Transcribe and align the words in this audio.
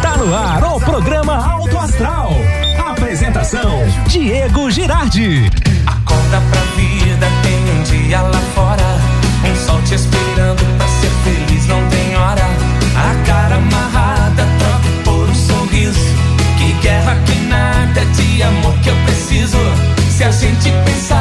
Está 0.00 0.16
no 0.16 0.34
ar 0.34 0.64
o 0.64 0.80
programa 0.80 1.36
Alto 1.36 1.76
Astral. 1.76 2.30
Apresentação: 2.90 3.70
Diego 4.06 4.70
Girardi. 4.70 5.50
Acorda 5.86 6.40
pra 6.50 6.60
vida, 6.74 7.26
tem 7.42 7.78
um 7.78 7.82
dia 7.82 8.22
lá 8.22 8.40
fora. 8.54 8.96
Um 9.44 9.54
sol 9.66 9.78
te 9.82 9.96
esperando 9.96 10.64
pra 10.78 10.88
ser 10.88 11.10
feliz, 11.22 11.66
não 11.66 11.86
tem 11.90 12.16
hora. 12.16 12.46
A 12.96 13.26
cara 13.26 13.56
amarrada, 13.56 14.46
troca 14.58 15.02
por 15.04 15.28
um 15.28 15.34
sorriso. 15.34 16.00
Que 16.56 16.72
guerra, 16.80 17.16
que 17.26 17.34
nada 17.42 18.02
de 18.06 18.42
amor 18.42 18.72
que 18.82 18.88
eu 18.88 18.96
preciso. 19.04 19.58
Se 20.16 20.24
a 20.24 20.30
gente 20.30 20.70
pensar, 20.86 21.19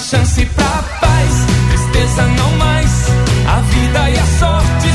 chance 0.00 0.46
pra 0.46 0.82
paz, 1.00 1.46
tristeza 1.68 2.22
não 2.22 2.50
mais. 2.56 2.90
A 3.46 3.60
vida 3.60 4.10
e 4.10 4.18
a 4.18 4.26
sorte 4.38 4.89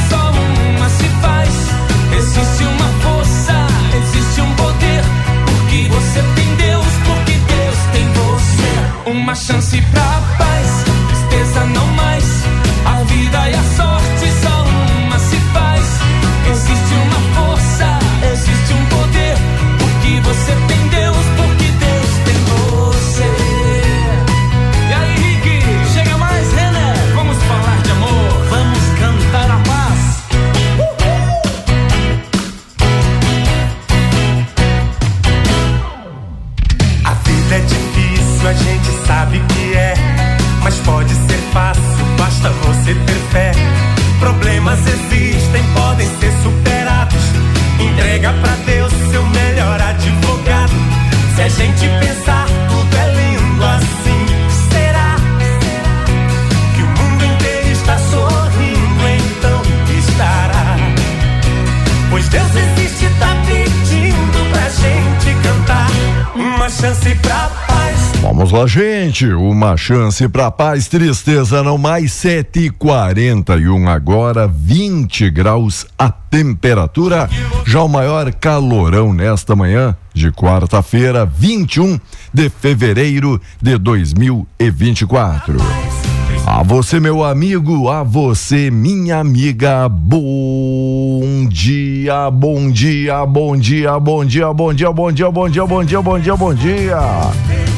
Gente. 68.68 69.28
Uma 69.28 69.78
chance 69.78 70.28
pra 70.28 70.52
paz, 70.52 70.88
tristeza 70.88 71.64
não 71.64 71.78
mais. 71.78 72.12
7 72.14 72.60
e 72.60 72.70
41 72.70 73.88
agora, 73.88 74.48
20 74.48 75.30
graus 75.30 75.86
a 75.98 76.10
temperatura. 76.10 77.30
Já 77.66 77.84
o 77.84 77.88
maior 77.88 78.34
calorão 78.34 79.14
nesta 79.14 79.56
manhã 79.56 79.96
de 80.14 80.32
quarta-feira, 80.32 81.26
21 81.26 82.00
de 82.34 82.50
fevereiro 82.50 83.40
de 83.62 83.78
2024. 83.78 85.95
A 86.44 86.64
você, 86.64 87.00
meu 87.00 87.24
amigo, 87.24 87.90
a 87.90 88.04
você, 88.04 88.72
minha 88.72 89.18
amiga, 89.18 89.88
bom 89.88 91.48
dia, 91.50 92.32
bom 92.32 92.72
dia, 92.72 93.26
bom 93.26 93.56
dia, 93.56 94.00
bom 94.00 94.26
dia, 94.26 94.54
bom 94.54 94.74
dia, 94.74 94.92
bom 94.92 95.12
dia, 95.12 95.32
bom 95.32 95.50
dia, 95.50 95.66
bom 95.66 95.84
dia, 95.84 96.02
bom 96.02 96.20
dia, 96.20 96.36
bom 96.36 96.54
dia. 96.54 97.00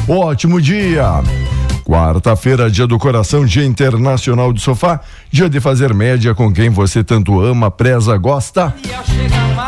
Ótimo 0.08 0.60
dia. 0.60 1.22
Quarta-feira, 1.88 2.70
dia 2.70 2.86
do 2.86 2.98
coração, 2.98 3.46
dia 3.46 3.64
internacional 3.64 4.52
do 4.52 4.60
sofá, 4.60 5.00
dia 5.30 5.48
de 5.48 5.58
fazer 5.58 5.94
média 5.94 6.34
com 6.34 6.52
quem 6.52 6.68
você 6.68 7.02
tanto 7.02 7.40
ama, 7.40 7.70
preza, 7.70 8.14
gosta 8.18 8.74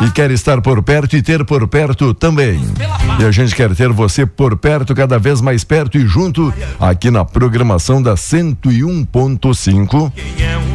e 0.05 0.11
quer 0.11 0.29
estar 0.29 0.61
por 0.61 0.83
perto 0.83 1.17
e 1.17 1.23
ter 1.23 1.43
por 1.43 1.67
perto 1.67 2.13
também. 2.13 2.61
E 3.19 3.25
a 3.25 3.31
gente 3.31 3.55
quer 3.55 3.73
ter 3.73 3.89
você 3.89 4.23
por 4.23 4.55
perto, 4.55 4.93
cada 4.93 5.17
vez 5.17 5.41
mais 5.41 5.63
perto 5.63 5.97
e 5.97 6.05
junto 6.05 6.53
aqui 6.79 7.09
na 7.09 7.25
programação 7.25 7.99
da 7.99 8.13
101.5. 8.13 10.70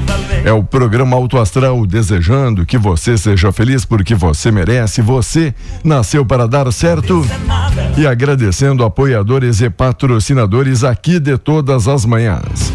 É 0.47 0.53
o 0.53 0.63
programa 0.63 1.17
Auto 1.17 1.39
Astral 1.39 1.85
desejando 1.85 2.65
que 2.65 2.79
você 2.79 3.19
seja 3.19 3.51
feliz 3.51 3.85
porque 3.85 4.15
você 4.15 4.53
merece, 4.53 5.03
você 5.03 5.53
nasceu 5.83 6.25
para 6.25 6.47
dar 6.47 6.73
certo. 6.73 7.27
E 7.99 8.07
agradecendo 8.07 8.85
apoiadores 8.85 9.61
e 9.61 9.69
patrocinadores 9.69 10.85
aqui 10.85 11.19
de 11.19 11.37
todas 11.37 11.89
as 11.89 12.05
manhãs. 12.05 12.73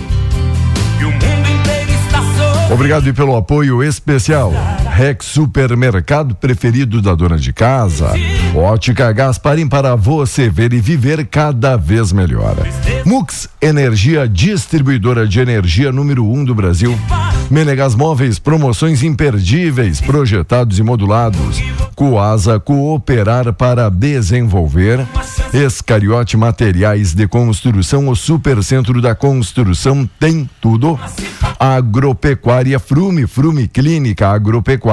Obrigado 2.69 3.13
pelo 3.13 3.37
apoio 3.37 3.81
especial. 3.81 4.51
Rex 5.01 5.25
Supermercado 5.25 6.35
preferido 6.35 7.01
da 7.01 7.15
dona 7.15 7.35
de 7.35 7.51
casa. 7.51 8.11
Ótica 8.53 9.11
Gasparim 9.11 9.67
para 9.67 9.95
você 9.95 10.47
ver 10.47 10.73
e 10.73 10.79
viver 10.79 11.25
cada 11.25 11.75
vez 11.75 12.11
melhor. 12.11 12.55
Mux 13.03 13.49
Energia, 13.59 14.27
distribuidora 14.27 15.27
de 15.27 15.39
energia 15.39 15.91
número 15.91 16.23
um 16.23 16.45
do 16.45 16.53
Brasil. 16.53 16.95
Menegas 17.49 17.95
Móveis, 17.95 18.37
promoções 18.37 19.01
imperdíveis, 19.01 19.99
projetados 19.99 20.77
e 20.77 20.83
modulados. 20.83 21.59
Coasa, 21.95 22.59
cooperar 22.59 23.51
para 23.53 23.89
desenvolver. 23.89 25.03
Escariote 25.51 26.37
Materiais 26.37 27.15
de 27.15 27.27
Construção, 27.27 28.07
o 28.07 28.15
Supercentro 28.15 29.01
da 29.01 29.15
Construção 29.15 30.07
tem 30.19 30.47
tudo. 30.61 30.97
Agropecuária 31.59 32.79
Frume, 32.79 33.27
Frume 33.27 33.67
Clínica 33.67 34.29
Agropecuária 34.29 34.90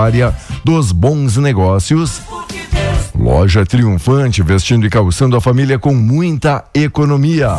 dos 0.64 0.92
Bons 0.92 1.36
Negócios. 1.38 2.22
Loja 3.18 3.66
triunfante, 3.66 4.42
vestindo 4.44 4.86
e 4.86 4.90
calçando 4.90 5.36
a 5.36 5.40
família 5.40 5.76
com 5.76 5.92
muita 5.92 6.64
economia. 6.72 7.50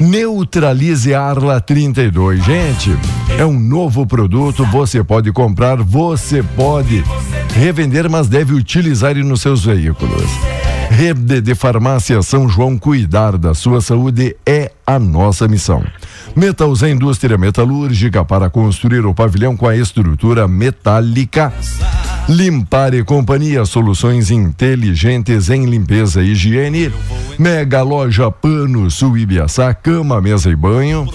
Neutralize 0.00 1.14
Arla 1.14 1.60
32. 1.60 2.44
Gente, 2.44 2.90
é 3.38 3.46
um 3.46 3.58
novo 3.58 4.04
produto, 4.04 4.66
você 4.66 5.04
pode 5.04 5.30
comprar, 5.30 5.76
você 5.76 6.42
pode 6.42 7.04
revender, 7.54 8.10
mas 8.10 8.26
deve 8.26 8.52
utilizar 8.52 9.14
nos 9.14 9.40
seus 9.40 9.64
veículos. 9.64 10.63
Rede 10.90 11.40
de 11.40 11.54
Farmácia 11.54 12.22
São 12.22 12.48
João, 12.48 12.78
cuidar 12.78 13.36
da 13.36 13.54
sua 13.54 13.80
saúde 13.80 14.36
é 14.46 14.70
a 14.86 14.98
nossa 14.98 15.48
missão. 15.48 15.84
Metals 16.36 16.82
é 16.82 16.90
indústria 16.90 17.36
metalúrgica 17.36 18.24
para 18.24 18.48
construir 18.50 19.04
o 19.04 19.14
pavilhão 19.14 19.56
com 19.56 19.66
a 19.66 19.76
estrutura 19.76 20.46
metálica. 20.46 21.52
Limpar 22.28 22.94
e 22.94 23.04
Companhia, 23.04 23.66
soluções 23.66 24.30
inteligentes 24.30 25.50
em 25.50 25.66
limpeza 25.66 26.22
e 26.22 26.30
higiene. 26.30 26.90
Mega 27.38 27.82
Loja 27.82 28.30
Pano 28.30 28.90
Sul 28.90 29.18
Ibiaçá, 29.18 29.74
cama, 29.74 30.20
mesa 30.22 30.50
e 30.50 30.56
banho. 30.56 31.06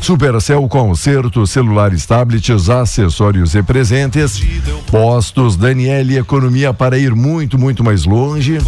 Supercel 0.00 0.66
Concerto, 0.68 1.46
celulares, 1.46 2.04
tablets, 2.04 2.68
acessórios 2.68 3.54
e 3.54 3.62
presentes. 3.62 4.42
Postos 4.90 5.56
Daniele 5.56 6.18
Economia 6.18 6.74
para 6.74 6.98
ir 6.98 7.14
muito, 7.14 7.56
muito 7.56 7.84
mais 7.84 8.04
longe. 8.04 8.58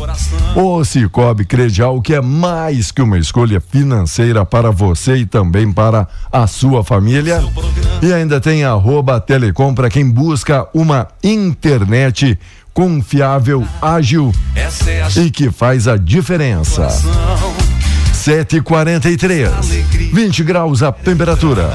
O 0.54 0.84
Cicobi 0.84 1.44
Credial, 1.44 2.00
que 2.00 2.14
é 2.14 2.20
mais 2.20 2.92
que 2.92 3.02
uma 3.02 3.18
escolha 3.18 3.60
financeira 3.60 4.46
para 4.46 4.70
você 4.70 5.16
e 5.16 5.26
também 5.26 5.72
para 5.72 6.06
a 6.30 6.46
sua 6.46 6.84
família. 6.84 7.42
E 8.00 8.12
ainda 8.12 8.40
tem 8.40 8.64
arroba 8.64 9.20
Telecom 9.20 9.74
para 9.74 9.90
quem 9.90 10.08
busca 10.08 10.68
uma 10.72 11.08
internet 11.22 12.38
confiável, 12.72 13.66
ágil 13.82 14.32
é 14.54 14.66
a 15.02 15.08
e 15.20 15.30
que 15.30 15.50
faz 15.50 15.88
a 15.88 15.96
diferença. 15.96 16.88
Situação. 18.18 18.44
7h43, 18.44 20.12
20 20.12 20.44
graus 20.44 20.82
a 20.82 20.92
temperatura. 20.92 21.70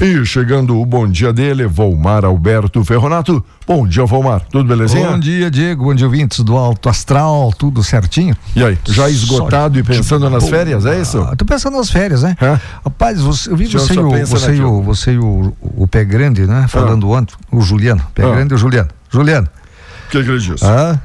E 0.00 0.24
chegando 0.24 0.80
o 0.80 0.84
bom 0.86 1.06
dia 1.06 1.32
dele, 1.32 1.66
Volmar 1.66 2.24
Alberto 2.24 2.84
Ferronato. 2.84 3.44
Bom 3.66 3.86
dia, 3.86 4.04
Volmar. 4.04 4.40
Tudo 4.50 4.66
belezinha? 4.68 5.10
Bom 5.10 5.18
dia, 5.18 5.50
Diego. 5.50 5.84
Bom 5.84 5.94
dia, 5.94 6.06
ouvintes 6.06 6.40
do 6.40 6.56
Alto 6.56 6.88
Astral. 6.88 7.52
Tudo 7.56 7.84
certinho? 7.84 8.34
E 8.56 8.64
aí, 8.64 8.76
já 8.86 9.08
esgotado 9.08 9.78
e 9.78 9.82
pensando 9.82 10.28
nas 10.28 10.48
férias, 10.48 10.84
é 10.86 11.00
isso? 11.00 11.20
Ah, 11.20 11.36
tô 11.36 11.44
pensando 11.44 11.76
nas 11.76 11.90
férias, 11.90 12.22
né? 12.22 12.36
Hã? 12.40 12.60
Rapaz, 12.84 13.20
você, 13.20 13.50
eu 13.50 13.56
vi 13.56 13.66
você 13.66 13.92
e 13.92 13.94
só 13.94 14.02
o, 14.02 14.26
você 14.26 14.54
e 14.54 14.60
o, 14.62 14.82
você 14.82 15.12
e 15.12 15.18
o, 15.18 15.54
o 15.60 15.86
Pé 15.86 16.04
Grande, 16.04 16.46
né? 16.46 16.66
Falando 16.68 17.08
ontem, 17.10 17.34
o 17.50 17.60
Juliano. 17.60 18.02
Pé 18.14 18.24
Ah. 18.24 18.30
Grande 18.34 18.54
e 18.54 18.56
o 18.56 18.58
Juliano. 18.58 18.88
Juliano, 19.10 19.46
O 20.08 20.10
que, 20.10 20.22
que 20.24 20.30
ele 20.30 20.38
disse? 20.38 20.64
ah, 20.64 20.98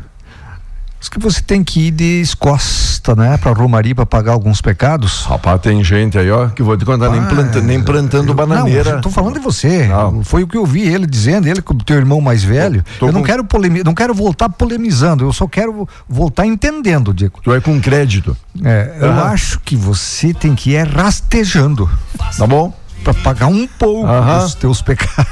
diz 1.00 1.10
que 1.10 1.20
você 1.20 1.42
tem 1.42 1.64
que 1.64 1.88
ir 1.88 1.92
de 1.92 2.22
escosta, 2.22 3.16
né? 3.16 3.38
Pra 3.38 3.52
Romaria 3.52 3.94
pra 3.94 4.06
pagar 4.06 4.34
alguns 4.34 4.62
pecados. 4.62 5.24
Rapaz, 5.26 5.62
tem 5.62 5.84
gente 5.84 6.18
aí, 6.18 6.30
ó, 6.32 6.48
que 6.50 6.64
vou 6.64 6.76
te 6.78 6.84
contar, 6.86 7.10
nem, 7.10 7.24
planta, 7.26 7.62
nem 7.62 7.82
plantando 7.82 8.30
eu- 8.30 8.34
bananeira. 8.34 8.94
Não, 8.96 9.02
tô 9.02 9.10
falando 9.10 9.36
de 9.36 9.40
você. 9.40 9.88
Não. 9.88 10.24
Foi 10.24 10.44
o 10.44 10.48
que 10.48 10.58
eu 10.58 10.66
vi 10.66 10.82
ele 10.82 11.06
dizendo, 11.06 11.48
ele 11.48 11.62
como 11.62 11.84
teu 11.84 11.98
irmão 11.98 12.20
mais 12.20 12.44
velho. 12.44 12.84
Tô 13.00 13.08
eu 13.08 13.12
não 13.12 13.22
com- 13.22 13.28
quero 13.28 13.44
polemi 13.44 13.84
não 13.84 13.94
quero 13.94 14.14
voltar 14.14 14.50
polemizando, 14.50 15.24
eu 15.24 15.32
só 15.34 15.48
quero 15.48 15.88
voltar 16.10 16.46
entendendo, 16.46 17.14
Diego. 17.14 17.40
Tu 17.44 17.54
é 17.54 17.60
com 17.62 17.80
crédito, 17.80 18.36
É, 18.64 18.98
eu 19.02 19.12
acho 19.26 19.60
que 19.60 19.76
você 19.76 20.34
tem 20.34 20.56
que 20.56 20.72
ir 20.72 20.88
rastejando 20.88 21.90
tá 22.38 22.48
bom? 22.48 22.74
pra 23.04 23.14
pagar 23.14 23.48
um 23.48 23.68
pouco 23.68 24.08
Aham. 24.08 24.40
dos 24.44 24.56
teus 24.56 24.82
pecados. 24.82 25.28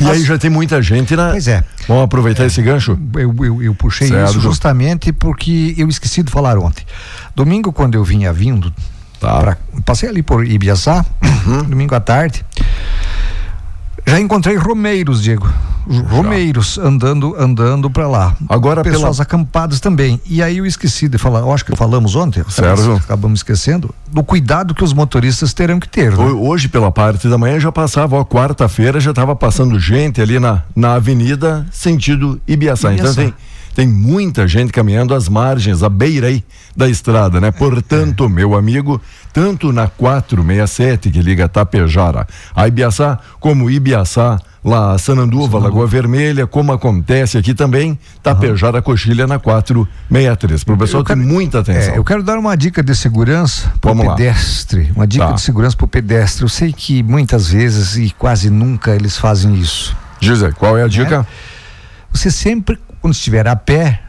E 0.00 0.10
aí 0.10 0.24
já 0.24 0.36
tem 0.38 0.50
muita 0.50 0.82
gente 0.82 1.14
na. 1.14 1.30
Pois 1.30 1.46
é. 1.48 1.62
Vamos 1.86 2.04
aproveitar 2.04 2.44
esse 2.44 2.60
gancho? 2.62 2.98
Eu, 3.14 3.34
eu, 3.44 3.62
eu 3.62 3.74
puxei 3.74 4.08
Certo. 4.08 4.30
isso 4.30 4.40
justamente 4.40 5.12
porque 5.12 5.74
eu 5.78 5.88
esqueci 5.88 6.22
de 6.22 6.30
falar 6.30 6.58
ontem. 6.58 6.84
Domingo, 7.34 7.72
quando 7.72 7.94
eu 7.94 8.04
vinha 8.04 8.32
vindo, 8.32 8.72
Tá. 9.20 9.38
pra- 9.40 9.56
passei 9.84 10.08
ali 10.08 10.22
por 10.22 10.44
Ibiaçá, 10.46 11.04
domingo 11.68 11.94
à 11.94 12.00
tarde, 12.00 12.44
já 14.06 14.20
encontrei 14.20 14.56
romeiros, 14.56 15.22
Diego. 15.22 15.48
Romeiros 16.08 16.78
andando 16.78 17.36
andando 17.38 17.90
para 17.90 18.08
lá. 18.08 18.34
Agora 18.48 18.82
pessoas 18.82 19.16
pela- 19.18 19.22
acampadas 19.22 19.80
também. 19.80 20.18
E 20.24 20.42
aí 20.42 20.56
eu 20.58 20.64
esqueci 20.64 21.08
de 21.08 21.18
falar, 21.18 21.40
eu 21.40 21.52
acho 21.52 21.62
que 21.64 21.76
falamos 21.76 22.16
ontem, 22.16 22.42
Certo. 22.48 22.92
acabamos 23.04 23.40
esquecendo, 23.40 23.94
do 24.10 24.22
cuidado 24.24 24.74
que 24.74 24.82
os 24.82 24.94
motoristas 24.94 25.52
terão 25.52 25.78
que 25.78 25.88
ter. 25.88 26.10
né? 26.16 26.24
Ho- 26.24 26.48
Hoje, 26.48 26.68
pela 26.68 26.90
parte 26.90 27.28
da 27.28 27.36
manhã, 27.36 27.60
já 27.60 27.70
passava, 27.70 28.16
ó, 28.16 28.24
quarta-feira 28.24 28.98
já 28.98 29.10
estava 29.10 29.36
passando 29.36 29.78
gente 29.78 30.22
ali 30.22 30.38
na, 30.38 30.62
na 30.74 30.94
avenida, 30.94 31.66
sentido 31.70 32.40
Ibiaçá. 32.48 32.94
Então 32.94 33.10
Ibiaçá. 33.12 33.32
Tem, 33.74 33.86
tem 33.86 33.88
muita 33.88 34.46
gente 34.48 34.72
caminhando 34.72 35.14
às 35.14 35.28
margens, 35.28 35.82
à 35.82 35.88
beira 35.88 36.28
aí 36.28 36.44
da 36.76 36.88
estrada, 36.88 37.40
né? 37.40 37.50
Portanto, 37.50 38.28
meu 38.28 38.54
amigo, 38.56 39.00
tanto 39.32 39.72
na 39.72 39.86
467 39.88 41.10
que 41.10 41.20
liga 41.20 41.48
Tapejara 41.48 42.26
a 42.54 42.66
Ibiaçá, 42.68 43.18
como 43.38 43.70
Ibiaçá, 43.70 44.40
lá 44.64 44.96
Sananduva, 44.98 45.58
Lagoa 45.58 45.86
Vermelha, 45.86 46.46
como 46.46 46.72
acontece 46.72 47.36
aqui 47.36 47.52
também, 47.54 47.98
Tapejara 48.22 48.80
Coxilha 48.80 49.26
na 49.26 49.38
463. 49.38 50.64
Pro 50.64 50.76
pessoal 50.76 51.02
Eu 51.02 51.04
quero- 51.04 51.20
ter 51.20 51.26
muita 51.26 51.58
atenção. 51.60 51.94
É, 51.94 51.98
eu 51.98 52.04
quero 52.04 52.22
dar 52.22 52.38
uma 52.38 52.56
dica 52.56 52.82
de 52.82 52.94
segurança 52.96 53.70
para 53.80 53.90
o 53.92 53.94
Vamos 53.94 54.06
lá. 54.10 54.14
pedestre. 54.16 54.90
Uma 54.96 55.06
dica 55.06 55.26
Tá. 55.26 55.32
de 55.32 55.40
segurança 55.42 55.76
para 55.76 55.84
o 55.84 55.88
pedestre. 55.88 56.44
Eu 56.44 56.48
sei 56.48 56.72
que 56.72 57.02
muitas 57.02 57.48
vezes 57.48 57.96
e 57.96 58.10
quase 58.18 58.48
nunca 58.50 58.94
eles 58.94 59.16
fazem 59.16 59.54
isso. 59.54 59.94
Aí, 60.22 60.52
qual 60.54 60.78
é 60.78 60.82
a 60.82 60.88
dica? 60.88 61.26
Você 62.12 62.30
sempre, 62.30 62.78
quando 63.04 63.12
estiver 63.12 63.46
a 63.46 63.54
pé, 63.54 64.00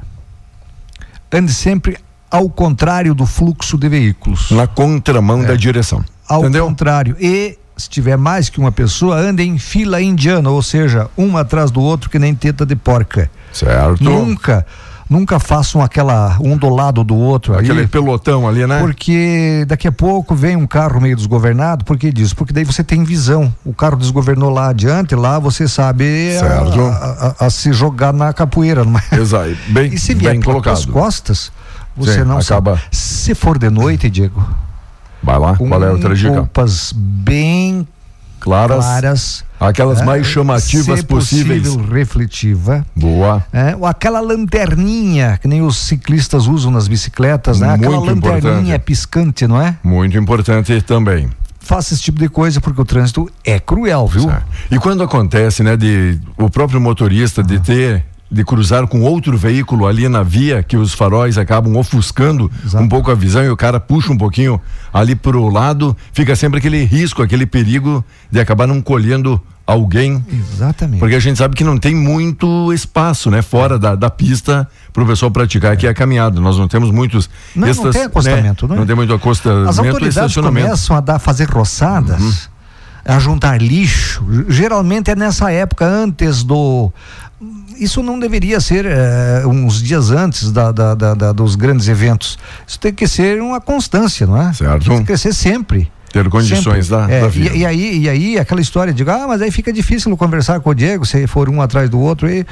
ande 1.30 1.54
sempre 1.54 1.98
ao 2.32 2.48
contrário 2.50 3.14
do 3.14 3.26
fluxo 3.26 3.78
de 3.78 3.90
veículos. 3.90 4.52
Na 4.52 4.68
contramão 4.68 5.44
da 5.44 5.54
direção. 5.54 6.02
Ao 6.26 6.40
Entendeu? 6.40 6.66
contrário. 6.68 7.18
E 7.20 7.60
se 7.76 7.90
tiver 7.90 8.16
mais 8.16 8.48
que 8.48 8.58
uma 8.58 8.72
pessoa, 8.72 9.18
ande 9.18 9.44
em 9.44 9.58
fila 9.58 10.02
indiana, 10.02 10.50
ou 10.50 10.62
seja, 10.62 11.10
um 11.18 11.36
atrás 11.36 11.72
do 11.72 11.82
outro 11.82 12.10
que 12.10 12.18
nem 12.18 12.34
teta 12.34 12.66
de 12.66 12.74
porca. 12.74 13.30
Certo. 13.52 14.02
Nunca, 14.02 14.66
nunca 15.10 15.40
façam 15.40 15.82
aquela 15.82 16.38
um 16.42 16.58
do 16.58 16.68
lado 16.70 17.04
do 17.04 17.16
outro 17.16 17.58
Aquele 17.58 17.88
pelotão 17.88 18.48
ali, 18.48 18.66
né? 18.66 18.80
Porque 18.80 19.64
daqui 19.68 19.88
a 19.88 19.92
pouco 19.92 20.34
vem 20.36 20.56
um 20.56 20.66
carro 20.68 21.00
meio 21.00 21.16
desgovernado, 21.16 21.86
por 21.86 21.98
que 21.98 22.12
disso? 22.12 22.36
Porque 22.36 22.52
daí 22.54 22.64
você 22.64 22.84
tem 22.84 23.04
visão. 23.04 23.54
O 23.64 23.74
carro 23.74 23.96
desgovernou 23.98 24.50
lá 24.50 24.70
adiante, 24.70 25.16
lá 25.16 25.38
você 25.40 25.68
sabe 25.68 26.36
a- 26.36 26.40
Certo. 26.40 26.82
a, 26.82 27.36
a- 27.40 27.46
a 27.46 27.50
se 27.50 27.72
jogar 27.72 28.12
na 28.14 28.34
capoeira. 28.34 28.84
É? 29.12 29.16
Exato. 29.18 29.56
Bem, 29.70 29.94
E 29.94 29.98
se 30.00 30.14
vier 30.14 30.40
pelas 30.40 30.86
costas, 30.86 31.52
você 31.96 32.14
Sim, 32.20 32.24
não 32.26 32.38
acaba- 32.40 32.78
sabe. 32.78 32.84
Se 32.92 33.36
for 33.36 33.58
de 33.58 33.70
noite, 33.70 34.10
Diego, 34.10 34.44
Vai 35.24 35.40
lá, 35.40 35.56
qual 35.56 35.84
é 35.84 35.88
a 35.88 35.92
outra 35.92 36.14
dica? 36.14 36.36
roupas 36.38 36.92
bem 36.96 37.88
Claras, 38.46 38.86
claras. 38.86 39.44
aquelas 39.60 40.00
né? 40.00 40.06
mais 40.06 40.28
chamativas 40.28 41.00
Se 41.00 41.06
possíveis. 41.06 41.64
possível, 41.64 41.90
refletiva. 41.92 42.86
Boa. 42.96 43.44
É, 43.52 43.76
ou 43.76 43.86
aquela 43.88 44.20
lanterninha 44.20 45.38
que 45.42 45.48
nem 45.48 45.62
os 45.64 45.78
ciclistas 45.78 46.46
usam 46.48 46.72
nas 46.72 46.88
bicicletas, 46.88 47.60
né? 47.60 47.74
Aquela 47.74 47.98
Muito 48.00 48.24
lanterninha 48.26 48.60
importante. 48.60 48.80
piscante, 48.82 49.48
não 49.48 49.60
é? 49.60 49.76
Muito 49.84 50.16
importante 50.18 50.80
também. 50.84 51.28
Faça 51.60 51.96
esse 51.96 52.04
tipo 52.04 52.20
de 52.20 52.30
coisa 52.30 52.62
porque 52.62 52.80
o 52.80 52.86
trânsito 52.86 53.28
é 53.44 53.60
cruel, 53.60 54.06
viu? 54.08 54.22
Certo. 54.22 54.46
E 54.70 54.78
quando 54.78 55.02
acontece, 55.02 55.64
né, 55.64 55.76
de 55.76 56.20
o 56.38 56.48
próprio 56.48 56.80
motorista 56.80 57.42
de 57.42 57.60
ter 57.60 58.06
de 58.36 58.44
cruzar 58.44 58.86
com 58.86 59.02
outro 59.02 59.38
veículo 59.38 59.88
ali 59.88 60.10
na 60.10 60.22
via 60.22 60.62
que 60.62 60.76
os 60.76 60.94
faróis 60.94 61.38
acabam 61.38 61.78
ofuscando 61.78 62.52
Exato. 62.66 62.84
um 62.84 62.90
pouco 62.90 63.10
a 63.10 63.16
visão 63.16 63.42
e 63.46 63.50
o 63.50 63.56
cara 63.56 63.80
puxa 63.80 64.12
um 64.12 64.18
pouquinho 64.18 64.60
ali 64.94 65.16
pro 65.16 65.48
lado, 65.48 65.96
fica 66.12 66.36
sempre 66.36 66.60
aquele 66.60 66.84
risco, 66.84 67.22
aquele 67.24 67.46
perigo 67.46 68.04
de 68.30 68.38
acabar 68.38 68.68
não 68.68 68.82
colhendo 68.82 69.42
alguém 69.66 70.22
Exatamente. 70.30 71.00
Porque 71.00 71.16
a 71.16 71.20
gente 71.20 71.38
sabe 71.38 71.56
que 71.56 71.64
não 71.64 71.78
tem 71.78 71.96
muito 71.96 72.74
espaço, 72.74 73.32
né? 73.32 73.42
Fora 73.42 73.80
da, 73.80 73.96
da 73.96 74.10
pista 74.10 74.68
para 74.92 75.02
o 75.02 75.08
pessoal 75.08 75.32
praticar 75.32 75.72
aqui 75.72 75.88
a 75.88 75.94
caminhada. 75.94 76.42
Nós 76.42 76.58
não 76.58 76.68
temos 76.68 76.92
muitos. 76.92 77.30
Não, 77.56 77.66
não 77.66 77.90
tem 77.90 78.04
acostamento, 78.04 78.68
né? 78.68 78.74
né? 78.74 78.80
Não 78.82 78.86
tem 78.86 78.96
muito 78.98 79.14
acostamento 79.14 79.70
As 79.70 79.78
e 79.78 79.88
autoridades 79.88 80.36
começam 80.36 80.96
a 80.98 81.00
dar, 81.00 81.20
fazer 81.20 81.50
roçadas, 81.50 82.20
Uhum. 82.22 83.16
a 83.16 83.18
juntar 83.18 83.62
lixo. 83.62 84.26
Geralmente 84.50 85.10
é 85.10 85.16
nessa 85.16 85.50
época, 85.52 85.86
antes 85.86 86.44
do. 86.44 86.92
Isso 87.78 88.02
não 88.04 88.18
deveria 88.20 88.60
ser 88.60 88.86
eh, 88.86 89.44
uns 89.46 89.82
dias 89.82 90.12
antes 90.12 90.52
da, 90.52 90.72
da- 90.72 90.94
da- 90.96 91.32
dos 91.32 91.56
grandes 91.56 91.88
eventos. 91.88 92.38
Isso 92.68 92.80
tem 92.80 92.94
que 92.94 93.08
ser 93.08 93.42
uma 93.42 93.60
constância, 93.62 94.26
não 94.28 94.42
é? 94.42 94.54
Certo. 94.54 94.86
Tem 94.90 95.04
que 95.06 95.18
ser 95.18 95.34
sempre. 95.34 95.92
Ter 96.12 96.30
condições 96.30 96.88
da, 96.88 97.10
É, 97.12 97.22
da 97.22 97.28
e, 97.28 97.30
vida. 97.30 97.56
e 97.58 97.66
aí, 97.66 98.00
e 98.04 98.10
aí 98.10 98.40
aquela 98.40 98.62
história 98.62 98.94
de, 98.94 99.04
ah, 99.10 99.26
mas 99.28 99.42
aí 99.42 99.52
fica 99.52 99.74
difícil 99.74 100.16
conversar 100.16 100.62
com 100.62 100.70
o 100.70 100.74
Diego, 100.74 101.06
se 101.06 101.28
for 101.28 101.50
um 101.50 101.62
atrás 101.62 101.90
do 101.90 102.00
outro. 102.00 102.30
E, 102.30 102.46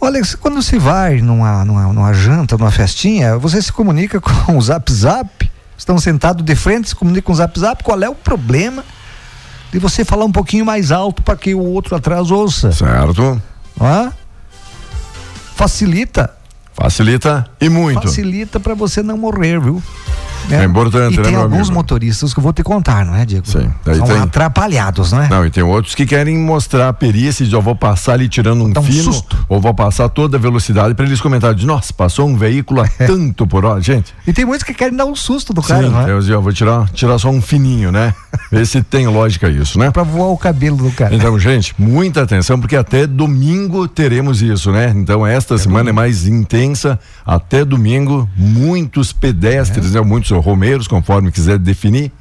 olha, 0.00 0.20
quando 0.38 0.62
se 0.62 0.78
vai 0.78 1.22
numa, 1.22 1.64
numa, 1.64 1.92
numa 1.92 2.12
janta, 2.12 2.58
numa 2.58 2.70
festinha, 2.70 3.38
você 3.38 3.62
se 3.62 3.72
comunica 3.72 4.20
com 4.20 4.58
o 4.58 4.60
Zap 4.60 4.92
Zap, 4.92 5.50
estão 5.78 5.98
sentados 5.98 6.44
de 6.44 6.54
frente, 6.54 6.90
se 6.90 6.94
comunica 6.94 7.22
com 7.22 7.32
o 7.32 7.36
Zap 7.36 7.58
Zap, 7.58 7.82
qual 7.82 8.02
é 8.02 8.08
o 8.08 8.14
problema 8.14 8.84
de 9.72 9.78
você 9.78 10.04
falar 10.04 10.26
um 10.26 10.32
pouquinho 10.32 10.66
mais 10.66 10.92
alto 10.92 11.22
para 11.22 11.36
que 11.36 11.54
o 11.54 11.60
outro 11.64 11.96
atrás 11.96 12.30
ouça? 12.30 12.70
Certo. 12.70 13.40
Hã? 13.80 14.12
Facilita, 15.60 16.39
Facilita 16.80 17.46
e 17.60 17.68
muito. 17.68 18.00
facilita 18.00 18.58
para 18.58 18.74
você 18.74 19.02
não 19.02 19.18
morrer, 19.18 19.60
viu? 19.60 19.82
É 20.50 20.64
importante, 20.64 21.14
e 21.14 21.16
né, 21.18 21.22
tem 21.22 21.32
meu 21.32 21.42
alguns 21.42 21.58
amigo? 21.68 21.74
motoristas 21.74 22.32
que 22.32 22.40
eu 22.40 22.42
vou 22.42 22.52
te 22.52 22.62
contar, 22.62 23.04
não 23.04 23.14
é, 23.14 23.26
Diego? 23.26 23.46
Sim, 23.46 23.70
São 23.84 24.06
tem- 24.06 24.16
atrapalhados, 24.18 25.12
não 25.12 25.22
é? 25.22 25.28
Não, 25.28 25.46
e 25.46 25.50
tem 25.50 25.62
outros 25.62 25.94
que 25.94 26.06
querem 26.06 26.36
mostrar 26.38 26.88
a 26.88 26.92
perícia 26.94 27.44
de 27.46 27.54
eu 27.54 27.60
vou 27.60 27.76
passar 27.76 28.14
ali 28.14 28.26
tirando 28.26 28.64
um 28.64 28.72
um 28.76 28.82
fino 28.82 29.12
susto. 29.12 29.36
ou 29.48 29.60
vou 29.60 29.74
passar 29.74 30.08
toda 30.08 30.38
a 30.38 30.40
velocidade 30.40 30.94
para 30.94 31.04
eles 31.04 31.20
comentarem, 31.20 31.54
de, 31.56 31.66
nossa, 31.66 31.92
passou 31.92 32.26
um 32.26 32.36
veículo 32.36 32.80
a 32.80 32.88
tanto 33.06 33.46
por 33.46 33.64
hora, 33.66 33.80
gente. 33.82 34.14
E 34.26 34.32
tem 34.32 34.46
muitos 34.46 34.64
que 34.64 34.72
querem 34.72 34.96
dar 34.96 35.04
um 35.04 35.14
susto 35.14 35.52
do 35.52 35.60
cara, 35.62 35.84
Sim, 35.84 35.90
não 35.90 36.00
é? 36.00 36.10
eu, 36.10 36.20
eu 36.22 36.42
vou 36.42 36.52
tirar, 36.52 36.88
tirar 36.88 37.18
só 37.18 37.28
um 37.28 37.42
fininho, 37.42 37.92
né? 37.92 38.14
Ver 38.50 38.66
se 38.66 38.82
tem 38.82 39.06
lógica 39.06 39.48
isso, 39.48 39.78
né? 39.78 39.90
Pra 39.90 40.02
voar 40.02 40.28
o 40.30 40.38
cabelo 40.38 40.78
do 40.78 40.90
cara. 40.90 41.14
Então, 41.14 41.38
gente, 41.38 41.74
muita 41.78 42.22
atenção, 42.22 42.58
porque 42.58 42.74
até 42.76 43.06
domingo 43.06 43.86
teremos 43.86 44.40
isso, 44.42 44.72
né? 44.72 44.92
Então, 44.96 45.24
esta 45.24 45.56
semana 45.58 45.90
é 45.90 45.92
mais 45.92 46.26
intensa. 46.26 46.69
Até 47.24 47.64
domingo, 47.64 48.28
muitos 48.36 49.12
pedestres, 49.12 49.92
né? 49.92 50.00
Muitos 50.00 50.30
romeiros, 50.44 50.86
conforme 50.88 51.30
quiser 51.30 51.58
definir, 51.58 52.12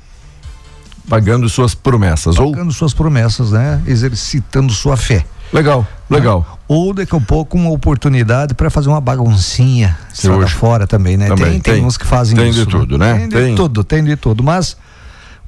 pagando 1.07 1.49
suas 1.49 1.73
promessas. 1.73 2.37
Ou, 2.37 2.51
Tocando 2.51 2.71
suas 2.71 2.93
promessas, 2.93 3.51
né? 3.51 3.81
Exercitando 3.87 4.71
sua 4.73 4.95
fé. 4.95 5.25
legal, 5.51 5.85
legal. 6.09 6.59
Ou 6.67 6.93
daqui 6.93 7.15
a 7.15 7.19
pouco 7.19 7.57
uma 7.57 7.71
oportunidade 7.71 8.53
para 8.53 8.69
fazer 8.69 8.89
uma 8.89 9.01
baguncinha 9.01 9.97
hoje- 10.23 10.53
fora 10.53 10.85
também, 10.85 11.17
né? 11.17 11.27
Também 11.27 11.45
tem, 11.53 11.61
tem, 11.61 11.73
tem. 11.75 11.85
uns 11.85 11.97
que 11.97 12.05
fazem 12.05 12.35
Tem 12.37 12.49
isso. 12.49 12.65
de 12.65 12.67
tudo, 12.67 12.97
né? 12.97 13.13
Tem 13.19 13.29
de 13.29 13.35
Tem. 13.35 13.55
tudo, 13.55 13.83
tem 13.83 14.03
de 14.03 14.15
tudo. 14.15 14.43
Mas 14.43 14.77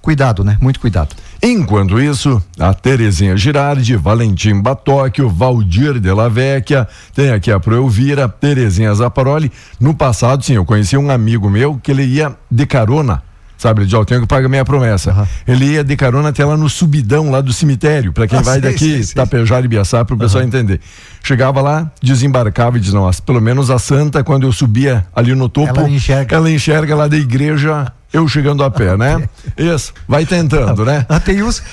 Cuidado, 0.02 0.44
né? 0.44 0.58
Muito 0.60 0.80
cuidado. 0.80 1.16
Enquanto 1.44 2.00
isso, 2.00 2.42
a 2.60 2.72
Terezinha 2.72 3.36
Girardi, 3.36 3.96
Valentim 3.96 4.62
Batocchio, 4.62 5.28
Valdir 5.28 6.00
de 6.00 6.14
la 6.14 6.30
Vecchia, 6.30 6.88
tem 7.16 7.32
aqui 7.32 7.52
a 7.52 7.60
Proelvira, 7.60 8.30
Terezinha 8.30 8.94
Zaparoli. 8.94 9.52
No 9.80 9.96
passado, 9.96 10.46
sim, 10.46 10.54
eu 10.54 10.64
conheci 10.64 10.96
um 10.96 11.10
amigo 11.10 11.50
meu 11.50 11.80
que 11.82 11.90
ele 11.90 12.04
ia 12.04 12.36
de 12.50 12.66
carona 12.68 13.24
sabe? 13.62 13.88
Ó, 13.96 14.04
tenho 14.04 14.22
que 14.22 14.28
pagar 14.28 14.50
minha 14.50 14.66
promessa. 14.66 15.14
Uhum. 15.14 15.28
Ele 15.48 15.66
ia 15.74 15.84
de 15.84 15.96
carona 15.96 16.30
até 16.30 16.44
lá 16.44 16.58
no 16.58 16.68
subidão, 16.68 17.30
lá 17.30 17.42
do 17.42 17.54
cemitério, 17.54 18.12
para 18.12 18.28
quem 18.28 18.40
ah, 18.40 18.42
vai 18.42 18.60
daqui, 18.60 19.04
sim, 19.04 19.14
Tapejara 19.14 19.64
e 19.64 19.68
Biaçá, 19.68 20.04
para 20.04 20.14
o 20.14 20.18
uhum. 20.18 20.20
pessoal 20.20 20.44
entender. 20.44 20.80
Chegava 21.24 21.62
lá, 21.62 21.92
desembarcava 22.02 22.78
e 22.78 22.80
diz, 22.80 22.92
nossa, 22.92 23.22
pelo 23.22 23.40
menos 23.40 23.70
a 23.70 23.78
santa, 23.78 24.24
quando 24.24 24.48
eu 24.48 24.52
subia 24.52 25.06
ali 25.16 25.36
no 25.36 25.48
topo, 25.48 25.80
ela 25.80 25.88
enxerga, 25.88 26.36
ela 26.36 26.50
enxerga 26.50 26.96
lá 26.96 27.08
da 27.08 27.18
igreja 27.18 27.94
eu 28.14 28.28
chegando 28.28 28.64
a 28.64 28.70
pé, 28.70 28.98
né? 28.98 29.28
Isso, 29.58 29.94
vai 30.08 30.26
tentando, 30.26 30.84
né? 30.86 31.06
Ah, 31.08 31.20
tem 31.20 31.42
uns, 31.42 31.64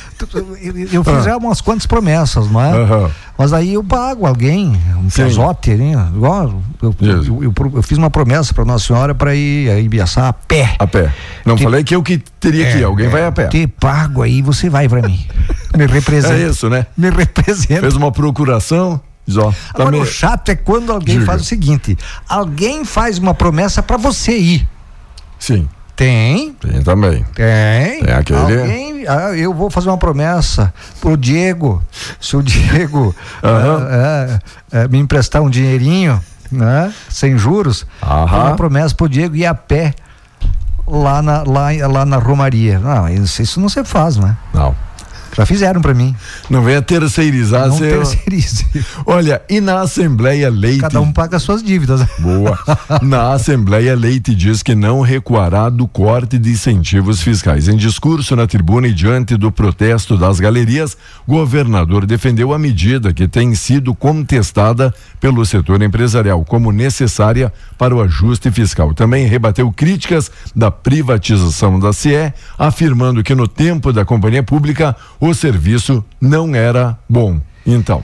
eu 0.93 1.03
fiz 1.03 1.25
já 1.25 1.37
umas 1.37 1.61
quantas 1.61 1.87
promessas, 1.87 2.51
não 2.51 2.61
é? 2.61 2.75
Uhum. 2.75 3.11
Mas 3.37 3.53
aí 3.53 3.75
eu 3.75 3.85
pago 3.85 4.27
alguém, 4.27 4.81
um 4.97 5.09
pesote, 5.09 5.75
né? 5.75 5.93
Igual, 6.15 6.63
eu, 6.83 6.95
eu, 7.01 7.43
eu, 7.43 7.55
eu, 7.75 7.83
fiz 7.83 7.99
uma 7.99 8.11
promessa 8.11 8.53
para 8.53 8.65
Nossa 8.65 8.87
Senhora 8.87 9.15
para 9.15 9.35
ir 9.35 9.71
a 9.71 9.79
Ibiaçá 9.79 10.29
a 10.29 10.33
pé. 10.33 10.75
A 10.79 10.87
pé. 10.87 11.13
Não 11.45 11.57
te, 11.57 11.63
falei 11.63 11.85
que 11.85 11.95
eu 11.95 12.03
que 12.03 12.19
teria 12.41 12.67
é, 12.67 12.73
que 12.73 12.79
ir, 12.79 12.85
alguém 12.85 13.07
é, 13.07 13.11
vai 13.11 13.27
a 13.27 13.33
pé. 13.33 13.47
Te 13.47 13.67
pago 13.67 14.23
aí, 14.23 14.43
você 14.43 14.69
vai 14.69 14.89
para 14.89 15.03
mim. 15.03 15.25
Me 15.77 15.87
representa. 15.91 16.35
É 16.35 16.49
isso, 16.49 16.69
né? 16.69 16.87
Me 16.97 17.11
representa. 17.11 17.81
Fez 17.81 17.95
uma 17.95 18.11
procuração, 18.11 19.01
Ó, 19.37 19.53
Agora, 19.75 19.97
o 19.99 20.07
chato 20.07 20.49
é 20.49 20.57
quando 20.57 20.91
alguém 20.91 21.17
Diga. 21.19 21.27
faz 21.27 21.43
o 21.43 21.45
seguinte: 21.45 21.99
alguém 22.27 22.85
faz 22.85 23.19
uma 23.19 23.35
promessa 23.35 23.83
para 23.83 23.99
você 23.99 24.39
ir. 24.39 24.69
Sim. 25.39 25.69
Tem. 25.99 26.53
Tem 26.53 26.81
também. 26.81 27.25
Tem. 27.35 28.05
Tem 28.05 28.15
aquele. 28.15 28.39
Alguém, 28.39 29.05
ah, 29.09 29.37
eu 29.37 29.53
vou 29.53 29.69
fazer 29.69 29.89
uma 29.89 29.99
promessa 29.99 30.73
pro 31.01 31.17
Diego. 31.17 31.83
Se 32.21 32.37
o 32.37 32.43
Diego 32.43 33.13
uhum. 33.43 34.39
é, 34.71 34.87
me 34.87 34.99
emprestar 34.99 35.43
um 35.43 35.51
dinheirinho, 35.51 36.23
né? 36.53 36.95
Sem 37.09 37.37
juros, 37.37 37.85
uhum. 38.01 38.25
uma 38.27 38.55
promessa 38.55 38.95
pro 38.95 39.09
Diego 39.09 39.35
ir 39.35 39.45
a 39.45 39.55
pé 39.55 39.93
lá 40.87 41.21
na, 41.21 41.43
lá, 41.43 41.71
lá 41.89 42.07
na 42.07 42.17
Romaria. 42.17 42.79
Não, 42.79 43.09
isso, 43.09 43.43
isso 43.43 43.61
não 43.61 43.69
se 43.69 43.83
faz, 43.83 44.17
né? 44.17 44.37
Não. 44.55 44.77
Já 45.39 45.47
fizeram 45.47 45.81
para 45.81 45.95
mim. 45.95 46.17
Não 46.51 46.63
venha 46.63 46.83
terceirizar. 46.83 47.69
Não 47.69 47.79
terceirize. 47.79 48.67
Olha, 49.07 49.41
e 49.49 49.61
na 49.61 49.83
Assembleia 49.83 50.51
Leite... 50.51 50.81
Cada 50.81 51.01
um 51.01 51.13
paga 51.13 51.39
suas 51.39 51.63
dívidas. 51.63 52.05
Boa. 52.19 52.59
na 53.03 53.35
Assembleia 53.35 53.95
Leite 53.95 54.35
diz 54.35 54.65
que 54.65 54.75
não 54.75 55.01
recuará 55.01 55.69
do 55.69 55.87
corte 55.87 56.39
de 56.39 56.51
incentivos 56.51 57.23
fiscais. 57.23 57.69
Em 57.69 57.77
discurso 57.77 58.35
na 58.35 58.49
tribuna 58.49 58.89
e 58.89 58.93
diante 58.93 59.37
do 59.37 59.53
protesto 59.53 60.17
das 60.17 60.41
galerias, 60.41 60.97
o 61.25 61.35
governador 61.35 62.05
defendeu 62.05 62.53
a 62.53 62.59
medida 62.59 63.13
que 63.13 63.29
tem 63.29 63.55
sido 63.55 63.95
contestada 63.95 64.93
pelo 65.21 65.47
setor 65.47 65.81
empresarial 65.83 66.45
como 66.45 66.73
necessária 66.73 67.53
para 67.77 67.95
o 67.95 68.03
ajuste 68.03 68.51
fiscal. 68.51 68.93
Também 68.93 69.29
rebateu 69.29 69.71
críticas 69.71 70.33
da 70.55 70.69
privatização 70.69 71.79
da 71.79 71.93
CE, 71.93 72.33
afirmando 72.59 73.23
que 73.23 73.37
no 73.37 73.47
tempo 73.47 73.93
da 73.93 74.05
companhia 74.05 74.43
pública 74.43 74.97
o 75.21 75.28
serviço 75.35 76.05
não 76.21 76.55
era 76.55 76.99
bom. 77.09 77.41
Então. 77.67 78.03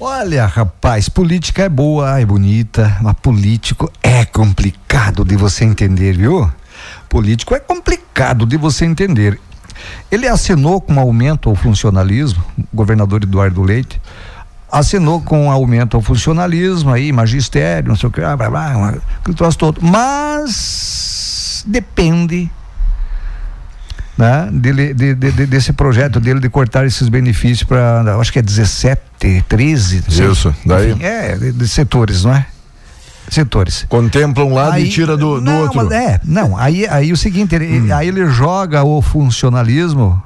Olha, 0.00 0.46
rapaz, 0.46 1.08
política 1.08 1.64
é 1.64 1.68
boa, 1.68 2.20
é 2.20 2.24
bonita, 2.24 2.96
mas 3.00 3.14
político 3.14 3.90
é 4.02 4.24
complicado 4.24 5.24
de 5.24 5.36
você 5.36 5.64
entender, 5.64 6.16
viu? 6.16 6.50
Político 7.08 7.54
é 7.54 7.58
complicado 7.58 8.46
de 8.46 8.56
você 8.56 8.84
entender. 8.84 9.40
Ele 10.10 10.28
assinou 10.28 10.80
com 10.80 10.98
aumento 11.00 11.48
ao 11.48 11.56
funcionalismo, 11.56 12.42
o 12.58 12.76
governador 12.76 13.22
Eduardo 13.22 13.62
Leite, 13.62 14.00
assinou 14.70 15.20
com 15.20 15.50
aumento 15.50 15.96
ao 15.96 16.02
funcionalismo 16.02 16.92
aí, 16.92 17.10
magistério, 17.12 17.88
não 17.88 17.96
sei 17.96 18.08
o 18.08 18.12
que, 18.12 18.20
blá, 18.20 18.36
blá, 18.36 18.50
blá, 18.50 18.94
aquele 19.20 19.36
troço 19.36 19.58
todo. 19.58 19.80
Mas 19.82 21.64
depende 21.66 22.50
né? 24.18 24.48
Dele, 24.52 24.92
de, 24.92 25.14
de, 25.14 25.30
de, 25.30 25.46
desse 25.46 25.72
projeto 25.72 26.18
dele 26.18 26.40
de 26.40 26.50
cortar 26.50 26.84
esses 26.84 27.08
benefícios 27.08 27.62
para, 27.62 28.16
acho 28.20 28.32
que 28.32 28.40
é 28.40 28.42
17, 28.42 29.00
13. 29.48 30.04
Isso, 30.08 30.52
daí? 30.66 30.96
É, 31.00 31.36
de, 31.36 31.52
de, 31.52 31.68
setores, 31.68 32.24
não 32.24 32.34
é? 32.34 32.44
Setores. 33.30 33.86
Contempla 33.88 34.44
um 34.44 34.54
lado 34.54 34.72
aí, 34.72 34.86
e 34.86 34.88
tira 34.88 35.16
do, 35.16 35.36
do 35.36 35.40
não, 35.40 35.60
outro. 35.62 35.92
é, 35.92 36.20
não, 36.24 36.56
aí, 36.56 36.86
aí 36.88 37.12
o 37.12 37.16
seguinte, 37.16 37.54
ele, 37.54 37.80
hum. 37.80 37.94
aí 37.94 38.08
ele 38.08 38.26
joga 38.26 38.82
o 38.82 39.00
funcionalismo 39.00 40.20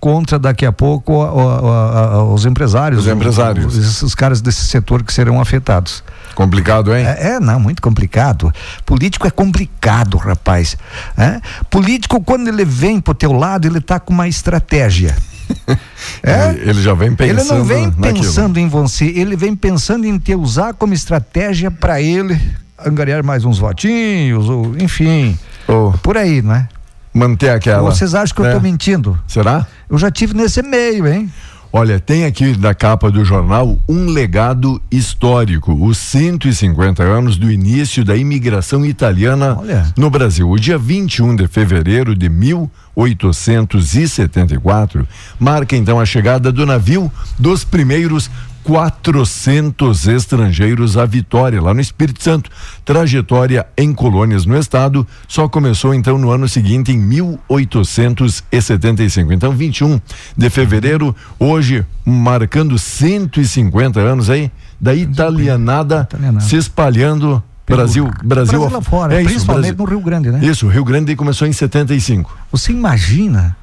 contra 0.00 0.38
daqui 0.38 0.64
a 0.64 0.72
pouco 0.72 1.12
o, 1.12 1.24
o, 1.24 2.30
o, 2.30 2.34
os 2.34 2.46
empresários. 2.46 3.06
Os 3.06 3.12
empresários. 3.12 3.76
Os, 3.76 4.02
os, 4.02 4.14
caras 4.14 4.40
desse 4.40 4.66
setor 4.66 5.02
que 5.02 5.12
serão 5.12 5.40
afetados. 5.40 6.02
Complicado, 6.36 6.94
hein? 6.94 7.06
É, 7.06 7.28
é, 7.30 7.40
não, 7.40 7.58
muito 7.58 7.80
complicado. 7.80 8.52
Político 8.84 9.26
é 9.26 9.30
complicado, 9.30 10.18
rapaz. 10.18 10.76
É? 11.16 11.40
Político, 11.70 12.20
quando 12.20 12.48
ele 12.48 12.62
vem 12.62 13.00
pro 13.00 13.14
teu 13.14 13.32
lado, 13.32 13.66
ele 13.66 13.80
tá 13.80 13.98
com 13.98 14.12
uma 14.12 14.28
estratégia. 14.28 15.16
é? 16.22 16.50
Ele 16.60 16.82
já 16.82 16.92
vem 16.92 17.14
pensando. 17.14 17.40
Ele 17.40 17.48
não 17.48 17.64
vem 17.64 17.90
pensando 17.90 18.48
naquilo. 18.48 18.66
em 18.66 18.68
você, 18.68 19.06
ele 19.06 19.34
vem 19.34 19.56
pensando 19.56 20.04
em 20.04 20.18
te 20.18 20.34
usar 20.34 20.74
como 20.74 20.92
estratégia 20.92 21.70
para 21.70 22.02
ele 22.02 22.38
angariar 22.84 23.24
mais 23.24 23.46
uns 23.46 23.58
votinhos, 23.58 24.50
ou 24.50 24.76
enfim. 24.78 25.38
Oh. 25.66 25.92
Por 26.02 26.18
aí, 26.18 26.42
não 26.42 26.54
é? 26.54 26.68
Manter 27.14 27.48
aquela. 27.48 27.90
Vocês 27.90 28.14
acham 28.14 28.36
que 28.36 28.42
né? 28.42 28.50
eu 28.50 28.56
tô 28.56 28.60
mentindo? 28.60 29.18
Será? 29.26 29.66
Eu 29.88 29.96
já 29.96 30.10
tive 30.10 30.34
nesse 30.34 30.62
meio, 30.62 31.06
hein? 31.06 31.32
Olha, 31.72 31.98
tem 32.00 32.24
aqui 32.24 32.58
na 32.58 32.74
capa 32.74 33.10
do 33.10 33.24
jornal 33.24 33.76
um 33.88 34.06
legado 34.06 34.80
histórico, 34.90 35.74
os 35.74 35.98
150 35.98 37.02
anos 37.02 37.36
do 37.36 37.50
início 37.50 38.04
da 38.04 38.16
imigração 38.16 38.86
italiana 38.86 39.58
Olha. 39.58 39.92
no 39.96 40.08
Brasil. 40.08 40.48
O 40.48 40.58
dia 40.58 40.78
21 40.78 41.36
de 41.36 41.46
fevereiro 41.46 42.14
de 42.14 42.28
1874 42.28 45.06
marca 45.38 45.76
então 45.76 46.00
a 46.00 46.06
chegada 46.06 46.50
do 46.50 46.64
navio 46.64 47.12
dos 47.38 47.62
primeiros 47.64 48.30
400 48.66 50.08
estrangeiros 50.08 50.98
à 50.98 51.06
Vitória, 51.06 51.62
lá 51.62 51.72
no 51.72 51.80
Espírito 51.80 52.20
Santo. 52.20 52.50
Trajetória 52.84 53.64
em 53.78 53.94
colônias 53.94 54.44
no 54.44 54.58
estado 54.58 55.06
só 55.28 55.48
começou 55.48 55.94
então 55.94 56.18
no 56.18 56.32
ano 56.32 56.48
seguinte, 56.48 56.90
em 56.90 56.98
1875. 56.98 59.32
Então, 59.32 59.52
21 59.52 60.00
de 60.36 60.50
fevereiro, 60.50 61.14
hoje, 61.38 61.86
marcando 62.04 62.76
150 62.76 64.00
anos 64.00 64.28
aí 64.28 64.50
da 64.80 64.92
italianada, 64.92 66.08
italianada. 66.10 66.44
se 66.44 66.56
espalhando 66.56 67.40
Brasil, 67.68 68.10
Brasil, 68.24 68.60
Brasil 68.60 68.82
fora, 68.82 69.14
é 69.14 69.22
principalmente 69.22 69.74
isso, 69.74 69.78
no 69.78 69.84
Rio 69.84 70.00
Grande, 70.00 70.32
né? 70.32 70.40
Isso, 70.42 70.66
Rio 70.66 70.84
Grande 70.84 71.14
começou 71.14 71.46
em 71.46 71.52
75. 71.52 72.36
Você 72.50 72.72
imagina 72.72 73.56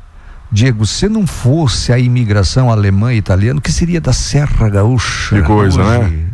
Diego, 0.53 0.85
se 0.85 1.09
não 1.09 1.25
fosse 1.25 1.91
a 1.91 1.97
imigração 1.97 2.69
alemã 2.69 3.11
e 3.11 3.17
italiana, 3.17 3.57
o 3.57 3.61
que 3.61 3.71
seria 3.71 3.99
da 3.99 4.13
Serra 4.13 4.69
Gaúcha? 4.69 5.35
Que 5.35 5.41
coisa, 5.41 5.81
hoje? 5.81 5.99
né? 5.99 6.27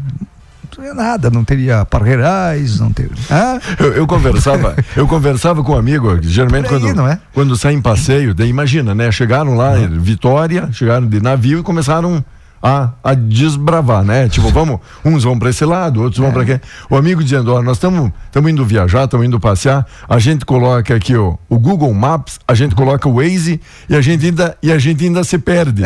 Não 0.78 0.94
nada, 0.94 1.30
não 1.30 1.44
teria 1.44 1.86
parreirais, 1.86 2.80
não 2.82 2.92
teria. 2.92 3.12
Ah? 3.30 3.60
Eu, 3.80 3.94
eu, 3.94 4.08
conversava, 4.08 4.76
eu 4.96 5.08
conversava 5.08 5.64
com 5.64 5.72
um 5.72 5.78
amigo, 5.78 6.18
geralmente 6.22 6.74
aí, 6.74 6.82
quando, 6.82 7.08
é? 7.08 7.20
quando 7.34 7.56
saem 7.56 7.78
em 7.78 7.82
passeio, 7.82 8.34
daí 8.34 8.50
imagina, 8.50 8.94
né? 8.94 9.10
Chegaram 9.10 9.56
lá, 9.56 9.72
uhum. 9.72 10.00
Vitória, 10.00 10.70
chegaram 10.74 11.08
de 11.08 11.22
navio 11.22 11.60
e 11.60 11.64
começaram 11.64 12.24
a, 12.62 12.92
a 13.04 13.13
desbravar, 13.13 14.04
né? 14.04 14.30
Tipo, 14.30 14.50
vamos, 14.50 14.80
uns 15.04 15.24
vão 15.24 15.38
para 15.38 15.50
esse 15.50 15.66
lado, 15.66 16.01
outros 16.01 16.20
é. 16.20 16.24
vão 16.24 16.32
para 16.32 16.46
quê? 16.46 16.62
O 16.89 16.96
amigo 16.96 17.24
dizendo, 17.24 17.54
ó, 17.54 17.62
nós 17.62 17.78
estamos 17.78 18.12
indo 18.50 18.66
viajar, 18.66 19.06
estamos 19.06 19.25
indo 19.25 19.39
passear, 19.39 19.86
a 20.08 20.20
gente 20.20 20.46
coloca 20.46 20.96
aqui 20.96 21.16
ó, 21.16 21.36
o 21.48 21.60
Google 21.60 21.94
Maps, 21.94 22.39
a 22.48 22.54
gente 22.54 22.75
coloca 22.75 23.08
o 23.08 23.16
Waze 23.16 23.60
e 23.89 23.96
a 23.96 24.01
gente 24.01 24.25
ainda 24.25 24.58
e 24.62 24.72
a 24.72 24.78
gente 24.78 25.06
ainda 25.06 25.24
se 25.24 25.38
perde. 25.38 25.84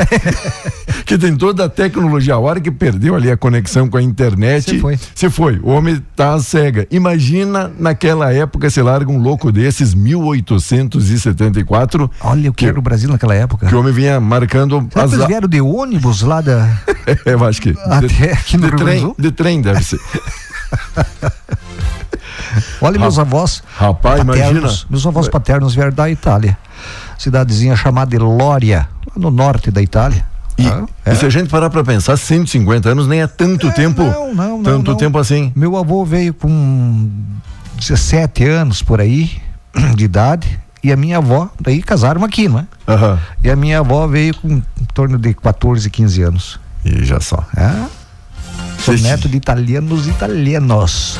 que 1.05 1.17
tem 1.17 1.35
toda 1.35 1.65
a 1.65 1.69
tecnologia, 1.69 2.35
a 2.35 2.39
hora 2.39 2.59
que 2.59 2.71
perdeu 2.71 3.15
ali 3.15 3.29
a 3.29 3.37
conexão 3.37 3.89
com 3.89 3.97
a 3.97 4.01
internet, 4.01 4.81
se 5.15 5.29
foi. 5.29 5.43
Foi. 5.43 5.59
O 5.61 5.71
homem 5.71 6.01
tá 6.15 6.39
cega. 6.39 6.87
Imagina 6.89 7.69
naquela 7.77 8.31
época 8.31 8.69
se 8.69 8.81
larga 8.81 9.11
um 9.11 9.17
louco 9.17 9.51
desses 9.51 9.93
1874. 9.93 12.09
Olha, 12.21 12.47
eu 12.47 12.53
quero 12.53 12.79
o 12.79 12.81
Brasil 12.81 13.09
naquela 13.09 13.35
época. 13.35 13.67
Que 13.67 13.75
o 13.75 13.79
homem 13.79 13.91
vinha 13.91 14.21
marcando 14.21 14.87
as... 14.95 15.09
que 15.09 15.17
eles 15.17 15.27
vieram 15.27 15.49
de 15.49 15.59
ônibus 15.59 16.21
lá 16.21 16.39
da 16.39 16.62
eu 17.25 17.45
acho 17.45 17.61
que. 17.61 17.75
Até 17.85 18.07
de, 18.07 18.23
aqui 18.29 18.57
no 18.57 18.69
de 18.69 18.77
trem, 18.77 19.15
de 19.17 19.31
trem 19.31 19.61
deve 19.61 19.83
ser. 19.83 19.99
Olha, 22.81 22.99
meus 22.99 23.17
avós. 23.17 23.63
Rapaz, 23.77 24.23
paternos, 24.23 24.59
imagina. 24.59 24.87
Meus 24.89 25.07
avós 25.07 25.27
paternos 25.27 25.75
vieram 25.75 25.91
da 25.91 26.09
Itália. 26.09 26.57
Cidadezinha 27.17 27.75
chamada 27.75 28.17
Lória, 28.19 28.87
no 29.15 29.31
norte 29.31 29.71
da 29.71 29.81
Itália. 29.81 30.25
E, 30.57 30.67
ah, 30.67 30.85
é? 31.05 31.13
e, 31.13 31.15
se 31.15 31.25
a 31.25 31.29
gente 31.29 31.49
parar 31.49 31.69
para 31.69 31.83
pensar, 31.83 32.15
150 32.17 32.89
anos 32.89 33.07
nem 33.07 33.21
é 33.21 33.27
tanto 33.27 33.67
é, 33.67 33.71
tempo. 33.71 34.03
Não, 34.03 34.33
não, 34.33 34.57
não. 34.57 34.63
Tanto 34.63 34.91
não. 34.91 34.97
tempo 34.97 35.17
assim. 35.17 35.51
Meu 35.55 35.75
avô 35.77 36.05
veio 36.05 36.33
com 36.33 37.09
17 37.77 38.45
anos 38.45 38.83
por 38.83 39.01
aí 39.01 39.31
de 39.95 40.05
idade 40.05 40.59
e 40.83 40.91
a 40.91 40.97
minha 40.97 41.17
avó, 41.17 41.49
daí 41.59 41.81
casaram 41.81 42.23
aqui, 42.25 42.49
não 42.49 42.59
é? 42.59 42.67
Aham. 42.87 43.19
E 43.43 43.49
a 43.49 43.55
minha 43.55 43.79
avó 43.79 44.05
veio 44.07 44.35
com 44.35 44.49
em 44.49 44.85
torno 44.93 45.17
de 45.17 45.33
14, 45.33 45.89
15 45.89 46.21
anos. 46.23 46.59
E 46.83 47.03
já 47.03 47.19
só. 47.19 47.43
É? 47.55 47.71
Sou 48.79 48.93
Vixe. 48.93 49.07
neto 49.07 49.29
de 49.29 49.37
italianos 49.37 50.07
italianos. 50.07 51.17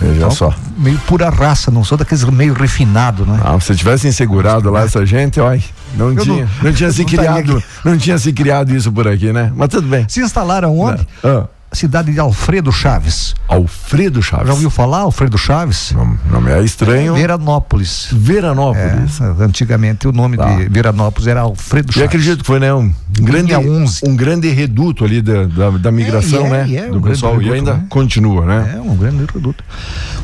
Veja 0.00 0.14
Então, 0.16 0.30
só. 0.30 0.54
Meio 0.78 0.98
pura 1.00 1.28
raça, 1.28 1.70
não 1.70 1.84
sou 1.84 1.96
daqueles 1.98 2.24
meio 2.24 2.54
refinado, 2.54 3.24
né? 3.26 3.38
Ah, 3.44 3.58
se 3.60 3.74
tivessem 3.74 4.10
segurado 4.10 4.70
lá 4.70 4.82
essa 4.82 5.04
gente, 5.06 5.38
ó, 5.40 5.56
não 5.94 6.12
Eu 6.12 6.16
tinha, 6.22 6.44
não- 6.44 6.50
não, 6.62 6.72
tinha 6.72 6.90
se 6.92 7.02
não 7.02 7.08
estaria 7.08 7.42
criado, 7.42 7.64
não 7.84 7.98
tinha 7.98 8.18
se 8.18 8.32
criado 8.32 8.74
isso 8.74 8.90
por 8.90 9.06
aqui, 9.06 9.32
né? 9.32 9.52
Mas 9.54 9.68
tudo 9.68 9.86
bem. 9.88 10.04
Se 10.08 10.20
instalaram 10.20 10.76
onde? 10.78 11.06
Ah, 11.22 11.44
Cidade 11.72 12.12
de 12.12 12.20
Alfredo 12.20 12.70
Chaves. 12.70 13.34
Alfredo 13.48 14.22
Chaves. 14.22 14.46
Já 14.48 14.52
ouviu 14.52 14.68
falar, 14.70 14.98
Alfredo 14.98 15.38
Chaves? 15.38 15.92
Nome, 15.92 16.18
nome 16.30 16.50
é 16.50 16.62
estranho. 16.62 17.14
Veranópolis. 17.14 18.08
Veranópolis. 18.12 19.20
É, 19.20 19.42
antigamente 19.44 20.06
o 20.06 20.12
nome 20.12 20.36
Tá. 20.36 20.54
de 20.54 20.68
Veranópolis 20.68 21.26
era 21.26 21.40
Alfredo 21.40 21.90
E 21.90 21.94
Chaves. 21.94 22.08
acredito 22.08 22.40
que 22.40 22.46
foi, 22.46 22.60
né, 22.60 22.72
um 22.74 22.92
grande, 23.20 23.54
Linha 23.54 23.58
11. 23.60 24.00
um 24.06 24.14
grande 24.14 24.48
reduto 24.50 25.04
ali 25.04 25.22
da, 25.22 25.44
da, 25.44 25.70
da 25.70 25.90
migração, 25.92 26.46
É, 26.46 26.50
né? 26.50 26.66
e 26.68 26.76
é, 26.76 26.86
do 26.88 26.98
um 26.98 27.02
pessoal. 27.02 27.34
E 27.34 27.36
reduto, 27.44 27.54
ainda 27.54 27.74
né? 27.74 27.86
continua, 27.88 28.44
né? 28.44 28.74
É 28.76 28.80
um 28.80 28.94
grande 28.96 29.24
reduto. 29.32 29.64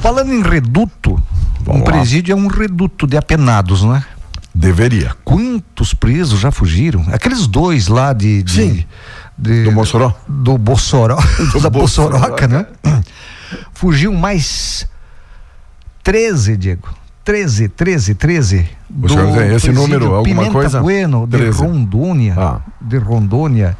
Falando 0.02 0.32
em 0.32 0.42
reduto, 0.42 1.20
Vamos 1.64 1.82
um 1.82 1.84
lá. 1.84 1.90
presídio 1.92 2.32
é 2.32 2.36
um 2.36 2.46
reduto 2.46 3.06
de 3.06 3.16
apenados, 3.16 3.82
né? 3.82 4.04
Deveria. 4.54 5.14
Quantos 5.24 5.94
presos 5.94 6.40
já 6.40 6.50
fugiram? 6.50 7.04
Aqueles 7.12 7.46
dois 7.46 7.86
lá 7.88 8.12
de. 8.12 8.42
de 8.42 8.52
Sim. 8.52 8.84
De- 9.38 9.64
Do 9.64 9.72
Mossoró? 9.72 10.12
Do 10.26 10.58
Bossoró. 10.58 11.16
Do 11.52 11.60
da 11.60 11.70
Bossoroca. 11.70 12.48
Né? 12.48 12.66
Fugiu 13.72 14.12
mais 14.12 14.86
13, 16.02 16.56
Diego. 16.56 16.88
13, 17.24 17.68
13, 17.68 18.14
13. 18.14 18.68
O 19.02 19.08
senhor 19.08 19.36
tem 19.36 19.54
esse 19.54 19.70
número, 19.70 20.06
alguma 20.14 20.22
Pimenta 20.24 20.50
coisa? 20.52 20.80
Bueno, 20.80 21.26
de 21.26 21.36
13. 21.36 21.58
Rondônia. 21.60 22.34
Ah. 22.38 22.60
De 22.80 22.96
Rondônia. 22.96 23.76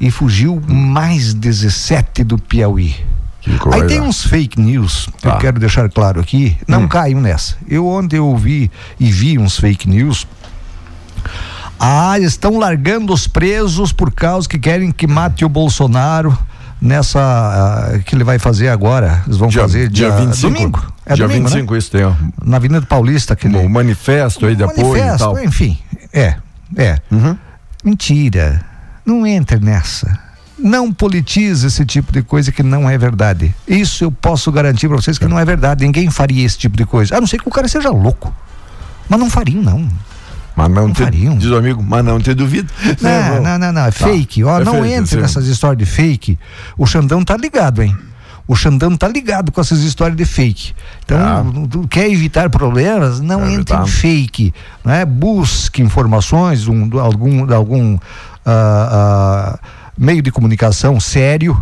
E 0.00 0.10
fugiu 0.10 0.60
mais 0.66 1.32
17 1.34 2.24
do 2.24 2.38
Piauí. 2.38 2.94
Aí 3.72 3.86
tem 3.86 4.00
uns 4.00 4.22
fake 4.24 4.60
news, 4.60 5.08
que 5.16 5.22
Tá. 5.22 5.34
eu 5.34 5.38
quero 5.38 5.60
deixar 5.60 5.88
claro 5.90 6.20
aqui, 6.20 6.56
não 6.66 6.82
Hum. 6.84 6.88
caiam 6.88 7.20
nessa. 7.20 7.56
Eu 7.68 7.86
ontem 7.86 8.16
eu 8.16 8.26
ouvi 8.26 8.70
e 8.98 9.10
vi 9.12 9.36
uns 9.38 9.58
fake 9.58 9.88
news. 9.88 10.26
Ah, 11.84 12.16
estão 12.20 12.58
largando 12.58 13.12
os 13.12 13.26
presos 13.26 13.92
por 13.92 14.12
causa 14.12 14.48
que 14.48 14.56
querem 14.56 14.92
que 14.92 15.04
mate 15.04 15.44
o 15.44 15.48
Bolsonaro 15.48 16.38
nessa 16.80 17.18
ah, 17.20 17.98
que 17.98 18.14
ele 18.14 18.22
vai 18.22 18.38
fazer 18.38 18.68
agora. 18.68 19.20
Eles 19.26 19.36
vão 19.36 19.48
dia, 19.48 19.62
fazer 19.62 19.88
dia, 19.88 20.08
dia 20.10 20.16
25. 20.16 20.54
domingo. 20.54 20.92
É 21.04 21.14
dia 21.14 21.26
domingo, 21.26 21.48
25, 21.48 21.76
isso 21.76 21.90
tem, 21.90 22.04
ó. 22.04 22.10
né? 22.10 22.16
Na 22.44 22.56
Avenida 22.58 22.86
Paulista, 22.86 23.32
aquele 23.32 23.56
Um 23.56 23.68
manifesto 23.68 24.46
aí 24.46 24.54
de 24.54 24.62
apoio 24.62 24.96
e 24.96 25.00
manifesto, 25.00 25.18
tal. 25.18 25.42
enfim. 25.42 25.76
É, 26.12 26.36
é. 26.76 26.98
Uhum. 27.10 27.36
Mentira. 27.84 28.64
Não 29.04 29.26
entre 29.26 29.58
nessa. 29.58 30.16
Não 30.56 30.92
politize 30.92 31.66
esse 31.66 31.84
tipo 31.84 32.12
de 32.12 32.22
coisa 32.22 32.52
que 32.52 32.62
não 32.62 32.88
é 32.88 32.96
verdade. 32.96 33.52
Isso 33.66 34.04
eu 34.04 34.12
posso 34.12 34.52
garantir 34.52 34.86
para 34.86 34.98
vocês 34.98 35.18
que 35.18 35.26
não 35.26 35.36
é 35.36 35.44
verdade. 35.44 35.84
Ninguém 35.84 36.08
faria 36.10 36.46
esse 36.46 36.56
tipo 36.56 36.76
de 36.76 36.86
coisa. 36.86 37.16
A 37.16 37.20
não 37.20 37.26
ser 37.26 37.38
que 37.42 37.48
o 37.48 37.50
cara 37.50 37.66
seja 37.66 37.90
louco. 37.90 38.32
Mas 39.08 39.18
não 39.18 39.28
fariam, 39.28 39.60
não. 39.60 39.88
Mas 40.54 40.68
não, 40.70 40.88
Não 40.88 40.92
te, 40.92 41.02
fariam. 41.02 41.36
diz 41.38 41.48
o 41.50 41.56
amigo, 41.56 41.82
mas 41.82 42.04
não 42.04 42.18
te 42.20 42.34
duvido. 42.34 42.70
Não, 43.00 43.42
não, 43.42 43.58
não, 43.58 43.72
não. 43.72 43.86
É 43.86 43.90
fake. 43.90 44.44
Ó, 44.44 44.60
É 44.60 44.64
não 44.64 44.74
fake, 44.82 44.92
entre 44.94 45.20
nessas 45.20 45.46
histórias 45.46 45.78
de 45.78 45.86
fake. 45.86 46.38
O 46.76 46.86
Xandão 46.86 47.24
tá 47.24 47.36
ligado, 47.36 47.82
hein? 47.82 47.96
O 48.46 48.54
Xandão 48.56 48.96
tá 48.96 49.08
ligado 49.08 49.50
com 49.52 49.60
essas 49.60 49.80
histórias 49.82 50.16
de 50.16 50.24
fake. 50.24 50.74
Então, 51.04 51.18
Tá. 51.18 51.44
tu 51.70 51.88
quer 51.88 52.10
evitar 52.10 52.50
problemas, 52.50 53.20
não 53.20 53.40
É 53.44 53.52
entre 53.54 53.72
em 53.74 53.78
verdade. 53.78 53.90
fake. 53.90 54.52
Né? 54.84 55.04
Busque 55.06 55.80
informações 55.80 56.66
um, 56.68 56.98
algum, 56.98 57.50
algum 57.54 57.96
ah, 58.44 58.88
ah, 58.92 59.58
meio 59.96 60.20
de 60.20 60.30
comunicação 60.32 60.98
sério 61.00 61.58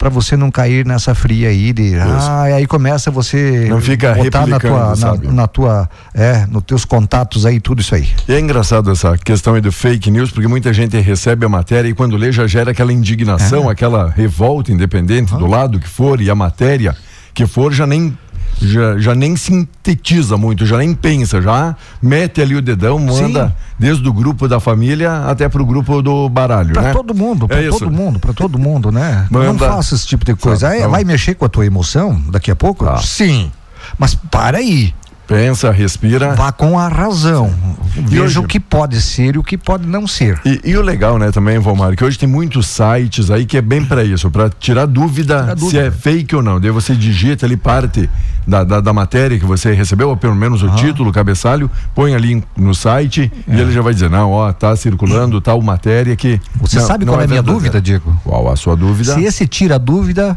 para 0.00 0.08
você 0.08 0.34
não 0.34 0.50
cair 0.50 0.86
nessa 0.86 1.14
fria 1.14 1.50
aí 1.50 1.74
de 1.74 1.94
ah, 1.94 2.46
e 2.48 2.52
aí 2.54 2.66
começa 2.66 3.10
você 3.10 3.66
Não 3.68 3.82
fica 3.82 4.14
botar 4.14 4.46
na 4.46 4.58
tua, 4.58 4.96
na, 4.96 5.14
na 5.30 5.46
tua 5.46 5.90
é 6.14 6.46
nos 6.46 6.62
teus 6.62 6.86
contatos 6.86 7.44
aí 7.44 7.60
tudo 7.60 7.82
isso 7.82 7.94
aí. 7.94 8.08
E 8.26 8.32
é 8.32 8.40
engraçado 8.40 8.90
essa 8.90 9.18
questão 9.18 9.54
aí 9.54 9.60
do 9.60 9.70
fake 9.70 10.10
news, 10.10 10.30
porque 10.30 10.48
muita 10.48 10.72
gente 10.72 10.98
recebe 10.98 11.44
a 11.44 11.50
matéria 11.50 11.86
e 11.86 11.92
quando 11.92 12.16
lê 12.16 12.32
já 12.32 12.46
gera 12.46 12.70
aquela 12.70 12.94
indignação, 12.94 13.68
É. 13.68 13.72
aquela 13.72 14.08
revolta 14.08 14.72
independente 14.72 15.34
do 15.36 15.46
lado 15.46 15.78
que 15.78 15.88
for 15.88 16.18
e 16.18 16.30
a 16.30 16.34
matéria 16.34 16.96
que 17.34 17.46
for 17.46 17.70
já 17.70 17.86
nem 17.86 18.16
já, 18.60 18.98
já 18.98 19.14
nem 19.14 19.36
sintetiza 19.36 20.36
muito, 20.36 20.66
já 20.66 20.76
nem 20.78 20.94
pensa, 20.94 21.40
já 21.40 21.74
mete 22.02 22.40
ali 22.40 22.54
o 22.56 22.62
dedão, 22.62 22.98
manda 22.98 23.46
Sim. 23.48 23.52
desde 23.78 24.08
o 24.08 24.12
grupo 24.12 24.46
da 24.48 24.60
família 24.60 25.24
até 25.26 25.48
pro 25.48 25.64
grupo 25.64 26.02
do 26.02 26.28
baralho, 26.28 26.72
Pra 26.72 26.82
né? 26.82 26.92
todo 26.92 27.14
mundo, 27.14 27.48
pra 27.48 27.58
É 27.58 27.68
isso. 27.68 27.78
todo 27.78 27.90
mundo, 27.90 28.18
pra 28.18 28.32
todo 28.32 28.58
mundo, 28.58 28.92
né? 28.92 29.26
Manda. 29.30 29.46
Não 29.52 29.58
faça 29.58 29.94
esse 29.94 30.06
tipo 30.06 30.24
de 30.24 30.34
coisa. 30.34 30.68
Sabe, 30.68 30.80
não. 30.82 30.90
vai 30.90 31.04
mexer 31.04 31.34
com 31.34 31.44
a 31.44 31.48
tua 31.48 31.64
emoção 31.66 32.20
daqui 32.30 32.50
a 32.50 32.56
pouco? 32.56 32.84
Tá. 32.84 32.98
Sim. 32.98 33.50
Mas 33.98 34.14
para 34.14 34.58
aí, 34.58 34.94
Pensa, 35.34 35.70
respira. 35.70 36.34
vá 36.34 36.50
com 36.52 36.78
a 36.78 36.88
razão. 36.88 37.54
Veja 37.94 38.22
hoje- 38.22 38.38
o 38.38 38.44
que 38.44 38.58
pode 38.60 39.00
ser 39.00 39.34
e 39.34 39.38
o 39.38 39.42
que 39.42 39.56
pode 39.56 39.86
não 39.86 40.06
ser. 40.06 40.40
E, 40.44 40.60
e 40.64 40.76
o 40.76 40.82
legal, 40.82 41.18
né, 41.18 41.30
também, 41.30 41.58
Valmar, 41.58 41.94
que 41.96 42.04
hoje 42.04 42.18
tem 42.18 42.28
muitos 42.28 42.66
sites 42.66 43.30
aí 43.30 43.44
que 43.46 43.56
é 43.56 43.62
bem 43.62 43.84
para 43.84 44.02
isso, 44.04 44.30
para 44.30 44.48
tirar 44.50 44.86
dúvida, 44.86 45.40
Tirar 45.42 45.56
se 45.56 45.60
dúvida. 45.60 45.86
é 45.86 45.90
fake 45.90 46.34
ou 46.36 46.42
não. 46.42 46.60
Daí 46.60 46.70
você 46.70 46.94
digita 46.94 47.46
ali 47.46 47.56
parte 47.56 48.08
da, 48.46 48.64
da, 48.64 48.80
da 48.80 48.92
matéria 48.92 49.38
que 49.38 49.44
você 49.44 49.72
recebeu, 49.72 50.08
ou 50.08 50.16
pelo 50.16 50.34
menos 50.34 50.62
o 50.62 50.70
título, 50.70 51.10
o 51.10 51.12
cabeçalho, 51.12 51.70
põe 51.94 52.14
ali 52.14 52.42
no 52.56 52.74
site 52.74 53.30
e 53.46 53.52
É. 53.52 53.60
ele 53.60 53.72
já 53.72 53.82
vai 53.82 53.94
dizer, 53.94 54.10
não, 54.10 54.30
ó, 54.32 54.52
tá 54.52 54.74
circulando 54.76 55.40
tal 55.40 55.60
matéria 55.62 56.14
que. 56.16 56.40
Você 56.60 56.78
não- 56.78 56.86
sabe 56.86 57.04
qual 57.06 57.20
é 57.20 57.24
a 57.24 57.28
minha 57.28 57.42
dúvida, 57.42 57.80
Diego? 57.80 58.16
Qual 58.24 58.50
a 58.50 58.56
sua 58.56 58.74
dúvida? 58.76 59.14
Se 59.14 59.22
esse 59.24 59.46
tira 59.46 59.76
a 59.76 59.78
dúvida, 59.78 60.36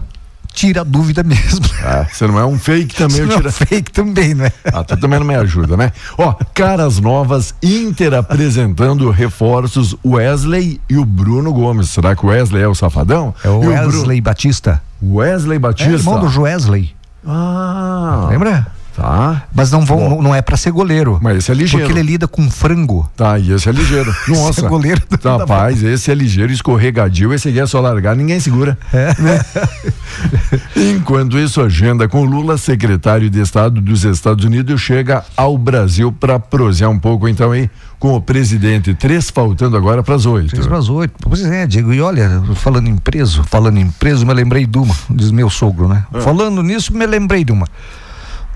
tira 0.54 0.82
a 0.82 0.84
dúvida 0.84 1.24
mesmo. 1.24 1.66
Ah, 1.86 2.08
você 2.10 2.26
não 2.26 2.40
é 2.40 2.46
um 2.46 2.58
fake 2.58 2.96
também, 2.96 3.18
eu 3.20 3.26
Se 3.26 3.30
não 3.32 3.36
tiro. 3.36 3.50
é 3.50 3.52
fake 3.52 3.92
também, 3.92 4.34
não 4.34 4.46
é? 4.46 4.54
Ah, 4.72 4.86
tu 4.86 4.96
também 4.96 5.20
não 5.20 5.26
me 5.28 5.36
ajuda, 5.36 5.76
né? 5.76 5.92
Ó, 6.18 6.34
caras 6.54 6.98
novas, 6.98 7.54
Inter 7.62 8.14
apresentando 8.14 9.12
reforços, 9.12 9.94
Wesley 10.06 10.80
e 10.90 10.96
o 10.98 11.04
Bruno 11.04 11.52
Gomes. 11.52 11.90
Será 11.90 12.16
que 12.16 12.26
o 12.26 12.30
Wesley 12.30 12.64
é 12.64 12.68
o 12.70 12.74
safadão? 12.74 13.36
É 13.44 13.50
o 13.50 13.60
Wesley 13.60 14.22
Batista. 14.22 14.82
Bru- 15.02 15.16
Wesley 15.18 15.58
É 15.58 15.60
Batista. 15.60 15.92
irmão 15.92 16.20
do 16.22 16.30
Joesley. 16.30 16.96
Ah. 17.28 18.28
Lembra? 18.30 18.66
Tá. 18.96 19.44
Mas 19.54 19.72
não, 19.72 19.82
vão, 19.82 19.98
Bom. 19.98 20.22
não, 20.22 20.36
é 20.36 20.42
pra 20.42 20.56
ser 20.56 20.72
goleiro. 20.72 21.20
Mas 21.22 21.38
esse 21.38 21.52
é 21.52 21.54
ligeiro. 21.56 21.86
Porque 21.86 22.00
ele 22.00 22.12
lida 22.12 22.28
com 22.28 22.50
frango. 22.50 23.10
Tá, 23.16 23.40
e 23.40 23.52
esse 23.52 23.68
é 23.68 23.72
ligeiro. 23.72 24.14
Nossa. 24.28 24.54
Esse 24.54 24.66
é 24.66 24.70
goleiro 24.70 25.02
Tá, 25.20 25.38
Rapaz, 25.38 25.82
esse 25.84 26.12
é 26.12 26.14
ligeiro, 26.14 26.52
escorregadio, 26.52 27.34
esse 27.34 27.50
aqui 27.50 27.60
é 27.60 27.66
só 27.66 27.80
largar, 27.80 28.16
ninguém 28.16 28.40
segura. 28.40 28.78
É. 28.94 29.16
Né? 29.20 29.46
Enquanto 30.76 31.38
isso, 31.38 31.62
agenda 31.62 32.08
com 32.08 32.24
Lula, 32.24 32.58
secretário 32.58 33.30
de 33.30 33.42
Estado 33.42 33.82
dos 33.82 34.04
Estados 34.04 34.46
Unidos, 34.46 34.80
chega 34.82 35.24
ao 35.36 35.58
Brasil 35.58 36.12
para 36.12 36.40
prosear 36.40 36.90
um 36.90 37.00
pouco, 37.00 37.28
então, 37.28 37.52
aí, 37.52 37.70
com 38.00 38.14
o 38.16 38.22
presidente. 38.22 38.94
Três 38.94 39.30
faltando 39.30 39.78
agora 39.78 40.04
para 40.04 40.16
as 40.16 40.26
oito. 40.26 40.50
Três 40.50 40.68
para 40.68 40.78
as 40.78 40.90
oito. 40.90 41.14
Pois 41.22 41.42
é, 41.44 41.66
Diego. 41.66 41.94
E 41.94 42.02
olha, 42.02 42.44
falando 42.56 42.88
em 42.88 42.98
preso, 42.98 43.44
falando 43.46 43.78
em 43.78 43.90
preso, 43.90 44.26
me 44.26 44.34
lembrei 44.34 44.66
de 44.66 44.78
uma, 44.78 44.94
diz 45.10 45.32
meu 45.32 45.50
sogro, 45.50 45.88
né? 45.88 46.06
Ah. 46.14 46.22
Falando 46.22 46.62
nisso, 46.62 46.94
me 46.94 47.06
lembrei 47.06 47.44
de 47.44 47.52
uma. 47.52 47.66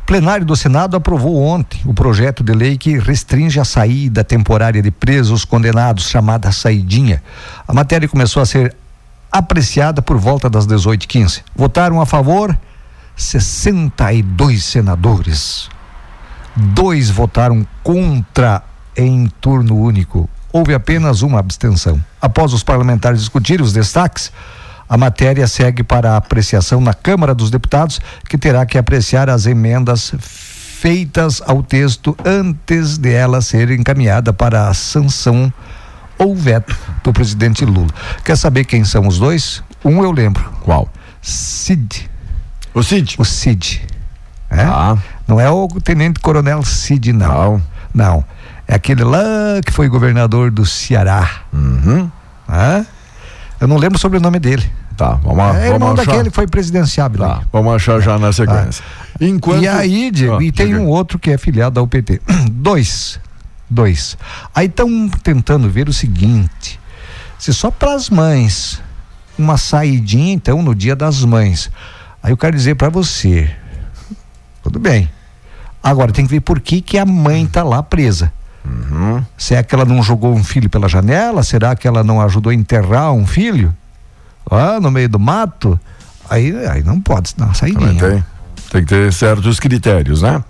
Plenário 0.07 0.45
do 0.45 0.55
Senado 0.55 0.95
aprovou 0.95 1.35
ontem 1.43 1.81
o 1.83 1.93
projeto 1.93 2.41
de 2.41 2.53
lei 2.53 2.77
que 2.77 2.97
restringe 2.97 3.59
a 3.59 3.65
saída 3.65 4.23
temporária 4.23 4.81
de 4.81 4.89
presos 4.89 5.43
condenados, 5.43 6.07
chamada 6.07 6.49
saidinha. 6.49 7.21
A 7.67 7.73
matéria 7.73 8.07
começou 8.07 8.41
a 8.41 8.45
ser 8.45 8.73
apreciada 9.29 10.01
por 10.01 10.17
volta 10.17 10.49
das 10.49 10.65
18h15. 10.65 11.43
Votaram 11.53 11.99
a 11.99 12.05
favor 12.05 12.57
62 13.17 14.63
senadores. 14.63 15.69
Dois 16.55 17.09
votaram 17.09 17.67
contra 17.83 18.63
em 18.95 19.27
turno 19.41 19.75
único. 19.77 20.29
Houve 20.53 20.73
apenas 20.73 21.21
uma 21.21 21.39
abstenção. 21.39 22.01
Após 22.21 22.53
os 22.53 22.63
parlamentares 22.63 23.19
discutirem 23.19 23.61
os 23.61 23.73
destaques, 23.73 24.31
a 24.89 24.97
matéria 24.97 25.47
segue 25.47 25.83
para 25.83 26.13
a 26.13 26.17
apreciação 26.17 26.79
na 26.79 26.93
Câmara 26.93 27.35
dos 27.35 27.49
Deputados, 27.49 27.99
que 28.29 28.37
terá 28.37 28.65
que 28.65 28.77
apreciar 28.77 29.29
as 29.29 29.45
emendas 29.45 30.13
feitas 30.19 31.41
ao 31.45 31.63
texto 31.63 32.15
antes 32.23 32.97
de 32.97 33.11
ela 33.11 33.41
ser 33.41 33.71
encaminhada 33.71 34.31
para 34.31 34.69
a 34.69 34.73
sanção 34.73 35.51
ou 36.17 36.35
veto 36.35 36.75
do 37.03 37.11
presidente 37.11 37.65
Lula. 37.65 37.89
Quer 38.23 38.37
saber 38.37 38.65
quem 38.65 38.83
são 38.83 39.07
os 39.07 39.19
dois? 39.19 39.63
Um 39.83 40.03
eu 40.03 40.11
lembro. 40.11 40.43
Qual? 40.61 40.89
Cid. 41.21 42.09
O 42.73 42.83
Cid. 42.83 43.15
O 43.17 43.25
Cid. 43.25 43.85
É? 44.49 44.61
Ah. 44.61 44.97
Não 45.27 45.39
é 45.39 45.49
o 45.49 45.67
tenente 45.83 46.19
coronel 46.19 46.63
Cid, 46.63 47.11
não. 47.11 47.27
Não. 47.27 47.63
Não. 47.93 48.25
É 48.67 48.75
aquele 48.75 49.03
lá 49.03 49.19
que 49.65 49.71
foi 49.71 49.87
governador 49.87 50.51
do 50.51 50.65
Ceará. 50.65 51.41
Uhum. 51.53 52.11
Hã? 52.49 52.85
Eu 53.59 53.67
não 53.67 53.77
lembro 53.77 53.97
sobre 53.97 54.17
o 54.17 54.21
nome 54.21 54.39
dele. 54.39 54.69
Tá, 54.95 55.11
vamos, 55.11 55.39
É 55.39 55.43
vamos 55.51 55.65
irmão 55.65 55.91
achar. 55.93 56.05
daquele 56.05 56.29
que 56.29 56.35
foi 56.35 56.47
presidenciável. 56.47 57.19
Tá, 57.19 57.41
vamos 57.51 57.73
achar 57.75 57.99
já 58.01 58.17
na 58.17 58.31
sequência. 58.33 58.83
Enquanto... 59.19 59.61
E 59.63 59.67
aí, 59.67 60.11
Diego, 60.11 60.37
Ah, 60.37 60.43
e 60.43 60.51
tem 60.51 60.75
um 60.75 60.87
outro 60.87 61.17
que 61.19 61.29
é 61.31 61.37
filiado 61.37 61.75
da 61.75 61.81
UPT. 61.81 62.21
Dois. 62.51 63.19
Dois. 63.69 64.17
Aí 64.55 64.67
estão 64.67 65.09
tentando 65.23 65.69
ver 65.69 65.89
o 65.89 65.93
seguinte: 65.93 66.79
se 67.37 67.53
só 67.53 67.69
para 67.69 67.93
as 67.93 68.09
mães, 68.09 68.81
uma 69.37 69.57
saidinha, 69.57 70.33
então, 70.33 70.61
no 70.61 70.73
dia 70.73 70.95
das 70.95 71.23
mães. 71.23 71.69
Aí 72.23 72.31
eu 72.31 72.37
quero 72.37 72.55
dizer 72.55 72.75
para 72.75 72.89
você, 72.89 73.49
tudo 74.63 74.79
bem. 74.79 75.09
Agora 75.83 76.11
tem 76.11 76.25
que 76.25 76.31
ver 76.31 76.41
por 76.41 76.59
que, 76.59 76.81
que 76.81 76.97
a 76.97 77.05
mãe 77.05 77.45
tá 77.45 77.63
lá 77.63 77.83
presa. 77.83 78.31
Uhum. 78.67 79.23
Se 79.37 79.55
é 79.55 79.63
que 79.63 79.73
ela 79.73 79.85
não 79.85 80.03
jogou 80.03 80.33
um 80.33 80.43
filho 80.43 80.69
pela 80.69 80.89
janela? 80.89 81.41
Será 81.43 81.75
que 81.75 81.87
ela 81.87 82.03
não 82.03 82.21
ajudou 82.21 82.51
a 82.51 82.53
enterrar 82.53 83.13
um 83.13 83.25
filho? 83.25 83.73
Ah, 84.49 84.79
no 84.79 84.91
meio 84.91 85.07
do 85.07 85.19
mato? 85.19 85.79
Aí, 86.29 86.53
aí 86.67 86.83
não 86.83 86.99
pode 86.99 87.33
dar 87.37 87.45
uma 87.45 87.53
saidinha. 87.53 87.93
tem, 87.93 88.25
tem 88.71 88.81
que 88.81 88.87
ter 88.87 89.13
certos 89.13 89.59
critérios, 89.59 90.21
né? 90.21 90.43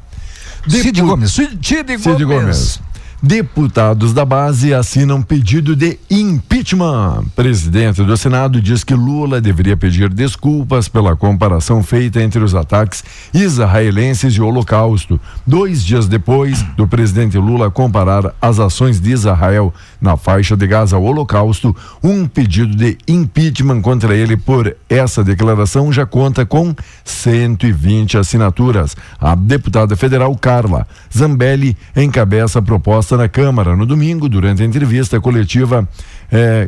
Cid 0.68 1.02
Gomes. 1.02 1.32
Cid, 1.32 1.60
Cid 1.62 1.98
Cid 2.00 2.26
Gomes. 2.26 2.82
Deputados 3.22 4.14
da 4.14 4.24
base 4.24 4.76
assinam 4.76 5.24
pedido 5.24 5.76
de 5.76 5.98
impeachment. 6.08 7.26
Presidente 7.36 8.04
do 8.04 8.16
Senado 8.16 8.62
diz 8.62 8.84
que 8.84 8.94
Lula 8.94 9.42
deveria 9.42 9.76
pedir 9.76 10.08
desculpas 10.14 10.88
pela 10.88 11.16
comparação 11.16 11.82
feita 11.82 12.22
entre 12.22 12.44
os 12.44 12.54
ataques 12.54 13.04
israelenses 13.34 14.36
e 14.36 14.42
o 14.42 14.46
Holocausto. 14.46 15.20
Dois 15.48 15.84
dias 15.84 16.08
depois 16.08 16.62
do 16.76 16.88
presidente 16.88 17.40
Lula 17.40 17.72
comparar 17.72 18.36
as 18.40 18.60
ações 18.60 19.00
de 19.00 19.12
Israel 19.12 19.74
na 20.00 20.16
faixa 20.16 20.56
de 20.56 20.68
Gaza 20.68 20.96
ao 20.96 21.04
Holocausto, 21.04 21.76
um 22.04 22.28
pedido 22.28 22.76
de 22.76 23.00
impeachment 23.08 23.82
contra 23.82 24.16
ele 24.16 24.38
por 24.38 24.78
essa 24.88 25.24
declaração 25.24 25.92
já 25.92 26.06
conta 26.06 26.46
com 26.46 26.76
120 27.04 28.20
assinaturas. 28.20 28.96
A 29.20 29.34
deputada 29.34 29.96
federal 29.96 30.36
Carla 30.36 30.86
Zambelli 31.12 31.76
encabeça 31.96 32.60
a 32.60 32.62
proposta 32.62 33.07
na 33.16 33.30
Câmara 33.30 33.76
no 33.76 33.86
domingo, 33.86 34.28
durante 34.28 34.64
a 34.64 34.66
entrevista 34.66 35.22
coletiva. 35.22 35.88
eh, 36.32 36.68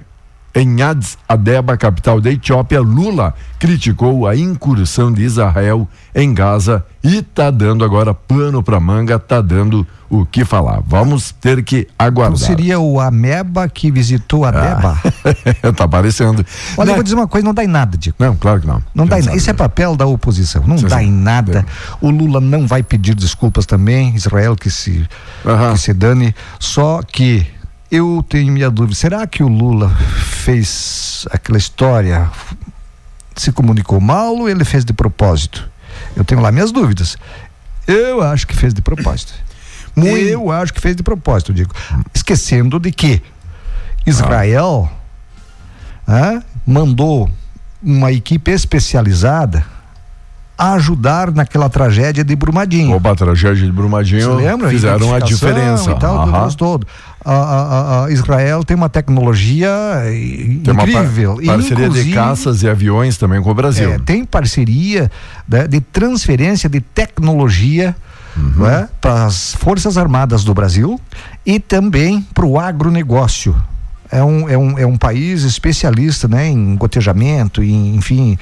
em 0.55 0.81
Addis 0.81 1.17
Abeba, 1.27 1.77
capital 1.77 2.19
da 2.19 2.31
Etiópia, 2.31 2.81
Lula 2.81 3.33
criticou 3.59 4.27
a 4.27 4.35
incursão 4.35 5.11
de 5.11 5.23
Israel 5.23 5.87
em 6.15 6.33
Gaza 6.33 6.83
e 7.03 7.21
tá 7.21 7.51
dando 7.51 7.83
agora 7.85 8.13
pano 8.13 8.63
pra 8.63 8.79
manga, 8.79 9.19
tá 9.19 9.41
dando 9.41 9.85
o 10.09 10.25
que 10.25 10.43
falar. 10.43 10.81
Vamos 10.85 11.31
ter 11.31 11.63
que 11.63 11.81
Então 11.81 11.93
aguardar. 11.99 12.37
seria 12.39 12.79
o 12.79 12.99
Ameba 12.99 13.69
que 13.69 13.91
visitou 13.91 14.43
a 14.43 14.51
Deba. 14.51 14.97
tá 15.75 15.83
aparecendo. 15.83 16.43
Olha, 16.75 16.87
Né? 16.87 16.91
eu 16.91 16.95
vou 16.95 17.03
dizer 17.03 17.15
uma 17.15 17.27
coisa, 17.27 17.45
não 17.45 17.53
dá 17.53 17.63
em 17.63 17.67
nada, 17.67 17.95
Diego. 17.95 18.17
Não, 18.19 18.35
claro 18.35 18.61
que 18.61 18.67
não. 18.67 18.81
Não 18.95 19.05
dá 19.05 19.19
em 19.19 19.23
nada. 19.23 19.37
Isso 19.37 19.49
é 19.49 19.53
né? 19.53 19.57
papel 19.57 19.95
da 19.95 20.07
oposição. 20.07 20.63
Não 20.65 20.77
Sim, 20.79 20.87
dá 20.87 21.03
em 21.03 21.11
nada. 21.11 21.63
O 22.01 22.09
Lula 22.09 22.41
não 22.41 22.65
vai 22.65 22.81
pedir 22.81 23.13
desculpas 23.13 23.65
também. 23.67 24.15
Israel 24.15 24.55
que 24.55 24.71
se, 24.71 25.07
que 25.73 25.77
se 25.79 25.93
dane. 25.93 26.33
Só 26.59 27.01
que 27.03 27.45
eu 27.91 28.23
tenho 28.27 28.51
minha 28.51 28.69
dúvida. 28.69 28.95
Será 28.95 29.25
que 29.25 29.43
o 29.43 29.47
Lula 29.47 29.89
fez 29.89 31.27
aquela 31.31 31.57
história? 31.57 32.29
Se 33.35 33.51
comunicou 33.51 33.99
mal 33.99 34.35
ou 34.35 34.49
ele 34.49 34.63
fez 34.63 34.85
de 34.85 34.93
propósito? 34.93 35.69
Eu 36.15 36.23
tenho 36.23 36.41
lá 36.41 36.51
minhas 36.51 36.71
dúvidas. 36.71 37.17
Eu 37.87 38.21
acho 38.21 38.45
que 38.45 38.55
fez 38.55 38.73
de 38.73 38.81
propósito. 38.81 39.33
Eu 39.97 40.49
acho 40.49 40.73
que 40.73 40.79
fez 40.79 40.95
de 40.95 41.03
propósito, 41.03 41.53
digo. 41.53 41.73
Esquecendo 42.13 42.79
de 42.79 42.89
que 42.89 43.21
Israel 44.05 44.89
ah, 46.07 46.41
mandou 46.65 47.29
uma 47.83 48.11
equipe 48.11 48.51
especializada 48.51 49.65
ajudar 50.59 51.31
naquela 51.31 51.69
tragédia 51.69 52.23
de 52.23 52.35
Brumadinho. 52.35 52.95
Opa, 52.95 53.11
a 53.11 53.15
tragédia 53.15 53.65
de 53.65 53.71
Brumadinho 53.71 54.21
Você 54.21 54.45
lembra? 54.45 54.69
fizeram 54.69 55.13
a 55.15 55.19
diferença. 55.19 55.91
E 55.91 55.99
tal, 55.99 56.25
negócio 56.25 56.57
todo. 56.57 56.85
A, 57.23 57.33
a- 57.33 58.05
a- 58.05 58.11
Israel 58.11 58.63
tem 58.63 58.77
uma 58.77 58.87
tecnologia 58.89 59.69
eh, 60.05 60.57
Tem 60.63 60.73
uma 60.73 60.75
par- 60.85 60.89
incrível. 60.89 61.37
parceria 61.45 61.89
de 61.89 62.11
caças 62.13 62.63
e 62.63 62.69
aviões 62.69 63.17
também 63.17 63.41
com 63.41 63.49
o 63.49 63.53
Brasil. 63.53 63.91
é, 63.91 63.99
tem 63.99 64.23
parceria 64.23 65.11
né, 65.47 65.67
de 65.67 65.81
transferência 65.81 66.69
de 66.69 66.79
tecnologia 66.79 67.95
Uhum. 68.37 68.87
para 69.01 69.25
as 69.25 69.53
Forças 69.55 69.97
Armadas 69.97 70.43
do 70.45 70.53
Brasil 70.53 70.99
e 71.45 71.59
também 71.59 72.21
para 72.33 72.45
o 72.45 72.57
agronegócio. 72.57 73.53
É 74.09 74.23
um, 74.23 74.47
é, 74.47 74.57
um, 74.57 74.79
é 74.79 74.85
um 74.85 74.95
país 74.97 75.43
especialista 75.43 76.25
né, 76.27 76.47
em 76.47 76.75
gotejamento, 76.75 77.61
em, 77.61 77.95
enfim, 77.95 78.37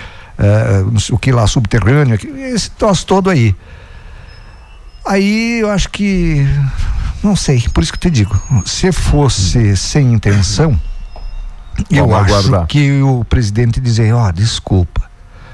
sei 0.99 1.15
o 1.15 1.17
que 1.17 1.31
lá, 1.31 1.47
subterrâneo, 1.47 2.15
esse 2.53 2.69
troço 2.71 3.05
todo 3.07 3.29
aí. 3.29 3.55
Aí 5.05 5.59
eu 5.61 5.69
acho 5.71 5.89
que. 5.89 6.45
Não 7.23 7.35
sei, 7.35 7.65
por 7.73 7.81
isso 7.83 7.91
que 7.91 7.97
eu 7.97 8.11
te 8.11 8.15
digo. 8.15 8.39
Se 8.65 8.91
fosse 8.91 9.75
sem 9.75 10.13
intenção, 10.13 10.79
eu 11.91 12.07
Vamos 12.07 12.23
acho 12.25 12.35
aguardar. 12.47 12.67
que 12.67 13.01
o 13.01 13.25
presidente 13.25 13.81
dizer, 13.81 14.13
ó, 14.13 14.31
desculpa. 14.31 15.05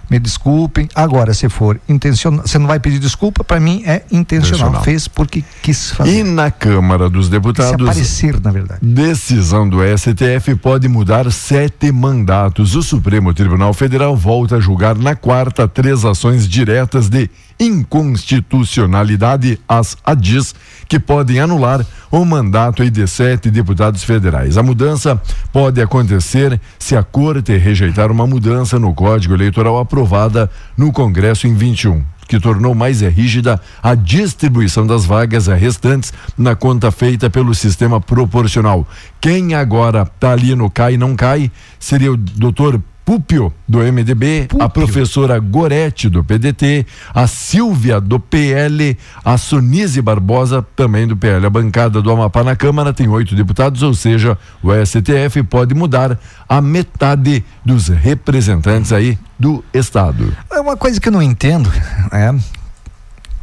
Me 0.09 0.19
desculpem. 0.19 0.87
Agora, 0.93 1.33
se 1.33 1.49
for 1.49 1.79
intencional, 1.89 2.45
você 2.45 2.59
não 2.59 2.67
vai 2.67 2.79
pedir 2.79 2.99
desculpa, 2.99 3.43
para 3.43 3.59
mim 3.59 3.81
é 3.85 4.03
intencional. 4.11 4.69
Intencional. 4.69 4.83
Fez 4.83 5.07
porque 5.07 5.43
quis 5.63 5.91
E 5.91 5.95
fazer. 5.95 6.23
na 6.23 6.51
Câmara 6.51 7.09
dos 7.09 7.25
se 7.25 7.31
Deputados. 7.31 7.87
aparecer, 7.87 8.39
na 8.39 8.51
verdade. 8.51 8.79
Decisão 8.83 9.67
do 9.67 9.77
STF 9.97 10.53
pode 10.55 10.87
mudar 10.87 11.31
sete 11.31 11.91
mandatos. 11.91 12.75
O 12.75 12.83
Supremo 12.83 13.33
Tribunal 13.33 13.73
Federal 13.73 14.15
volta 14.15 14.57
a 14.57 14.59
julgar 14.59 14.95
na 14.95 15.15
quarta 15.15 15.67
três 15.67 16.05
ações 16.05 16.47
diretas 16.47 17.09
de 17.09 17.27
inconstitucionalidade, 17.59 19.59
as 19.67 19.97
ADIs, 20.03 20.53
que 20.87 20.99
podem 20.99 21.39
anular 21.39 21.85
o 22.11 22.23
mandato 22.23 22.89
de 22.89 23.07
sete 23.07 23.49
deputados 23.49 24.03
federais. 24.03 24.57
A 24.57 24.63
mudança 24.63 25.19
pode 25.51 25.81
acontecer 25.81 26.59
se 26.77 26.95
a 26.95 27.03
Corte 27.03 27.57
rejeitar 27.57 28.11
uma 28.11 28.27
mudança 28.27 28.77
no 28.77 28.93
Código 28.93 29.33
Eleitoral 29.33 29.79
aprovada 29.79 30.49
no 30.77 30.91
Congresso 30.91 31.47
em 31.47 31.53
21 31.53 32.03
que 32.27 32.39
tornou 32.39 32.73
mais 32.73 33.01
rígida 33.01 33.59
a 33.81 33.95
distribuição 33.95 34.87
das 34.87 35.05
vagas 35.05 35.47
restantes 35.47 36.13
na 36.37 36.55
conta 36.55 36.89
feita 36.91 37.29
pelo 37.29 37.53
sistema 37.53 37.99
proporcional. 37.99 38.87
Quem 39.19 39.53
agora 39.53 40.03
está 40.03 40.31
ali 40.31 40.55
no 40.55 40.69
cai 40.69 40.97
não 40.97 41.15
cai 41.15 41.51
seria 41.79 42.11
o 42.11 42.17
doutor 42.17 42.81
Púpio, 43.05 43.53
do 43.67 43.79
MDB, 43.79 44.47
a 44.59 44.69
professora 44.69 45.37
Gorete, 45.37 46.07
do 46.07 46.23
PDT, 46.23 46.85
a 47.13 47.27
Silvia, 47.27 47.99
do 47.99 48.17
PL, 48.17 48.97
a 49.25 49.37
Sonise 49.37 50.01
Barbosa, 50.01 50.65
também 50.75 51.05
do 51.05 51.17
PL. 51.17 51.45
A 51.45 51.49
bancada 51.49 52.01
do 52.01 52.11
Amapá 52.11 52.43
na 52.43 52.55
Câmara 52.55 52.93
tem 52.93 53.09
oito 53.09 53.35
deputados, 53.35 53.83
ou 53.83 53.93
seja, 53.93 54.37
o 54.61 54.69
STF 54.85 55.43
pode 55.43 55.75
mudar 55.75 56.17
a 56.47 56.61
metade 56.61 57.43
dos 57.65 57.89
representantes 57.89 58.93
aí 58.93 59.17
do 59.37 59.63
Estado. 59.73 60.35
É 60.49 60.59
uma 60.61 60.77
coisa 60.77 60.99
que 61.01 61.09
eu 61.09 61.13
não 61.13 61.21
entendo, 61.21 61.69
é 62.11 62.33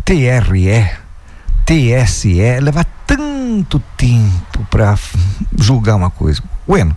TRE, 0.05 0.91
TSE, 1.67 2.61
levar 2.61 2.87
tanto 3.07 3.81
tempo 3.97 4.67
para 4.71 4.99
julgar 5.59 5.97
uma 5.97 6.11
coisa. 6.11 6.43
Bueno, 6.67 6.97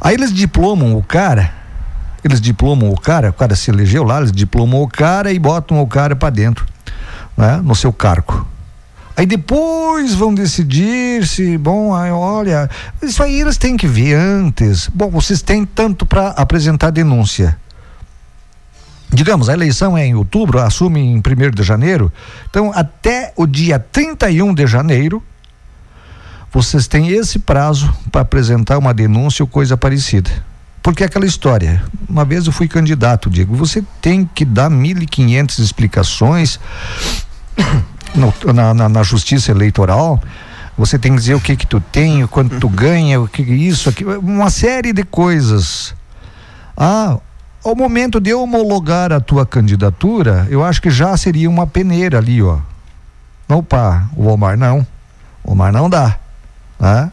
aí 0.00 0.14
eles 0.14 0.32
diplomam 0.32 0.96
o 0.96 1.02
cara, 1.02 1.52
eles 2.24 2.40
diplomam 2.40 2.90
o 2.90 3.00
cara, 3.00 3.30
o 3.30 3.32
cara 3.32 3.54
se 3.54 3.70
elegeu 3.70 4.02
lá, 4.02 4.18
eles 4.18 4.32
diplomam 4.32 4.82
o 4.82 4.88
cara 4.88 5.32
e 5.32 5.38
botam 5.38 5.80
o 5.80 5.86
cara 5.86 6.16
para 6.16 6.30
dentro, 6.30 6.66
né, 7.36 7.60
no 7.62 7.74
seu 7.74 7.92
cargo. 7.92 8.46
Aí 9.16 9.26
depois 9.26 10.14
vão 10.14 10.32
decidir 10.32 11.26
se, 11.26 11.58
bom, 11.58 11.94
aí 11.94 12.10
olha, 12.10 12.70
isso 13.02 13.22
aí 13.22 13.40
eles 13.40 13.56
têm 13.56 13.76
que 13.76 13.88
ver 13.88 14.14
antes. 14.14 14.88
Bom, 14.94 15.10
vocês 15.10 15.42
têm 15.42 15.64
tanto 15.64 16.06
para 16.06 16.28
apresentar 16.28 16.90
denúncia 16.90 17.58
digamos, 19.10 19.48
a 19.48 19.52
eleição 19.52 19.96
é 19.96 20.06
em 20.06 20.14
outubro, 20.14 20.60
assume 20.60 21.00
em 21.00 21.16
1 21.16 21.50
de 21.54 21.62
janeiro. 21.62 22.12
Então, 22.48 22.72
até 22.74 23.32
o 23.36 23.46
dia 23.46 23.78
31 23.78 24.54
de 24.54 24.66
janeiro, 24.66 25.22
vocês 26.52 26.86
têm 26.86 27.08
esse 27.08 27.38
prazo 27.38 27.92
para 28.10 28.22
apresentar 28.22 28.78
uma 28.78 28.92
denúncia 28.92 29.42
ou 29.42 29.48
coisa 29.48 29.76
parecida. 29.76 30.30
Porque 30.88 31.02
é 31.02 31.06
aquela 31.06 31.26
história, 31.26 31.82
uma 32.08 32.24
vez 32.24 32.46
eu 32.46 32.52
fui 32.52 32.66
candidato, 32.66 33.28
Diego, 33.28 33.54
você 33.54 33.84
tem 34.00 34.24
que 34.24 34.42
dar 34.42 34.70
1.500 34.70 35.58
explicações 35.58 36.58
na, 38.54 38.72
na, 38.72 38.88
na 38.88 39.02
justiça 39.02 39.50
eleitoral. 39.50 40.18
Você 40.78 40.98
tem 40.98 41.12
que 41.12 41.18
dizer 41.18 41.34
o 41.34 41.40
que 41.42 41.56
que 41.56 41.66
tu 41.66 41.78
tem, 41.78 42.24
o 42.24 42.28
quanto 42.28 42.58
tu 42.58 42.70
ganha, 42.70 43.20
o 43.20 43.28
que 43.28 43.44
que 43.44 43.52
isso, 43.52 43.90
aqui, 43.90 44.02
uma 44.02 44.48
série 44.48 44.94
de 44.94 45.04
coisas. 45.04 45.94
Ah, 46.74 47.18
ao 47.62 47.76
momento 47.76 48.18
de 48.18 48.32
homologar 48.32 49.12
a 49.12 49.20
tua 49.20 49.44
candidatura, 49.44 50.46
eu 50.48 50.64
acho 50.64 50.80
que 50.80 50.88
já 50.88 51.14
seria 51.18 51.50
uma 51.50 51.66
peneira 51.66 52.16
ali, 52.16 52.42
ó. 52.42 52.60
Opa, 53.46 54.08
o 54.16 54.26
Omar 54.26 54.56
não. 54.56 54.86
O 55.44 55.52
Omar 55.52 55.70
não 55.70 55.90
dá. 55.90 56.16
Né? 56.80 57.12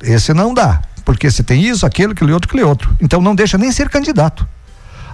Esse 0.00 0.32
não 0.32 0.54
dá. 0.54 0.80
Porque 1.10 1.28
você 1.28 1.42
tem 1.42 1.64
isso, 1.64 1.84
aquele, 1.84 2.12
aquele 2.12 2.32
outro, 2.32 2.48
aquele 2.48 2.62
outro. 2.62 2.96
Então 3.00 3.20
não 3.20 3.34
deixa 3.34 3.58
nem 3.58 3.72
ser 3.72 3.88
candidato. 3.88 4.46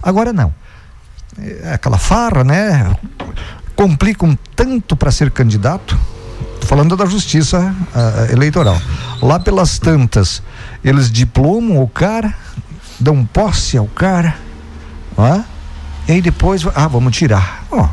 Agora 0.02 0.30
não. 0.30 0.52
É 1.62 1.72
aquela 1.72 1.96
farra, 1.96 2.44
né? 2.44 2.94
Complicam 3.74 4.38
tanto 4.54 4.94
para 4.94 5.10
ser 5.10 5.30
candidato. 5.30 5.98
Tô 6.60 6.66
falando 6.66 6.98
da 6.98 7.06
justiça 7.06 7.74
uh, 7.94 8.30
eleitoral. 8.30 8.78
Lá 9.22 9.40
pelas 9.40 9.78
tantas, 9.78 10.42
eles 10.84 11.10
diplomam 11.10 11.82
o 11.82 11.88
cara, 11.88 12.34
dão 13.00 13.24
posse 13.24 13.78
ao 13.78 13.86
cara, 13.86 14.36
ó, 15.16 15.40
e 16.06 16.12
aí 16.12 16.20
depois, 16.20 16.66
ah, 16.74 16.88
vamos 16.88 17.16
tirar. 17.16 17.64
Ó, 17.70 17.88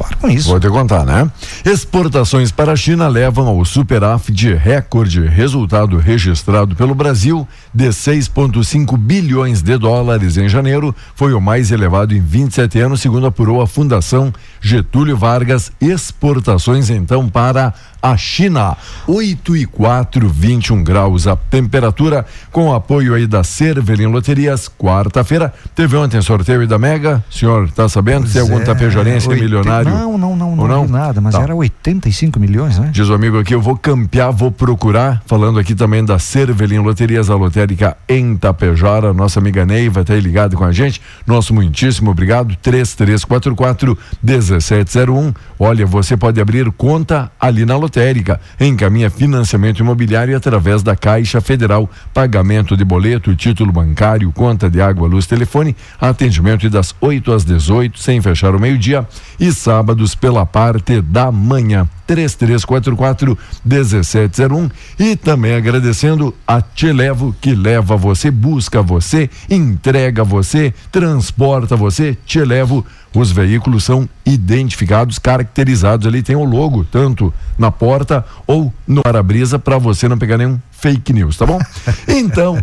para 0.00 0.16
com 0.16 0.28
isso. 0.28 0.48
Vou 0.48 0.58
te 0.58 0.68
contar, 0.68 1.04
né? 1.04 1.30
Exportações 1.64 2.50
para 2.50 2.72
a 2.72 2.76
China 2.76 3.06
levam 3.06 3.46
ao 3.46 3.64
superávit 3.64 4.54
recorde, 4.54 5.26
resultado 5.26 5.98
registrado 5.98 6.74
pelo 6.74 6.94
Brasil 6.94 7.46
de 7.74 7.88
6,5 7.88 8.96
bilhões 8.96 9.60
de 9.60 9.76
dólares 9.76 10.38
em 10.38 10.48
janeiro, 10.48 10.94
foi 11.14 11.34
o 11.34 11.40
mais 11.40 11.70
elevado 11.70 12.14
em 12.14 12.20
27 12.20 12.78
anos, 12.78 13.02
segundo 13.02 13.26
apurou 13.26 13.60
a 13.60 13.66
Fundação 13.66 14.32
Getúlio 14.60 15.16
Vargas. 15.16 15.70
Exportações 15.80 16.88
então 16.88 17.28
para 17.28 17.74
a 18.02 18.16
China. 18.16 18.76
8 19.06 19.56
e 19.56 19.66
4, 19.66 20.28
21 20.28 20.82
graus 20.82 21.26
a 21.26 21.36
temperatura, 21.36 22.24
com 22.50 22.72
apoio 22.72 23.14
aí 23.14 23.26
da 23.26 23.44
Cervelim 23.44 24.06
Loterias. 24.06 24.68
Quarta-feira, 24.68 25.52
teve 25.74 25.96
ontem 25.96 26.22
sorteio 26.22 26.66
da 26.66 26.78
Mega. 26.78 27.22
O 27.30 27.34
senhor 27.34 27.70
tá 27.70 27.88
sabendo? 27.88 28.22
Pois 28.22 28.32
Tem 28.32 28.42
algum 28.42 28.60
é, 28.60 28.64
tapejarense 28.64 29.28
80, 29.28 29.44
milionário? 29.44 29.89
Não, 29.90 30.18
não, 30.18 30.36
não, 30.36 30.56
não, 30.56 30.66
não? 30.66 30.88
nada, 30.88 31.20
mas 31.20 31.34
tá. 31.34 31.42
era 31.42 31.54
85 31.54 32.38
milhões, 32.38 32.78
né? 32.78 32.90
Diz 32.92 33.08
o 33.08 33.14
amigo 33.14 33.38
aqui, 33.38 33.54
eu 33.54 33.60
vou 33.60 33.76
campear, 33.76 34.30
vou 34.30 34.50
procurar. 34.50 35.22
Falando 35.26 35.58
aqui 35.58 35.74
também 35.74 36.04
da 36.04 36.18
Cervelim 36.18 36.78
Loterias, 36.78 37.30
a 37.30 37.34
lotérica 37.34 37.96
em 38.08 38.36
Tapejara. 38.36 39.12
Nossa 39.12 39.38
amiga 39.38 39.64
Neiva 39.64 40.04
tá 40.04 40.14
aí 40.14 40.20
ligado 40.20 40.56
com 40.56 40.64
a 40.64 40.72
gente. 40.72 41.00
Nosso 41.26 41.54
muitíssimo 41.54 42.10
obrigado. 42.10 42.56
3344 42.62 43.98
1701. 44.22 45.32
Olha, 45.58 45.86
você 45.86 46.16
pode 46.16 46.40
abrir 46.40 46.70
conta 46.72 47.30
ali 47.40 47.64
na 47.64 47.76
lotérica. 47.76 48.40
Encaminha 48.58 49.10
financiamento 49.10 49.80
imobiliário 49.80 50.36
através 50.36 50.82
da 50.82 50.96
Caixa 50.96 51.40
Federal. 51.40 51.88
Pagamento 52.12 52.76
de 52.76 52.84
boleto, 52.84 53.34
título 53.34 53.72
bancário, 53.72 54.30
conta 54.32 54.70
de 54.70 54.80
água, 54.80 55.08
luz, 55.08 55.26
telefone. 55.26 55.76
Atendimento 56.00 56.68
das 56.68 56.94
8 57.00 57.32
às 57.32 57.44
18, 57.44 57.98
sem 57.98 58.20
fechar 58.20 58.54
o 58.54 58.60
meio-dia. 58.60 59.06
E 59.38 59.52
sábados 59.80 60.14
pela 60.14 60.44
parte 60.44 61.00
da 61.00 61.32
manhã. 61.32 61.88
3344 62.06 63.38
1701 63.64 64.68
e 64.98 65.16
também 65.16 65.54
agradecendo 65.54 66.34
a 66.46 66.60
Te 66.60 66.92
Levo 66.92 67.34
que 67.40 67.54
leva 67.54 67.96
você, 67.96 68.30
busca 68.30 68.82
você, 68.82 69.30
entrega 69.48 70.22
você, 70.24 70.74
transporta 70.92 71.76
você, 71.76 72.16
Te 72.26 72.40
Levo. 72.44 72.84
Os 73.14 73.32
veículos 73.32 73.84
são 73.84 74.08
identificados, 74.26 75.18
caracterizados 75.18 76.06
ali, 76.06 76.22
tem 76.22 76.36
o 76.36 76.44
logo, 76.44 76.84
tanto 76.84 77.32
na 77.56 77.70
porta 77.70 78.24
ou 78.46 78.72
no 78.86 79.02
para-brisa, 79.02 79.58
para 79.58 79.78
você 79.78 80.08
não 80.08 80.18
pegar 80.18 80.36
nenhum 80.36 80.60
fake 80.70 81.12
news, 81.12 81.36
tá 81.36 81.46
bom? 81.46 81.58
Então, 82.06 82.62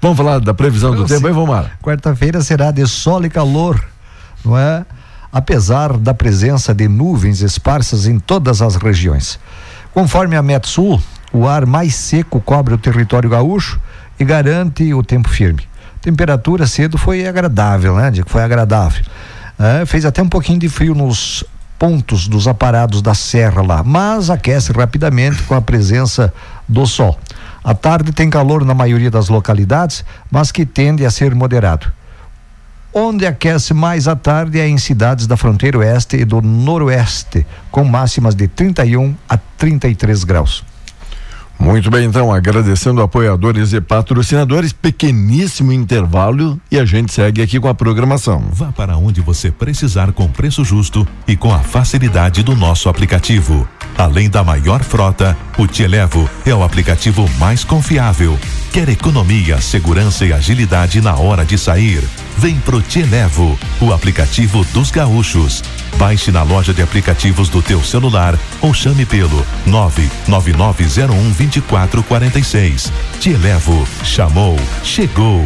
vamos 0.00 0.16
falar 0.16 0.40
da 0.40 0.54
previsão 0.54 0.94
do 0.94 1.04
tempo 1.04 1.26
aí, 1.26 1.32
vamos 1.32 1.50
lá. 1.50 1.70
Quarta-feira 1.82 2.40
será 2.40 2.70
de 2.70 2.86
sol 2.86 3.24
e 3.24 3.30
calor, 3.30 3.84
não 4.44 4.56
é? 4.56 4.84
Apesar 5.32 5.96
da 5.96 6.14
presença 6.14 6.74
de 6.74 6.88
nuvens 6.88 7.40
esparsas 7.40 8.06
em 8.06 8.18
todas 8.18 8.62
as 8.62 8.76
regiões. 8.76 9.38
Conforme 9.92 10.36
a 10.36 10.42
Metsul, 10.42 11.00
o 11.32 11.46
ar 11.46 11.66
mais 11.66 11.94
seco 11.94 12.40
cobre 12.40 12.74
o 12.74 12.78
território 12.78 13.28
gaúcho 13.28 13.80
e 14.18 14.24
garante 14.24 14.92
o 14.94 15.02
tempo 15.02 15.28
firme. 15.28 15.68
Temperatura 16.00 16.66
cedo 16.66 16.96
foi 16.96 17.26
agradável, 17.26 17.96
né? 17.96 18.12
Foi 18.26 18.42
agradável. 18.42 19.04
É, 19.58 19.84
fez 19.84 20.04
até 20.04 20.22
um 20.22 20.28
pouquinho 20.28 20.58
de 20.58 20.68
frio 20.68 20.94
nos 20.94 21.44
pontos 21.78 22.26
dos 22.26 22.48
aparados 22.48 23.02
da 23.02 23.14
serra 23.14 23.62
lá, 23.62 23.82
mas 23.84 24.30
aquece 24.30 24.72
rapidamente 24.72 25.42
com 25.42 25.54
a 25.54 25.60
presença 25.60 26.32
do 26.68 26.86
sol. 26.86 27.18
À 27.62 27.74
tarde 27.74 28.12
tem 28.12 28.30
calor 28.30 28.64
na 28.64 28.74
maioria 28.74 29.10
das 29.10 29.28
localidades, 29.28 30.04
mas 30.30 30.50
que 30.50 30.64
tende 30.64 31.04
a 31.04 31.10
ser 31.10 31.34
moderado. 31.34 31.92
Onde 33.00 33.26
aquece 33.26 33.72
mais 33.72 34.08
à 34.08 34.16
tarde 34.16 34.58
é 34.58 34.66
em 34.66 34.76
cidades 34.76 35.28
da 35.28 35.36
fronteira 35.36 35.78
oeste 35.78 36.16
e 36.16 36.24
do 36.24 36.42
noroeste, 36.42 37.46
com 37.70 37.84
máximas 37.84 38.34
de 38.34 38.48
31 38.48 39.14
a 39.28 39.36
33 39.36 40.24
graus. 40.24 40.64
Muito 41.58 41.90
bem, 41.90 42.06
então, 42.06 42.32
agradecendo 42.32 43.02
apoiadores 43.02 43.72
e 43.72 43.80
patrocinadores, 43.80 44.72
pequeníssimo 44.72 45.72
intervalo 45.72 46.58
e 46.70 46.78
a 46.78 46.84
gente 46.84 47.12
segue 47.12 47.42
aqui 47.42 47.58
com 47.58 47.68
a 47.68 47.74
programação. 47.74 48.44
Vá 48.52 48.70
para 48.70 48.96
onde 48.96 49.20
você 49.20 49.50
precisar 49.50 50.12
com 50.12 50.28
preço 50.28 50.64
justo 50.64 51.06
e 51.26 51.36
com 51.36 51.52
a 51.52 51.58
facilidade 51.58 52.44
do 52.44 52.54
nosso 52.54 52.88
aplicativo. 52.88 53.68
Além 53.96 54.30
da 54.30 54.44
maior 54.44 54.84
frota, 54.84 55.36
o 55.58 55.66
Te 55.66 55.82
Elevo 55.82 56.30
é 56.46 56.54
o 56.54 56.62
aplicativo 56.62 57.28
mais 57.38 57.64
confiável. 57.64 58.38
Quer 58.72 58.88
economia, 58.88 59.60
segurança 59.60 60.24
e 60.24 60.32
agilidade 60.32 61.00
na 61.00 61.16
hora 61.16 61.44
de 61.44 61.58
sair? 61.58 62.04
Vem 62.36 62.54
pro 62.60 62.80
Te 62.80 63.00
Elevo, 63.00 63.58
o 63.80 63.92
aplicativo 63.92 64.64
dos 64.72 64.92
gaúchos. 64.92 65.64
Baixe 65.96 66.30
na 66.30 66.42
loja 66.42 66.74
de 66.74 66.82
aplicativos 66.82 67.48
do 67.48 67.62
teu 67.62 67.82
celular 67.82 68.38
ou 68.60 68.74
chame 68.74 69.06
pelo 69.06 69.44
99901 69.66 71.30
2446. 71.32 72.92
Te 73.20 73.30
Elevo, 73.30 73.86
chamou, 74.04 74.56
chegou. 74.82 75.44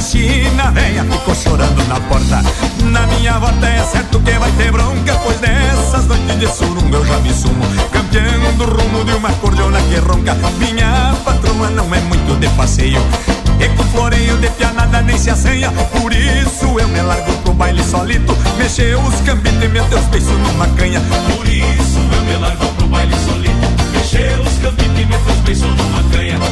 China 0.00 0.70
venha 0.70 1.04
ficou 1.04 1.34
chorando 1.34 1.86
na 1.88 2.00
porta. 2.00 2.42
Na 2.84 3.06
minha 3.06 3.38
volta 3.38 3.66
é 3.66 3.84
certo 3.84 4.18
que 4.20 4.32
vai 4.32 4.50
ter 4.52 4.72
bronca 4.72 5.14
Pois 5.22 5.40
nessas 5.40 6.06
noites 6.06 6.38
de 6.38 6.46
surunga 6.48 6.96
eu 6.96 7.04
já 7.04 7.18
me 7.18 7.32
sumo. 7.32 7.64
Campeando 7.92 8.64
o 8.64 8.66
rumo 8.66 9.04
de 9.04 9.12
uma 9.12 9.32
cordiona 9.34 9.80
que 9.82 9.96
ronca. 9.96 10.34
Minha 10.58 11.14
patroa 11.24 11.70
não 11.70 11.94
é 11.94 12.00
muito 12.00 12.38
de 12.40 12.48
passeio. 12.50 13.00
E 13.60 13.68
com 13.76 13.84
floreio 13.84 14.36
de 14.38 14.48
pianada 14.50 15.02
nem 15.02 15.16
se 15.16 15.30
assanha 15.30 15.70
Por 15.70 16.12
isso 16.12 16.80
eu 16.80 16.88
me 16.88 17.00
largo 17.02 17.32
pro 17.44 17.52
baile 17.52 17.84
solito. 17.84 18.36
Mexer 18.56 18.96
os 18.96 19.20
cambitos 19.20 19.62
e 19.62 19.68
meter 19.68 19.98
os 19.98 20.06
beiços 20.06 20.38
numa 20.38 20.66
canha. 20.68 21.00
Por 21.36 21.46
isso 21.46 21.98
eu 21.98 22.22
me 22.22 22.36
largo 22.36 22.66
pro 22.74 22.86
baile 22.86 23.12
solito 23.12 23.21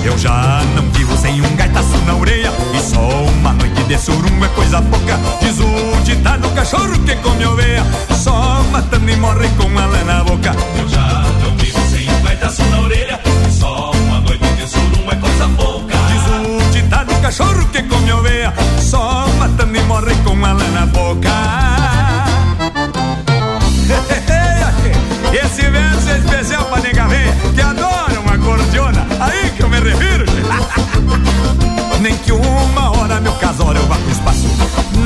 Eu 0.04 0.18
já 0.18 0.62
não 0.74 0.90
vivo 0.90 1.16
sem 1.16 1.40
um 1.40 1.56
gaitaço 1.56 1.96
na 2.06 2.16
orelha. 2.16 2.52
E 2.74 2.80
só 2.80 3.00
uma 3.00 3.52
noite 3.52 3.84
de 3.84 3.98
surungo 3.98 4.44
é 4.44 4.48
coisa 4.48 4.82
pouca. 4.82 5.18
Diz 5.40 5.58
o 5.60 6.02
ditado 6.02 6.48
cachorro 6.50 6.98
que 7.04 7.14
come 7.16 7.46
oveia. 7.46 7.84
Só 8.16 8.62
matando 8.72 9.08
e 9.08 9.16
morre 9.16 9.48
com 9.50 9.78
a 9.78 9.86
lã 9.86 10.04
na 10.04 10.24
boca. 10.24 10.54
Eu 10.76 10.88
já 10.88 11.24
não 11.42 11.56
vivo 11.56 11.78
sem 11.90 12.10
um 12.10 12.22
gaitaço 12.22 12.62
na 12.64 12.80
orelha. 12.80 13.20
E 13.48 13.52
só 13.52 13.92
uma 13.92 14.20
noite 14.20 14.44
de 14.44 14.68
surungo 14.68 15.12
é 15.12 15.16
coisa 15.16 15.48
pouca. 15.56 15.96
Diz 16.08 16.22
o 16.26 16.72
ditado 16.72 17.14
cachorro 17.22 17.68
que 17.68 17.82
come 17.84 18.12
oveia. 18.12 18.52
Só 18.80 19.28
matando 19.38 19.76
e 19.76 19.82
morre 19.82 20.14
com 20.24 20.44
a 20.44 20.52
lã 20.52 20.68
na 20.70 20.86
boca. 20.86 21.30
Esse 25.44 25.62
verso 25.70 26.08
é 26.08 26.18
especial 26.18 26.64
pra 26.64 26.80
nega 26.80 27.06
véia 27.06 27.32
Que 27.54 27.60
adora 27.60 27.89
Me 29.90 29.96
refiro 29.96 30.24
Nem 32.00 32.16
que 32.18 32.32
uma 32.32 32.90
hora 32.90 33.20
meu 33.20 33.32
casório 33.34 33.82
vá 33.86 33.96
pro 33.96 34.10
espaço 34.10 34.46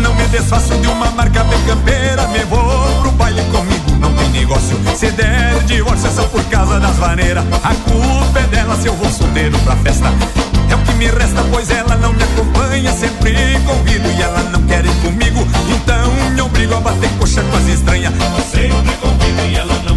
Não 0.02 0.14
me 0.14 0.24
desfaço 0.26 0.76
de 0.76 0.86
uma 0.86 1.10
marca 1.12 1.42
bem 1.44 1.58
campeira 1.66 2.26
Me 2.28 2.40
vou 2.44 3.00
pro 3.00 3.10
baile 3.12 3.42
comigo, 3.44 3.96
não 3.98 4.12
tem 4.14 4.28
negócio 4.30 4.78
Se 4.94 5.10
der 5.12 5.62
divórcio 5.64 6.08
é 6.08 6.10
só 6.10 6.24
por 6.24 6.44
causa 6.44 6.78
das 6.78 6.96
maneiras 6.98 7.44
A 7.64 7.74
culpa 7.90 8.40
é 8.40 8.42
dela 8.44 8.76
se 8.76 8.88
eu 8.88 8.94
vou 8.94 9.10
solteiro 9.10 9.58
pra 9.60 9.76
festa 9.76 10.12
é 10.70 10.74
o 10.74 10.78
que 10.78 10.92
me 10.94 11.06
resta, 11.06 11.44
pois 11.52 11.70
ela 11.70 11.94
não 11.96 12.12
me 12.14 12.22
acompanha. 12.22 12.90
Sempre 12.90 13.60
convido 13.66 14.08
e 14.08 14.22
ela 14.22 14.42
não 14.44 14.62
quer 14.62 14.82
ir 14.82 14.94
comigo. 15.02 15.46
Então 15.68 16.10
me 16.32 16.40
obrigo 16.40 16.74
a 16.74 16.80
bater 16.80 17.10
coxa 17.18 17.42
com 17.42 17.56
as 17.58 17.66
estranhas. 17.66 18.14
Sempre 18.50 18.96
convido 18.96 19.42
e 19.46 19.56
ela 19.56 19.74
não 19.84 19.93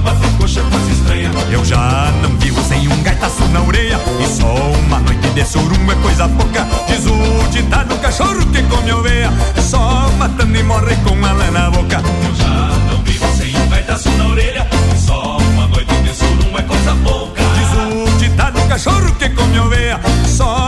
bate 0.00 0.28
coxa, 0.38 0.62
coisa 0.62 0.90
estranha. 0.90 1.30
Eu 1.50 1.64
já 1.64 2.12
não 2.22 2.36
vivo 2.38 2.62
sem 2.64 2.88
um 2.88 3.02
gaitaço 3.02 3.44
na 3.48 3.62
orelha. 3.62 4.00
E 4.20 4.26
só 4.26 4.54
uma 4.54 5.00
noite 5.00 5.28
de 5.30 5.44
surum 5.44 5.90
é 5.90 5.94
coisa 5.96 6.28
pouca. 6.28 6.66
Diz 6.86 7.06
o 7.06 7.48
ditado 7.50 7.96
cachorro 7.98 8.46
que 8.46 8.62
come 8.64 8.92
oveia. 8.92 9.30
Só 9.60 10.10
matando 10.18 10.56
e 10.56 10.62
morre 10.62 10.96
com 10.96 11.24
a 11.24 11.32
lã 11.32 11.50
na 11.50 11.70
boca. 11.70 12.02
Eu 12.24 12.34
já 12.34 12.68
não 12.90 13.02
vivo 13.02 13.26
sem 13.36 13.56
um 13.56 13.68
gaitaço 13.68 14.10
na 14.10 14.26
orelha. 14.28 14.66
E 14.94 14.98
só 14.98 15.38
uma 15.38 15.66
noite 15.68 15.94
de 16.02 16.14
surum 16.14 16.58
é 16.58 16.62
coisa 16.62 16.96
pouca. 17.04 17.42
Diz 17.54 18.14
o 18.14 18.18
ditado 18.18 18.60
cachorro 18.68 19.14
que 19.14 19.28
come 19.30 19.58
oveia. 19.60 20.00
Só 20.26 20.59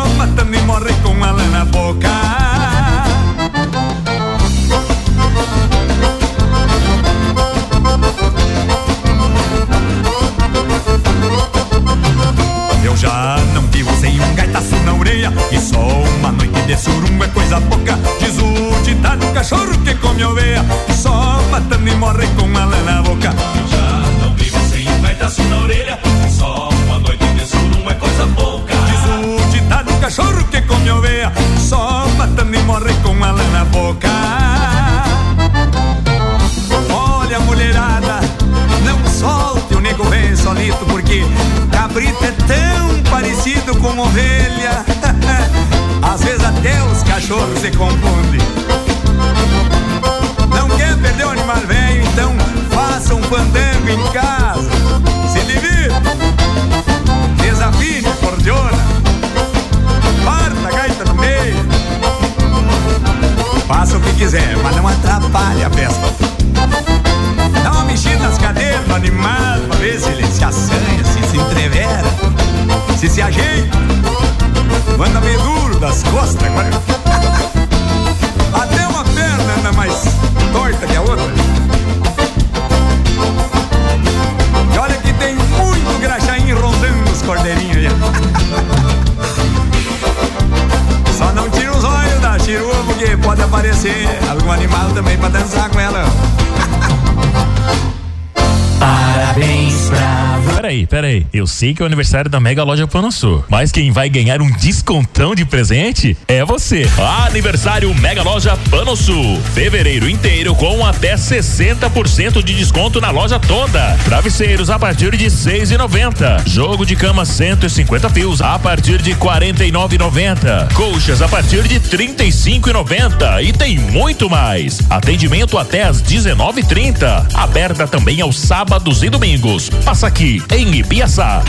Peraí, 100.63 100.87
peraí. 100.87 101.27
Eu 101.33 101.45
sei 101.45 101.75
que 101.75 101.83
é 101.83 101.85
o 101.85 101.87
aniversário 101.87 102.31
da 102.31 102.39
Mega 102.39 102.63
Loja 102.63 102.87
Panosul, 102.87 103.45
mas 103.49 103.73
quem 103.73 103.91
vai 103.91 104.09
ganhar 104.09 104.41
um 104.41 104.49
descontão 104.49 105.35
de 105.35 105.45
presente 105.45 106.17
é 106.29 106.45
você. 106.45 106.89
Aniversário 107.27 107.93
Mega 107.97 108.23
Loja 108.23 108.57
Panosul. 108.71 109.41
Fevereiro 109.55 110.09
inteiro 110.09 110.55
com 110.55 110.87
até 110.87 111.17
60% 111.17 112.45
de 112.45 112.55
desconto 112.55 113.01
na 113.01 113.11
loja 113.11 113.41
toda. 113.41 113.99
Travesseiros 114.05 114.71
a 114.71 114.79
partir 114.79 115.17
de 115.17 115.25
6,90. 115.27 116.47
Jogo 116.47 116.87
de 116.87 116.95
cama 116.95 117.25
150 117.25 118.09
fios 118.11 118.41
a 118.41 118.57
partir 118.57 119.03
de 119.03 119.17
49,90. 119.17 120.73
Colchas 120.75 121.21
a 121.23 121.29
partir 121.29 121.67
de 121.67 121.81
35,90 121.81 123.43
e 123.43 123.53
tem 123.53 123.81
muito 123.81 124.31
mais. 124.31 124.79
Atendimento 124.89 125.59
até 125.59 125.83
às 125.83 126.01
19:30. 126.01 127.27
Aberta 127.35 127.89
também 127.89 128.21
aos 128.21 128.39
sábados 128.39 129.03
e 129.03 129.11
domingos. 129.11 129.69
Passa 129.85 130.07
aqui 130.07 130.41
em 130.55 130.75
Ibiaçá. 130.75 131.43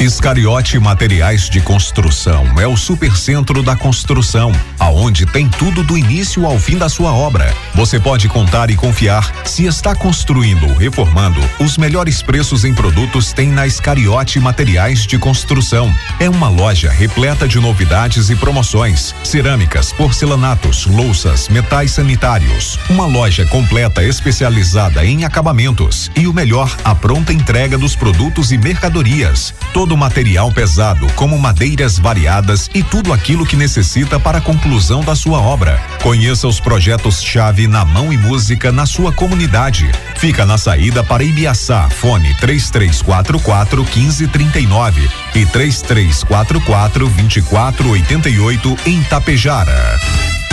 Iscariote 0.00 0.78
Materiais 0.78 1.48
de 1.48 1.60
Construção 1.60 2.44
é 2.60 2.66
o 2.66 2.76
supercentro 2.76 3.62
da 3.62 3.74
construção, 3.74 4.52
aonde 4.78 5.24
tem 5.24 5.48
tudo 5.48 5.82
do 5.82 5.96
início 5.96 6.44
ao 6.44 6.58
fim 6.58 6.76
da 6.76 6.88
sua 6.88 7.12
obra. 7.12 7.54
Você 7.74 7.98
pode 7.98 8.28
contar 8.28 8.70
e 8.70 8.76
confiar 8.76 9.32
se 9.44 9.64
está 9.64 9.94
construindo 9.94 10.66
ou 10.66 10.74
reformando. 10.74 11.40
Os 11.58 11.78
melhores 11.78 12.22
preços 12.22 12.64
em 12.64 12.74
produtos 12.74 13.32
tem 13.32 13.48
na 13.48 13.66
Iscariote 13.66 14.38
Materiais 14.38 15.06
de 15.06 15.16
Construção. 15.16 15.92
É 16.18 16.28
uma 16.28 16.48
loja 16.48 16.90
repleta 16.90 17.48
de 17.48 17.58
novidades 17.58 18.28
e 18.28 18.36
promoções: 18.36 19.14
cerâmicas, 19.22 19.92
porcelanatos, 19.92 20.86
louças, 20.86 21.48
metais 21.48 21.92
sanitários. 21.92 22.78
Uma 22.90 23.06
loja 23.06 23.46
completa 23.46 24.02
especializada 24.02 25.04
em 25.04 25.24
acabamentos 25.24 26.10
e 26.14 26.26
o 26.26 26.32
melhor, 26.32 26.74
a 26.84 26.94
pronta 26.94 27.32
entrega 27.32 27.78
dos 27.78 27.96
produtos 27.96 28.52
e 28.52 28.58
mercadorias. 28.58 29.54
Todo 29.72 29.83
material 29.96 30.50
pesado, 30.50 31.06
como 31.14 31.38
madeiras 31.38 31.98
variadas 31.98 32.70
e 32.74 32.82
tudo 32.82 33.12
aquilo 33.12 33.44
que 33.44 33.56
necessita 33.56 34.18
para 34.18 34.38
a 34.38 34.40
conclusão 34.40 35.02
da 35.02 35.14
sua 35.14 35.38
obra. 35.38 35.78
Conheça 36.02 36.48
os 36.48 36.58
projetos-chave 36.58 37.68
na 37.68 37.84
mão 37.84 38.12
e 38.12 38.16
música 38.16 38.72
na 38.72 38.86
sua 38.86 39.12
comunidade. 39.12 39.90
Fica 40.16 40.46
na 40.46 40.56
saída 40.56 41.04
para 41.04 41.22
Ibiaçá, 41.22 41.88
fone 41.90 42.34
3344 42.36 43.84
1539 43.84 45.10
e 45.34 45.46
3344 45.46 47.08
2488 47.08 48.76
em 48.86 49.02
Tapejara. 49.02 50.43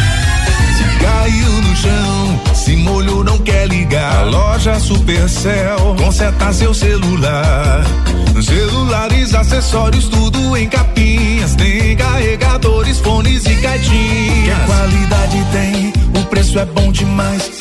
Caiu 0.99 1.51
no 1.61 1.75
chão, 1.75 2.41
se 2.53 2.75
molhou, 2.75 3.23
não 3.23 3.37
quer 3.39 3.67
ligar. 3.67 4.17
A 4.17 4.23
loja 4.23 4.79
Supercell 4.79 5.95
conserta 5.97 6.53
seu 6.53 6.73
celular. 6.73 7.83
Celulares, 8.41 9.35
acessórios, 9.35 10.07
tudo 10.07 10.57
em 10.57 10.67
capinhas. 10.67 11.55
Tem 11.55 11.95
carregadores, 11.95 12.99
fones 12.99 13.45
e 13.45 13.55
caixinhas. 13.55 14.59
Que 14.59 14.65
qualidade 14.65 15.45
tem, 15.51 15.93
o 16.19 16.25
preço 16.25 16.59
é 16.59 16.65
bom 16.65 16.91
demais. 16.91 17.61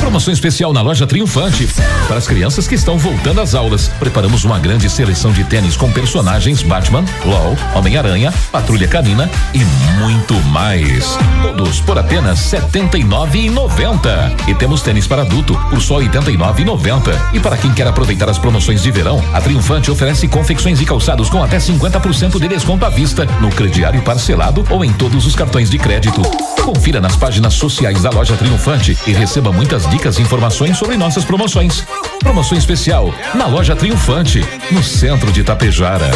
Promoção 0.00 0.32
especial 0.32 0.72
na 0.72 0.80
loja 0.80 1.06
Triunfante. 1.06 1.68
Para 2.08 2.16
as 2.16 2.26
crianças 2.26 2.66
que 2.66 2.74
estão 2.74 2.98
voltando 2.98 3.40
às 3.40 3.54
aulas, 3.54 3.88
preparamos 4.00 4.44
uma 4.44 4.58
grande 4.58 4.88
seleção 4.88 5.30
de 5.30 5.44
tênis 5.44 5.76
com 5.76 5.92
personagens 5.92 6.62
Batman, 6.62 7.04
LOL, 7.24 7.56
Homem-Aranha, 7.74 8.32
Patrulha 8.50 8.88
Canina 8.88 9.30
e 9.54 9.60
muito 10.00 10.34
mais. 10.48 11.16
Todos 11.42 11.80
por 11.80 11.98
apenas 11.98 12.50
R$ 12.52 12.60
79,90. 12.60 14.48
E 14.48 14.54
temos 14.54 14.80
tênis 14.82 15.06
para 15.06 15.22
adulto 15.22 15.54
por 15.68 15.80
só 15.80 15.98
R$ 15.98 16.08
89,90. 16.08 17.34
E 17.34 17.40
para 17.40 17.58
quem 17.58 17.72
quer 17.72 17.86
aproveitar 17.86 18.28
as 18.28 18.38
promoções 18.38 18.82
de 18.82 18.90
verão, 18.90 19.22
a 19.32 19.40
Triunfante 19.40 19.90
oferece 19.90 20.26
confecções 20.26 20.80
e 20.80 20.86
calçados 20.86 21.28
com 21.28 21.42
até 21.42 21.58
50% 21.58 22.40
de 22.40 22.48
desconto 22.48 22.86
à 22.86 22.88
vista 22.88 23.26
no 23.40 23.50
crediário 23.50 24.02
parcelado 24.02 24.64
ou 24.70 24.84
em 24.84 24.92
todos 24.92 25.26
os 25.26 25.36
cartões 25.36 25.68
de 25.68 25.78
crédito. 25.78 26.22
Confira 26.64 27.00
nas 27.00 27.16
páginas 27.16 27.54
sociais 27.54 28.02
da 28.02 28.10
loja 28.10 28.36
Triunfante 28.36 28.96
e 29.06 29.12
receba 29.12 29.52
muitas 29.52 29.89
dicas 29.90 30.18
e 30.18 30.22
informações 30.22 30.78
sobre 30.78 30.96
nossas 30.96 31.24
promoções. 31.24 31.84
Promoção 32.20 32.56
especial 32.56 33.12
na 33.34 33.46
loja 33.46 33.74
Triunfante, 33.74 34.40
no 34.70 34.82
centro 34.82 35.32
de 35.32 35.42
Tapejara. 35.42 36.10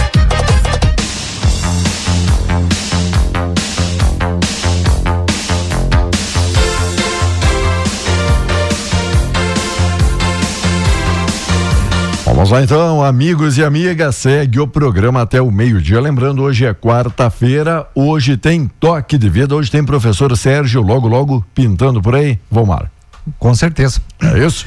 Vamos 12.24 12.50
lá 12.50 12.62
então, 12.62 13.02
amigos 13.02 13.56
e 13.58 13.64
amigas, 13.64 14.16
segue 14.16 14.60
o 14.60 14.68
programa 14.68 15.22
até 15.22 15.40
o 15.40 15.50
meio-dia. 15.50 16.00
Lembrando, 16.00 16.42
hoje 16.42 16.66
é 16.66 16.74
quarta-feira, 16.74 17.86
hoje 17.94 18.36
tem 18.36 18.68
toque 18.78 19.16
de 19.16 19.30
vida, 19.30 19.54
hoje 19.54 19.70
tem 19.70 19.82
professor 19.82 20.36
Sérgio, 20.36 20.82
logo, 20.82 21.08
logo 21.08 21.44
pintando 21.54 22.02
por 22.02 22.14
aí. 22.14 22.38
Vomar. 22.50 22.93
Com 23.38 23.54
certeza. 23.54 24.00
É 24.22 24.44
isso? 24.44 24.66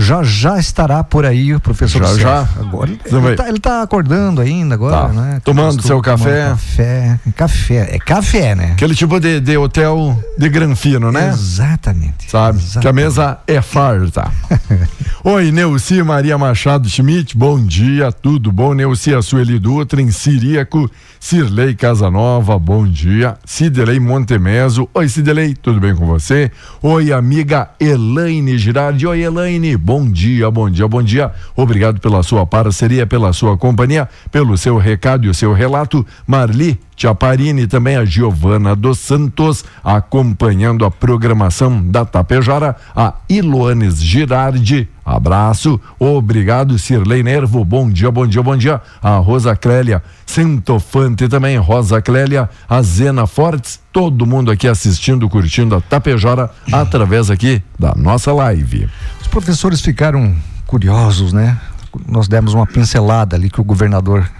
Já 0.00 0.22
já 0.22 0.58
estará 0.58 1.02
por 1.02 1.26
aí 1.26 1.52
o 1.52 1.58
professor 1.58 2.04
Já, 2.04 2.14
já. 2.18 2.48
Agora 2.60 2.88
ele, 2.90 3.00
ele, 3.48 3.58
tá, 3.58 3.82
acordando 3.82 4.40
ainda 4.40 4.74
agora, 4.76 5.08
Tá. 5.08 5.08
né? 5.08 5.40
Tomando 5.44 5.82
seu 5.82 6.00
café. 6.00 6.50
Café. 6.50 7.20
Café. 7.34 7.88
É 7.96 7.98
café, 7.98 8.54
né? 8.54 8.72
Aquele 8.72 8.94
tipo 8.94 9.18
de, 9.18 9.40
de 9.40 9.56
hotel 9.56 10.16
de 10.38 10.48
granfino, 10.48 11.10
né? 11.10 11.30
Exatamente. 11.30 12.30
Sabe? 12.30 12.60
Que 12.80 12.86
a 12.86 12.92
mesa 12.92 13.38
é 13.46 13.60
farta. 13.60 14.30
Oi, 15.24 15.50
Neuci 15.50 16.00
Maria 16.02 16.38
Machado 16.38 16.88
Schmidt, 16.88 17.36
bom 17.36 17.58
dia, 17.60 18.12
tudo 18.12 18.52
bom? 18.52 18.72
Neuci 18.74 19.12
a 19.12 19.20
Sueli 19.20 19.58
Dutra, 19.58 20.00
em 20.00 20.12
Siríaco, 20.12 20.88
Cirlei 21.18 21.74
Casanova, 21.74 22.56
bom 22.56 22.86
dia. 22.86 23.36
Cidelei 23.44 23.98
Montemeso, 23.98 24.88
oi 24.94 25.08
Cidelei, 25.08 25.54
tudo 25.60 25.80
bem 25.80 25.94
com 25.94 26.06
você? 26.06 26.52
Oi, 26.80 27.12
amiga 27.12 27.68
Elaine 27.80 28.56
Girardi, 28.56 29.06
oi 29.06 29.20
Elaine, 29.22 29.76
bom 29.88 30.04
dia, 30.04 30.50
bom 30.50 30.68
dia, 30.68 30.86
bom 30.86 31.02
dia. 31.02 31.32
Obrigado 31.56 31.98
pela 31.98 32.22
sua 32.22 32.44
parceria, 32.44 33.06
pela 33.06 33.32
sua 33.32 33.56
companhia, 33.56 34.06
pelo 34.30 34.54
seu 34.58 34.76
recado 34.76 35.24
e 35.24 35.30
o 35.30 35.34
seu 35.34 35.54
relato. 35.54 36.06
Marli 36.26 36.78
Tiaparini, 36.94 37.66
também 37.66 37.96
a 37.96 38.04
Giovana 38.04 38.76
dos 38.76 38.98
Santos, 38.98 39.64
acompanhando 39.82 40.84
a 40.84 40.90
programação 40.90 41.82
da 41.82 42.04
Tapejara, 42.04 42.76
a 42.94 43.14
Iloanes 43.30 44.02
Girardi, 44.02 44.86
abraço, 45.08 45.80
obrigado 45.98 46.78
Cirlei 46.78 47.22
Nervo, 47.22 47.64
bom 47.64 47.88
dia, 47.90 48.10
bom 48.10 48.26
dia, 48.26 48.42
bom 48.42 48.56
dia, 48.56 48.80
a 49.02 49.16
Rosa 49.16 49.56
Clélia, 49.56 50.02
Centofante 50.26 51.28
também, 51.28 51.56
Rosa 51.56 52.02
Clélia, 52.02 52.48
a 52.68 52.82
Zena 52.82 53.26
Fortes, 53.26 53.80
todo 53.92 54.26
mundo 54.26 54.50
aqui 54.50 54.68
assistindo, 54.68 55.28
curtindo 55.28 55.74
a 55.74 55.80
Tapejara 55.80 56.50
através 56.70 57.30
aqui 57.30 57.62
da 57.78 57.94
nossa 57.96 58.32
live. 58.32 58.88
Os 59.20 59.28
professores 59.28 59.80
ficaram 59.80 60.36
curiosos, 60.66 61.32
né? 61.32 61.58
Nós 62.06 62.28
demos 62.28 62.52
uma 62.52 62.66
pincelada 62.66 63.34
ali 63.34 63.48
que 63.48 63.60
o 63.60 63.64
governador 63.64 64.30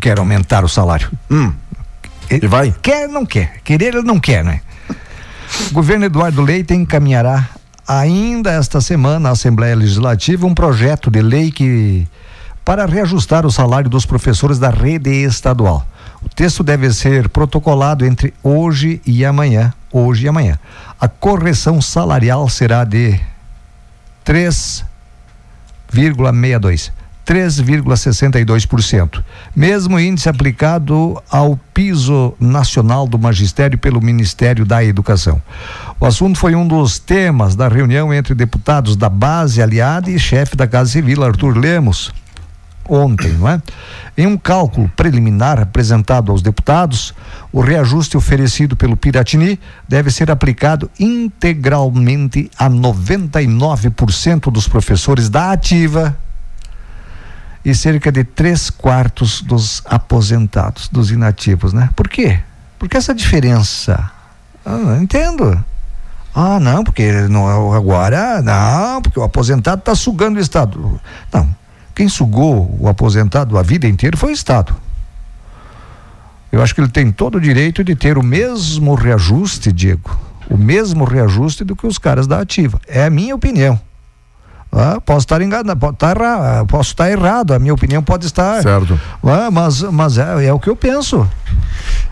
quer 0.00 0.18
aumentar 0.18 0.64
o 0.64 0.68
salário. 0.68 1.10
Hum. 1.30 1.52
Ele 2.30 2.46
e 2.46 2.48
vai? 2.48 2.74
Quer, 2.80 3.08
não 3.08 3.26
quer. 3.26 3.60
Querer, 3.64 3.94
ele 3.94 4.02
não 4.02 4.18
quer, 4.18 4.44
né? 4.44 4.60
O 5.70 5.74
governo 5.74 6.04
Eduardo 6.04 6.42
Leite 6.42 6.74
encaminhará 6.74 7.48
ainda 7.86 8.50
esta 8.50 8.80
semana 8.80 9.28
à 9.28 9.32
Assembleia 9.32 9.76
Legislativa 9.76 10.46
um 10.46 10.54
projeto 10.54 11.10
de 11.10 11.20
lei 11.20 11.50
que 11.50 12.08
para 12.64 12.86
reajustar 12.86 13.44
o 13.44 13.50
salário 13.50 13.90
dos 13.90 14.06
professores 14.06 14.58
da 14.58 14.70
rede 14.70 15.10
estadual. 15.10 15.86
O 16.22 16.28
texto 16.28 16.64
deve 16.64 16.90
ser 16.92 17.28
protocolado 17.28 18.06
entre 18.06 18.32
hoje 18.42 19.02
e 19.06 19.24
amanhã, 19.24 19.72
hoje 19.92 20.24
e 20.24 20.28
amanhã. 20.28 20.58
A 20.98 21.06
correção 21.06 21.82
salarial 21.82 22.48
será 22.48 22.84
de 22.84 23.20
3,62 24.24 26.90
3,62%. 27.24 29.24
Mesmo 29.56 29.98
índice 29.98 30.28
aplicado 30.28 31.20
ao 31.30 31.58
piso 31.72 32.34
nacional 32.38 33.06
do 33.06 33.18
magistério 33.18 33.78
pelo 33.78 33.98
Ministério 34.00 34.66
da 34.66 34.84
Educação. 34.84 35.40
O 36.00 36.06
assunto 36.06 36.38
foi 36.38 36.54
um 36.54 36.66
dos 36.66 36.98
temas 36.98 37.54
da 37.54 37.68
reunião 37.68 38.12
entre 38.12 38.34
deputados 38.34 38.96
da 38.96 39.08
base 39.08 39.62
aliada 39.62 40.10
e 40.10 40.18
chefe 40.18 40.56
da 40.56 40.66
Casa 40.66 40.90
Civil, 40.90 41.22
Arthur 41.24 41.56
Lemos, 41.56 42.12
ontem, 42.88 43.32
não 43.32 43.48
é? 43.48 43.62
Em 44.16 44.26
um 44.26 44.36
cálculo 44.36 44.90
preliminar 44.94 45.58
apresentado 45.58 46.30
aos 46.30 46.42
deputados, 46.42 47.14
o 47.52 47.60
reajuste 47.60 48.16
oferecido 48.16 48.76
pelo 48.76 48.96
Piratini 48.96 49.58
deve 49.88 50.10
ser 50.10 50.30
aplicado 50.30 50.90
integralmente 51.00 52.50
a 52.58 52.68
99% 52.68 54.52
dos 54.52 54.68
professores 54.68 55.28
da 55.28 55.52
ativa 55.52 56.16
e 57.64 57.74
cerca 57.74 58.12
de 58.12 58.24
três 58.24 58.68
quartos 58.68 59.40
dos 59.40 59.82
aposentados, 59.86 60.88
dos 60.88 61.10
inativos, 61.10 61.72
né? 61.72 61.88
Por 61.96 62.08
quê? 62.08 62.40
Porque 62.78 62.96
essa 62.96 63.14
diferença. 63.14 64.10
Ah, 64.66 64.98
entendo. 65.00 65.64
Ah, 66.34 66.58
não, 66.58 66.82
porque 66.82 67.12
não, 67.28 67.72
agora, 67.72 68.42
não, 68.42 69.00
porque 69.00 69.20
o 69.20 69.22
aposentado 69.22 69.78
está 69.78 69.94
sugando 69.94 70.36
o 70.36 70.40
Estado. 70.40 71.00
Não, 71.32 71.54
quem 71.94 72.08
sugou 72.08 72.76
o 72.80 72.88
aposentado 72.88 73.56
a 73.56 73.62
vida 73.62 73.86
inteira 73.86 74.16
foi 74.16 74.32
o 74.32 74.34
Estado. 74.34 74.74
Eu 76.50 76.62
acho 76.62 76.74
que 76.74 76.80
ele 76.80 76.88
tem 76.88 77.12
todo 77.12 77.36
o 77.36 77.40
direito 77.40 77.84
de 77.84 77.94
ter 77.94 78.18
o 78.18 78.22
mesmo 78.22 78.94
reajuste, 78.94 79.72
Diego, 79.72 80.16
o 80.50 80.56
mesmo 80.56 81.04
reajuste 81.04 81.64
do 81.64 81.76
que 81.76 81.86
os 81.86 81.98
caras 81.98 82.26
da 82.26 82.40
ativa. 82.40 82.80
É 82.86 83.04
a 83.04 83.10
minha 83.10 83.34
opinião. 83.34 83.78
Ah, 84.76 85.00
posso 85.00 85.20
estar 85.20 85.40
enganado, 85.40 85.78
pode 85.78 85.94
estar 85.94 86.16
errado, 86.16 86.66
posso 86.66 86.90
estar 86.90 87.08
errado, 87.08 87.52
a 87.52 87.58
minha 87.60 87.72
opinião 87.72 88.02
pode 88.02 88.26
estar. 88.26 88.60
Certo. 88.60 88.98
Ah, 89.22 89.48
mas 89.50 89.82
mas 89.82 90.18
é, 90.18 90.46
é 90.46 90.52
o 90.52 90.58
que 90.58 90.68
eu 90.68 90.74
penso. 90.74 91.28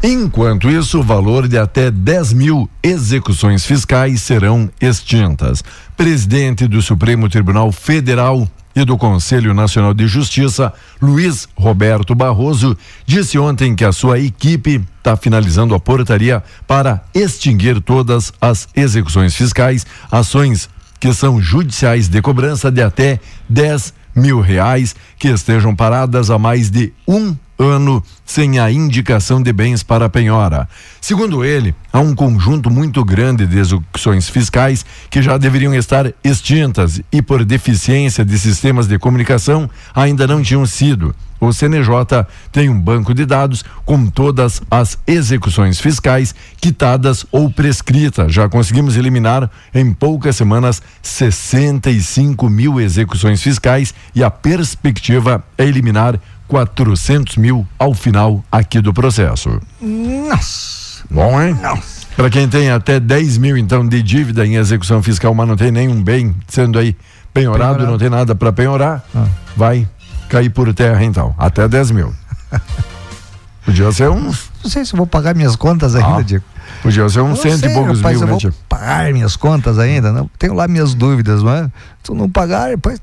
Enquanto 0.00 0.70
isso, 0.70 1.00
o 1.00 1.02
valor 1.02 1.48
de 1.48 1.58
até 1.58 1.90
10 1.90 2.32
mil 2.32 2.70
execuções 2.82 3.66
fiscais 3.66 4.22
serão 4.22 4.70
extintas. 4.80 5.62
Presidente 5.96 6.68
do 6.68 6.80
Supremo 6.80 7.28
Tribunal 7.28 7.72
Federal 7.72 8.48
e 8.74 8.84
do 8.84 8.96
Conselho 8.96 9.52
Nacional 9.52 9.92
de 9.92 10.06
Justiça, 10.06 10.72
Luiz 11.00 11.48
Roberto 11.56 12.14
Barroso, 12.14 12.76
disse 13.04 13.38
ontem 13.38 13.74
que 13.74 13.84
a 13.84 13.92
sua 13.92 14.18
equipe 14.18 14.82
está 14.98 15.16
finalizando 15.16 15.74
a 15.74 15.80
portaria 15.80 16.42
para 16.66 17.02
extinguir 17.14 17.80
todas 17.80 18.32
as 18.40 18.68
execuções 18.74 19.34
fiscais, 19.34 19.86
ações 20.10 20.68
que 21.02 21.12
são 21.12 21.42
judiciais 21.42 22.06
de 22.06 22.22
cobrança 22.22 22.70
de 22.70 22.80
até 22.80 23.18
10 23.48 23.92
mil 24.14 24.40
reais 24.40 24.94
que 25.18 25.26
estejam 25.26 25.74
paradas 25.74 26.30
há 26.30 26.38
mais 26.38 26.70
de 26.70 26.92
um 27.08 27.36
ano 27.58 28.04
sem 28.24 28.60
a 28.60 28.70
indicação 28.70 29.42
de 29.42 29.52
bens 29.52 29.82
para 29.82 30.08
penhora. 30.08 30.68
Segundo 31.00 31.44
ele, 31.44 31.74
há 31.92 31.98
um 31.98 32.14
conjunto 32.14 32.70
muito 32.70 33.04
grande 33.04 33.48
de 33.48 33.58
execuções 33.58 34.28
fiscais 34.28 34.86
que 35.10 35.20
já 35.20 35.36
deveriam 35.36 35.74
estar 35.74 36.06
extintas 36.22 37.00
e 37.10 37.20
por 37.20 37.44
deficiência 37.44 38.24
de 38.24 38.38
sistemas 38.38 38.86
de 38.86 38.96
comunicação 38.96 39.68
ainda 39.92 40.24
não 40.24 40.40
tinham 40.40 40.64
sido. 40.64 41.12
O 41.42 41.52
CNJ 41.52 42.24
tem 42.52 42.68
um 42.68 42.78
banco 42.78 43.12
de 43.12 43.26
dados 43.26 43.64
com 43.84 44.06
todas 44.06 44.62
as 44.70 44.96
execuções 45.04 45.80
fiscais 45.80 46.32
quitadas 46.60 47.26
ou 47.32 47.50
prescritas. 47.50 48.32
Já 48.32 48.48
conseguimos 48.48 48.96
eliminar 48.96 49.50
em 49.74 49.92
poucas 49.92 50.36
semanas 50.36 50.80
65 51.02 52.48
mil 52.48 52.80
execuções 52.80 53.42
fiscais 53.42 53.92
e 54.14 54.22
a 54.22 54.30
perspectiva 54.30 55.42
é 55.58 55.64
eliminar 55.64 56.16
400 56.46 57.36
mil 57.36 57.66
ao 57.76 57.92
final 57.92 58.44
aqui 58.52 58.80
do 58.80 58.94
processo. 58.94 59.60
Nossa. 59.80 61.02
Bom, 61.10 61.42
hein? 61.42 61.58
Nossa. 61.60 62.06
Para 62.14 62.30
quem 62.30 62.48
tem 62.48 62.70
até 62.70 63.00
10 63.00 63.38
mil, 63.38 63.56
então, 63.56 63.84
de 63.84 64.00
dívida 64.00 64.46
em 64.46 64.54
execução 64.54 65.02
fiscal, 65.02 65.34
mas 65.34 65.48
não 65.48 65.56
tem 65.56 65.72
nenhum 65.72 66.04
bem 66.04 66.36
sendo 66.46 66.78
aí 66.78 66.94
penhorado, 67.34 67.78
penhorado. 67.78 67.90
não 67.90 67.98
tem 67.98 68.10
nada 68.10 68.32
para 68.32 68.52
penhorar, 68.52 69.04
ah. 69.12 69.26
vai 69.56 69.88
cair 70.32 70.48
por 70.48 70.72
terra, 70.72 71.04
então. 71.04 71.34
Até 71.36 71.68
10 71.68 71.90
mil. 71.90 72.14
Podia 73.64 73.92
ser 73.92 74.08
uns. 74.10 74.50
Não 74.64 74.70
sei 74.70 74.84
se 74.84 74.96
vou 74.96 75.06
pagar 75.06 75.34
minhas 75.34 75.54
contas 75.54 75.94
ainda, 75.94 76.16
ah. 76.16 76.22
Diego. 76.22 76.44
Podia 76.82 77.08
ser 77.08 77.20
uns 77.20 77.40
cento 77.40 77.64
e 77.64 77.72
poucos 77.72 77.98
rapaz, 77.98 78.16
mil, 78.16 78.28
eu 78.28 78.34
né, 78.34 78.40
vou 78.40 78.52
pagar 78.68 79.12
minhas 79.12 79.36
contas 79.36 79.78
ainda, 79.78 80.10
não? 80.10 80.28
Tenho 80.38 80.54
lá 80.54 80.66
minhas 80.66 80.94
dúvidas, 80.94 81.42
não 81.42 81.52
é? 81.52 81.70
Se 82.02 82.10
eu 82.10 82.16
não 82.16 82.28
pagar, 82.28 82.70
depois 82.70 83.00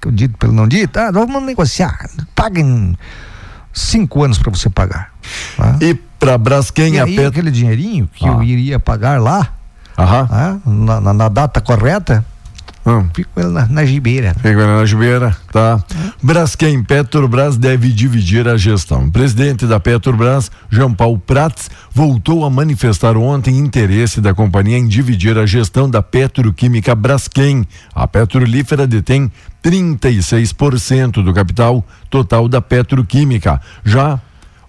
que 0.00 0.08
eu 0.08 0.12
dito 0.12 0.36
pelo 0.36 0.52
não 0.52 0.68
dito, 0.68 0.98
ah, 0.98 1.10
vamos 1.10 1.42
negociar, 1.44 2.10
paguem 2.34 2.96
cinco 3.72 4.22
anos 4.22 4.38
para 4.38 4.50
você 4.50 4.68
pagar. 4.68 5.12
Tá? 5.56 5.76
E 5.80 5.94
para 5.94 6.36
Braskem 6.36 6.96
e 6.96 7.00
aí, 7.00 7.24
aquele 7.24 7.50
dinheirinho 7.50 8.08
que 8.12 8.26
ah. 8.26 8.32
eu 8.32 8.42
iria 8.42 8.78
pagar 8.78 9.20
lá. 9.20 9.52
Ah, 9.96 10.58
na, 10.66 11.00
na, 11.00 11.14
na, 11.14 11.28
data 11.28 11.58
correta, 11.58 12.22
hum. 12.86 13.08
fico 13.12 13.38
ele 13.38 13.50
na, 13.50 13.66
na 13.66 13.84
gibeira. 13.84 14.32
Fico 14.34 14.48
ele 14.48 14.66
na 14.66 14.86
gibeira, 14.86 15.36
tá. 15.52 15.76
Hum. 15.76 16.10
Braskem 16.22 16.82
Petrobras 16.82 17.56
deve 17.56 17.90
dividir 17.90 18.48
a 18.48 18.56
gestão. 18.56 19.04
O 19.04 19.12
presidente 19.12 19.66
da 19.66 19.80
Petrobras, 19.80 20.50
Jean 20.70 20.94
Paul 20.94 21.18
Prats, 21.18 21.68
voltou 21.92 22.44
a 22.44 22.50
manifestar 22.50 23.16
ontem 23.16 23.58
interesse 23.58 24.20
da 24.20 24.32
companhia 24.32 24.78
em 24.78 24.86
dividir 24.86 25.36
a 25.36 25.46
gestão 25.46 25.90
da 25.90 26.00
petroquímica 26.02 26.94
Braskem. 26.94 27.66
A 27.94 28.06
petrolífera 28.06 28.86
detém 28.86 29.32
36% 29.62 31.24
do 31.24 31.34
capital 31.34 31.84
total 32.08 32.48
da 32.48 32.60
petroquímica. 32.60 33.60
Já 33.84 34.20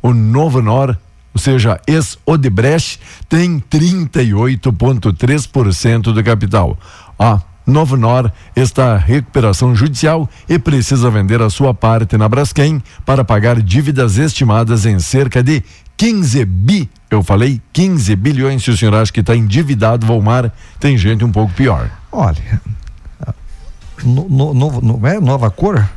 o 0.01 0.11
Novo 0.13 0.61
Nor, 0.61 0.97
ou 1.33 1.39
seja, 1.39 1.79
ex-Odebrecht, 1.85 2.99
tem 3.29 3.59
38,3% 3.59 6.13
do 6.13 6.23
capital. 6.23 6.77
A 7.19 7.33
Novo 7.33 7.56
Nor 7.67 8.31
está 8.55 8.95
recuperação 8.95 9.75
judicial 9.75 10.29
e 10.47 10.57
precisa 10.57 11.11
vender 11.11 11.41
a 11.41 11.49
sua 11.49 11.73
parte 11.73 12.17
na 12.17 12.29
Braskem 12.29 12.81
para 13.05 13.25
pagar 13.25 13.61
dívidas 13.61 14.17
estimadas 14.17 14.85
em 14.85 14.97
cerca 14.99 15.43
de 15.43 15.61
15 15.97 16.45
bi. 16.45 16.89
Eu 17.11 17.21
falei 17.21 17.61
15 17.73 18.15
bilhões. 18.15 18.63
Se 18.63 18.71
o 18.71 18.77
senhor 18.77 18.95
acha 18.95 19.11
que 19.11 19.19
está 19.19 19.35
endividado, 19.35 20.07
Volmar, 20.07 20.51
tem 20.79 20.97
gente 20.97 21.25
um 21.25 21.31
pouco 21.31 21.53
pior. 21.53 21.89
Olha, 22.09 22.61
no, 24.03 24.29
no, 24.29 24.53
novo, 24.53 24.81
no, 24.81 25.05
é, 25.05 25.19
nova 25.19 25.51
cor? 25.51 25.87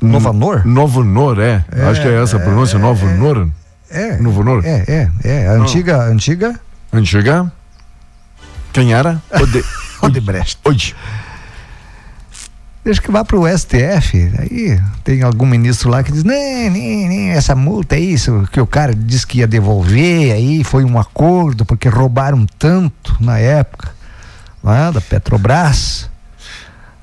Nova 0.00 0.32
Nor? 0.32 0.64
Novo 0.64 1.02
Nor, 1.02 1.38
é. 1.38 1.64
é 1.72 1.82
Acho 1.86 2.02
que 2.02 2.08
é 2.08 2.22
essa 2.22 2.36
a 2.36 2.40
pronúncia, 2.40 2.76
é, 2.76 2.80
Novo 2.80 3.06
Nor. 3.08 3.48
É. 3.90 4.16
Novo 4.18 4.44
Nor? 4.44 4.64
É, 4.64 4.84
é, 4.86 5.10
é. 5.24 5.48
Antiga, 5.48 5.98
oh. 5.98 6.12
antiga. 6.12 6.60
Antiga? 6.92 7.52
Quem 8.72 8.94
era? 8.94 9.20
Ode... 9.30 9.64
Odebrecht. 10.06 10.58
Ode. 10.64 10.94
Deixa 12.84 13.02
que 13.02 13.10
vá 13.10 13.24
para 13.24 13.36
o 13.36 13.48
STF. 13.48 14.32
Aí 14.38 14.80
tem 15.02 15.22
algum 15.22 15.44
ministro 15.44 15.90
lá 15.90 16.04
que 16.04 16.12
diz: 16.12 16.22
nem, 16.22 16.70
nem, 16.70 17.08
nem, 17.08 17.30
essa 17.30 17.54
multa 17.56 17.96
é 17.96 18.00
isso, 18.00 18.48
que 18.52 18.60
o 18.60 18.66
cara 18.66 18.94
disse 18.94 19.26
que 19.26 19.38
ia 19.38 19.46
devolver, 19.46 20.32
aí 20.32 20.62
foi 20.62 20.84
um 20.84 20.96
acordo, 20.96 21.64
porque 21.64 21.88
roubaram 21.88 22.46
tanto 22.58 23.16
na 23.18 23.38
época 23.38 23.90
lá 24.62 24.92
da 24.92 25.00
Petrobras. 25.00 26.08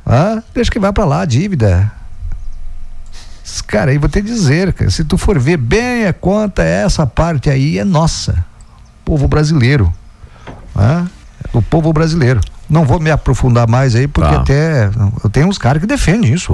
Ah, 0.05 0.41
deixa 0.53 0.71
que 0.71 0.79
vai 0.79 0.93
para 0.93 1.05
lá 1.05 1.21
a 1.21 1.25
dívida. 1.25 1.91
Cara, 3.67 3.91
aí 3.91 3.97
vou 3.97 4.09
te 4.09 4.21
dizer, 4.21 4.71
cara, 4.71 4.89
se 4.89 5.03
tu 5.03 5.17
for 5.17 5.37
ver 5.37 5.57
bem 5.57 6.07
a 6.07 6.13
conta, 6.13 6.63
essa 6.63 7.05
parte 7.05 7.49
aí 7.49 7.77
é 7.77 7.83
nossa. 7.83 8.45
Povo 9.03 9.27
brasileiro. 9.27 9.93
O 11.51 11.61
povo 11.61 11.91
brasileiro. 11.91 12.39
Não 12.73 12.85
vou 12.85 12.99
me 12.99 13.11
aprofundar 13.11 13.67
mais 13.69 13.95
aí, 13.95 14.07
porque 14.07 14.31
Tá. 14.33 14.41
até 14.41 14.89
eu 15.23 15.29
tenho 15.29 15.47
uns 15.47 15.59
caras 15.59 15.79
que 15.79 15.85
defendem 15.87 16.33
isso. 16.33 16.51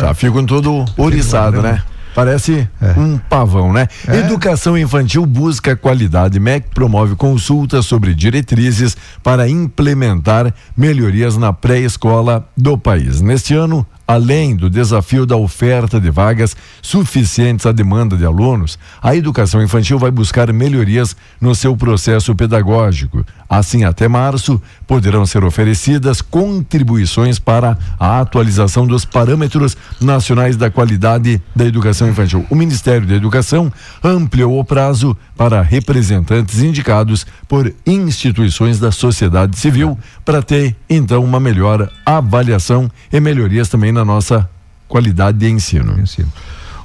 Já 0.00 0.12
ficam 0.12 0.44
todo 0.44 0.84
oriçado, 0.96 1.62
né? 1.62 1.80
Parece 2.16 2.68
um 2.96 3.16
pavão, 3.18 3.72
né? 3.72 3.88
Educação 4.08 4.76
infantil 4.78 5.24
busca 5.24 5.74
qualidade. 5.76 6.38
MEC 6.40 6.66
promove 6.74 7.14
consultas 7.16 7.86
sobre 7.86 8.12
diretrizes 8.14 8.96
para 9.22 9.48
implementar 9.48 10.52
melhorias 10.76 11.36
na 11.36 11.52
pré-escola 11.52 12.46
do 12.56 12.76
país. 12.76 13.20
Neste 13.20 13.54
ano, 13.54 13.86
além 14.06 14.54
do 14.54 14.68
desafio 14.68 15.24
da 15.24 15.36
oferta 15.36 16.00
de 16.00 16.10
vagas 16.10 16.56
suficientes 16.82 17.66
à 17.66 17.72
demanda 17.72 18.16
de 18.16 18.24
alunos, 18.24 18.78
a 19.02 19.16
educação 19.16 19.62
infantil 19.62 19.98
vai 19.98 20.10
buscar 20.10 20.52
melhorias 20.52 21.16
no 21.40 21.54
seu 21.54 21.76
processo 21.76 22.34
pedagógico. 22.34 23.24
Assim, 23.48 23.84
até 23.84 24.08
março, 24.08 24.60
poderão 24.86 25.24
ser 25.26 25.44
oferecidas 25.44 26.20
contribuições 26.20 27.38
para 27.38 27.78
a 27.98 28.20
atualização 28.20 28.86
dos 28.86 29.04
parâmetros 29.04 29.76
nacionais 30.00 30.56
da 30.56 30.70
qualidade 30.70 31.40
da 31.54 31.64
educação 31.64 32.08
infantil. 32.08 32.46
O 32.50 32.54
Ministério 32.54 33.06
da 33.06 33.14
Educação 33.14 33.72
ampliou 34.02 34.58
o 34.58 34.64
prazo 34.64 35.16
para 35.36 35.62
representantes 35.62 36.60
indicados 36.60 37.26
por 37.48 37.72
instituições 37.86 38.78
da 38.78 38.92
sociedade 38.92 39.58
civil 39.58 39.98
para 40.24 40.42
ter, 40.42 40.76
então, 40.88 41.24
uma 41.24 41.40
melhor 41.40 41.90
avaliação 42.04 42.90
e 43.12 43.20
melhorias 43.20 43.68
também 43.68 43.92
na 43.92 44.04
nossa 44.04 44.48
qualidade 44.88 45.38
de 45.38 45.48
ensino. 45.48 45.96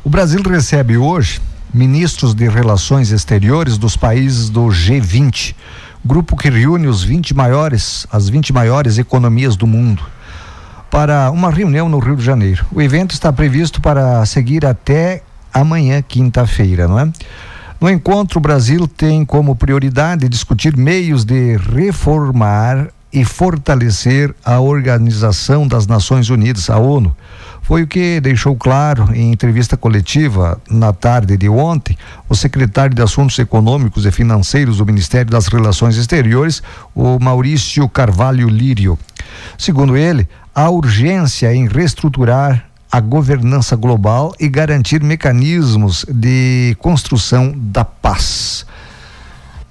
O 0.04 0.10
Brasil 0.10 0.41
recebe 0.41 0.97
hoje 0.97 1.41
ministros 1.74 2.34
de 2.34 2.47
relações 2.47 3.12
exteriores 3.12 3.78
dos 3.78 3.95
países 3.95 4.50
do 4.50 4.66
G20, 4.68 5.56
grupo 6.04 6.36
que 6.36 6.50
reúne 6.50 6.88
os 6.88 7.04
20 7.04 7.34
maiores, 7.34 8.08
as 8.12 8.30
20 8.30 8.54
maiores 8.54 8.97
economias 8.97 9.56
do 9.56 9.68
mundo, 9.68 10.02
para 10.89 11.30
uma 11.32 11.52
reunião 11.52 11.88
no 11.89 12.00
Rio 12.00 12.16
de 12.16 12.24
Janeiro. 12.24 12.66
O 12.72 12.82
evento 12.82 13.12
está 13.12 13.32
previsto 13.32 13.82
para 13.82 14.26
seguir 14.26 14.66
até 14.66 15.22
amanhã, 15.54 16.02
quinta-feira, 16.02 16.88
não 16.88 17.00
é? 17.00 17.12
No 17.80 17.89
encontro, 17.89 18.39
o 18.39 18.41
Brasil 18.41 18.88
tem 18.88 19.24
como 19.24 19.56
prioridade 19.56 20.28
discutir 20.28 20.76
meios 20.76 21.24
de 21.24 21.56
reformar 21.56 22.89
e 23.12 23.24
fortalecer 23.24 24.36
a 24.43 24.60
Organização 24.60 25.68
das 25.68 25.88
Nações 25.88 26.30
Unidas, 26.30 26.70
a 26.70 26.78
ONU. 26.78 27.16
Foi 27.70 27.84
o 27.84 27.88
que 27.88 28.20
deixou 28.20 28.55
claro 28.55 29.13
em 29.13 29.32
entrevista 29.32 29.78
coletiva 29.78 30.59
na 30.67 30.91
tarde 30.91 31.38
de 31.38 31.47
ontem 31.47 31.95
o 32.28 32.34
secretário 32.34 32.95
de 32.95 33.01
Assuntos 33.03 33.38
Econômicos 33.38 34.07
e 34.07 34.11
Financeiros 34.11 34.78
do 34.78 34.86
Ministério 34.88 35.30
das 35.30 35.45
Relações 35.45 35.95
Exteriores, 35.95 36.63
o 36.95 37.20
Maurício 37.20 37.88
Carvalho 37.88 38.49
Lírio. 38.49 38.97
Segundo 39.55 39.95
ele, 39.95 40.28
há 40.55 40.67
urgência 40.67 41.53
em 41.53 41.67
reestruturar 41.67 42.65
a 42.91 42.99
governança 42.99 43.76
global 43.76 44.34
e 44.39 44.49
garantir 44.49 45.03
mecanismos 45.03 46.07
de 46.09 46.76
construção 46.80 47.53
da 47.55 47.86
paz. 47.86 48.65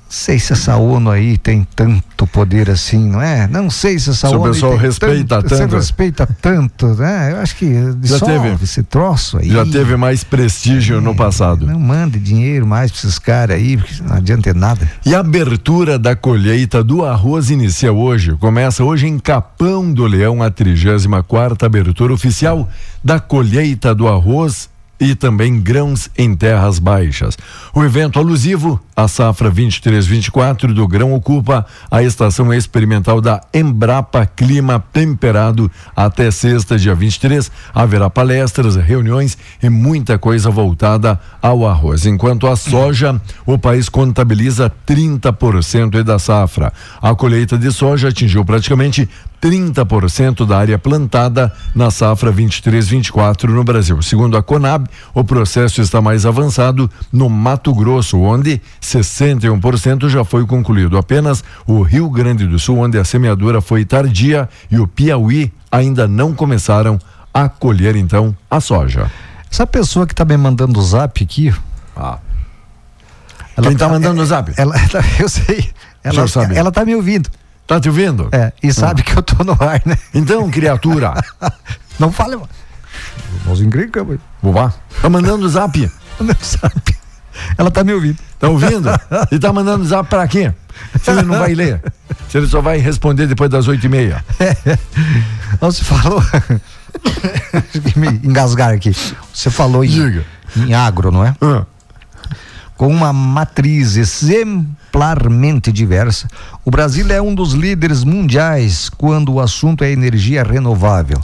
Sei 0.09 0.39
se 0.39 0.55
essa 0.55 0.77
ONU 0.77 1.11
aí 1.11 1.37
tem 1.37 1.67
tanto 1.77 2.27
poder 2.29 2.71
assim, 2.71 3.11
não 3.11 3.21
é? 3.21 3.47
Não 3.47 3.69
sei 3.69 3.99
se 3.99 4.09
essa 4.09 4.29
Se 4.29 4.35
o 4.35 4.41
ONU 4.41 4.53
pessoal 4.53 4.73
tem 4.73 4.81
respeita 4.81 5.41
se 5.43 5.49
tanto. 5.49 5.77
respeita 5.77 6.29
tanto, 6.41 6.87
né? 6.95 7.33
Eu 7.33 7.37
acho 7.39 7.55
que 7.57 7.71
Já 8.03 8.19
teve. 8.19 8.57
esse 8.65 8.83
troço 8.83 9.37
aí. 9.37 9.51
Já 9.51 9.67
teve 9.67 9.97
mais 9.97 10.25
prestígio 10.25 11.01
no 11.03 11.15
passado. 11.15 11.67
Não 11.67 11.79
mande 11.79 12.19
dinheiro 12.19 12.67
mais 12.67 12.91
para 12.91 12.99
esses 13.01 13.19
caras 13.19 13.57
aí, 13.57 13.77
porque 13.77 14.03
não 14.03 14.17
adianta 14.17 14.55
nada. 14.55 14.89
E 15.05 15.15
a 15.15 15.21
abertura 15.21 15.99
da 15.99 16.17
colheita 16.17 16.83
do 16.83 17.05
arroz 17.05 17.51
inicia 17.51 17.93
hoje. 17.93 18.35
Começa 18.37 18.83
hoje 18.83 19.07
em 19.07 19.19
Capão 19.19 19.93
do 19.93 20.07
Leão 20.07 20.43
a 20.43 20.51
34 20.51 21.67
abertura 21.67 22.15
oficial 22.15 22.67
da 23.05 23.21
colheita 23.21 23.95
do 23.95 24.09
arroz 24.09 24.71
e 25.01 25.15
também 25.15 25.61
grãos 25.61 26.11
em 26.17 26.35
terras 26.35 26.79
baixas. 26.79 27.37
O 27.75 27.85
evento 27.85 28.19
alusivo 28.19 28.81
à 28.97 29.07
safra 29.07 29.51
23-24 29.51 30.73
do 30.73 30.89
grão 30.89 31.13
ocupa 31.13 31.65
a 31.91 32.03
estação 32.03 32.53
experimental 32.53 33.21
da 33.21 33.41
Embrapa 33.55 34.27
Clima 34.27 34.83
Temperado 34.93 35.71
até 35.95 36.31
sexta, 36.31 36.77
dia 36.77 36.95
23. 36.95 37.51
Haverá 37.73 38.11
palestras, 38.11 38.75
reuniões 38.77 39.39
e 39.63 39.69
muita 39.69 40.19
coisa 40.19 40.51
voltada 40.51 41.21
ao 41.41 41.67
arroz. 41.67 42.07
Enquanto 42.07 42.47
a 42.47 42.57
soja, 42.57 43.21
o 43.47 43.57
país 43.57 43.89
contabiliza 43.89 44.73
30% 44.87 46.03
da 46.03 46.19
safra. 46.19 46.73
A 47.01 47.15
colheita 47.15 47.57
de 47.57 47.71
soja 47.71 48.09
atingiu 48.09 48.45
praticamente 48.45 49.09
30% 49.43 50.47
da 50.47 50.59
área 50.59 50.79
plantada 50.79 51.53
na 51.75 51.91
safra 51.91 52.33
23-24 52.33 53.45
no 53.45 53.63
Brasil. 53.63 54.01
Segundo 54.03 54.37
a 54.37 54.43
Conab, 54.43 54.87
o 55.15 55.23
processo 55.25 55.81
está 55.81 56.01
mais 56.01 56.27
avançado 56.27 56.91
no 57.13 57.29
Mato 57.29 57.75
Grosso, 57.75 58.19
onde 58.19 58.61
61% 58.83 60.09
já 60.09 60.25
foi 60.25 60.47
concluído. 60.47 60.99
Apenas 60.99 61.45
o 61.67 61.83
Rio 61.83 62.11
Grande 62.11 62.47
do 62.47 62.59
Sul, 62.59 62.79
onde 62.79 62.99
a 62.99 63.05
semeadura 63.05 63.61
foi 63.61 63.85
tardia, 63.85 64.49
e 64.71 64.79
o 64.79 64.87
Piauí 64.87 65.53
ainda 65.71 66.09
não 66.09 66.35
começaram 66.35 66.99
a 67.33 67.49
colher 67.49 67.95
então 67.97 68.37
a 68.51 68.61
soja. 68.61 69.11
Essa 69.51 69.67
pessoa 69.67 70.07
que 70.07 70.15
tá 70.15 70.25
me 70.25 70.37
mandando 70.37 70.79
o 70.79 70.83
zap 70.83 71.23
aqui. 71.23 71.55
Ah. 71.97 72.19
Quem 73.63 73.77
tá 73.77 73.89
mandando 73.89 74.21
o 74.23 74.27
zap? 74.27 74.53
Ela, 74.57 74.75
ela- 74.77 75.05
eu 75.19 75.29
sei. 75.29 75.71
Ela, 76.05 76.23
ela 76.57 76.73
tá 76.73 76.85
me 76.85 76.95
ouvindo. 76.95 77.29
Tá 77.69 77.79
te 77.79 77.87
ouvindo? 77.87 78.31
É, 78.33 78.51
e 78.63 78.73
sabe 78.73 79.03
que 79.03 79.15
eu 79.15 79.23
tô 79.23 79.45
no 79.45 79.53
ar, 79.53 79.83
né? 79.85 79.95
Então, 80.15 80.51
criatura. 80.51 81.13
Não 82.01 82.11
fale, 82.11 82.35
mano. 82.35 82.49
Nós 83.45 83.61
encrencamos. 83.61 84.19
Bobá. 84.43 84.73
Tá 85.03 85.11
mandando 85.11 85.47
zap? 85.47 85.79
Não 86.19 86.35
sabe. 86.41 86.97
Ela 87.59 87.71
tá 87.71 87.85
me 87.85 87.93
ouvindo. 87.93 88.17
Tá 88.39 88.49
ouvindo? 88.49 88.89
E 89.31 89.39
tá 89.39 89.53
mandando 89.53 89.85
zap 89.85 90.09
pra 90.09 90.27
quê? 90.27 90.51
Se 91.03 91.11
ele 91.11 91.23
não 91.23 91.39
vai 91.39 91.55
ler. 91.55 91.83
Se 92.31 92.39
ele 92.39 92.47
só 92.47 92.61
vai 92.63 92.79
responder 92.79 93.27
depois 93.27 93.51
das 93.51 93.69
oito 93.69 93.85
e 93.85 93.89
meia. 93.89 94.25
Você 95.61 95.85
falou. 95.85 96.23
Deixa 97.53 97.99
eu 97.99 98.01
me 98.01 98.09
engasgar 98.25 98.73
aqui. 98.73 98.93
Você 99.35 99.51
falou 99.51 99.85
em, 99.85 99.89
Diga. 99.89 100.25
em 100.57 100.73
agro, 100.73 101.11
não 101.11 101.25
é? 101.25 101.35
Ah. 101.41 101.67
Com 102.77 102.89
uma 102.89 103.13
matriz 103.13 103.97
exemplarmente 104.99 105.71
diversa, 105.71 106.27
o 106.65 106.71
Brasil 106.71 107.09
é 107.11 107.23
um 107.23 107.33
dos 107.33 107.53
líderes 107.53 108.03
mundiais 108.03 108.89
quando 108.89 109.35
o 109.35 109.41
assunto 109.41 109.85
é 109.85 109.93
energia 109.93 110.43
renovável. 110.43 111.21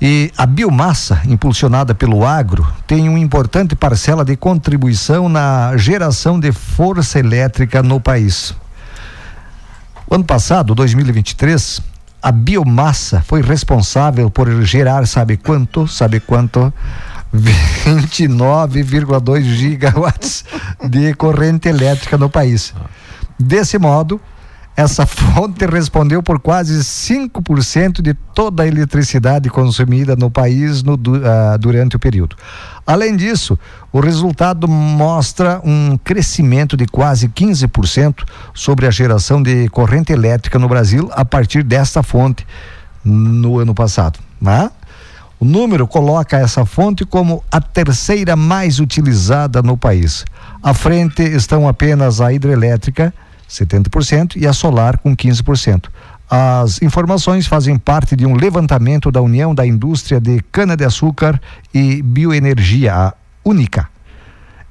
E 0.00 0.30
a 0.36 0.46
biomassa, 0.46 1.22
impulsionada 1.26 1.94
pelo 1.94 2.24
agro, 2.24 2.66
tem 2.86 3.08
uma 3.08 3.18
importante 3.18 3.74
parcela 3.74 4.24
de 4.24 4.36
contribuição 4.36 5.28
na 5.28 5.74
geração 5.76 6.38
de 6.38 6.52
força 6.52 7.18
elétrica 7.18 7.82
no 7.82 7.98
país. 7.98 8.54
O 10.06 10.14
ano 10.14 10.24
passado, 10.24 10.74
2023, 10.74 11.80
a 12.22 12.30
biomassa 12.32 13.22
foi 13.26 13.40
responsável 13.42 14.30
por 14.30 14.62
gerar, 14.64 15.06
sabe 15.06 15.38
quanto? 15.38 15.86
Sabe 15.86 16.20
quanto? 16.20 16.72
29,2 17.34 19.42
gigawatts 19.42 20.44
de 20.88 21.14
corrente 21.14 21.68
elétrica 21.68 22.18
no 22.18 22.28
país. 22.28 22.74
Desse 23.38 23.78
modo, 23.78 24.20
essa 24.76 25.04
fonte 25.04 25.66
respondeu 25.66 26.22
por 26.22 26.40
quase 26.40 26.78
5% 26.78 28.00
de 28.00 28.14
toda 28.14 28.62
a 28.62 28.66
eletricidade 28.66 29.50
consumida 29.50 30.16
no 30.16 30.30
país 30.30 30.82
no 30.82 30.98
ah, 31.24 31.56
durante 31.58 31.96
o 31.96 31.98
período. 31.98 32.36
Além 32.86 33.14
disso, 33.14 33.58
o 33.92 34.00
resultado 34.00 34.66
mostra 34.66 35.60
um 35.64 35.98
crescimento 35.98 36.76
de 36.76 36.86
quase 36.86 37.28
15% 37.28 38.24
sobre 38.54 38.86
a 38.86 38.90
geração 38.90 39.42
de 39.42 39.68
corrente 39.68 40.12
elétrica 40.12 40.58
no 40.58 40.68
Brasil 40.68 41.10
a 41.12 41.24
partir 41.24 41.62
desta 41.62 42.02
fonte 42.02 42.46
no 43.04 43.58
ano 43.58 43.74
passado. 43.74 44.18
Né? 44.40 44.70
O 45.40 45.44
número 45.46 45.88
coloca 45.88 46.36
essa 46.36 46.66
fonte 46.66 47.06
como 47.06 47.42
a 47.50 47.62
terceira 47.62 48.36
mais 48.36 48.78
utilizada 48.78 49.62
no 49.62 49.74
país. 49.74 50.22
À 50.62 50.74
frente 50.74 51.22
estão 51.22 51.66
apenas 51.66 52.20
a 52.20 52.30
hidrelétrica, 52.30 53.12
70%, 53.48 54.36
e 54.36 54.46
a 54.46 54.52
solar, 54.52 54.98
com 54.98 55.16
15%. 55.16 55.86
As 56.28 56.82
informações 56.82 57.46
fazem 57.46 57.78
parte 57.78 58.14
de 58.14 58.26
um 58.26 58.36
levantamento 58.36 59.10
da 59.10 59.22
União 59.22 59.54
da 59.54 59.66
Indústria 59.66 60.20
de 60.20 60.42
Cana-de-Açúcar 60.52 61.40
e 61.72 62.02
Bioenergia, 62.02 62.94
a 62.94 63.14
UNICA. 63.42 63.88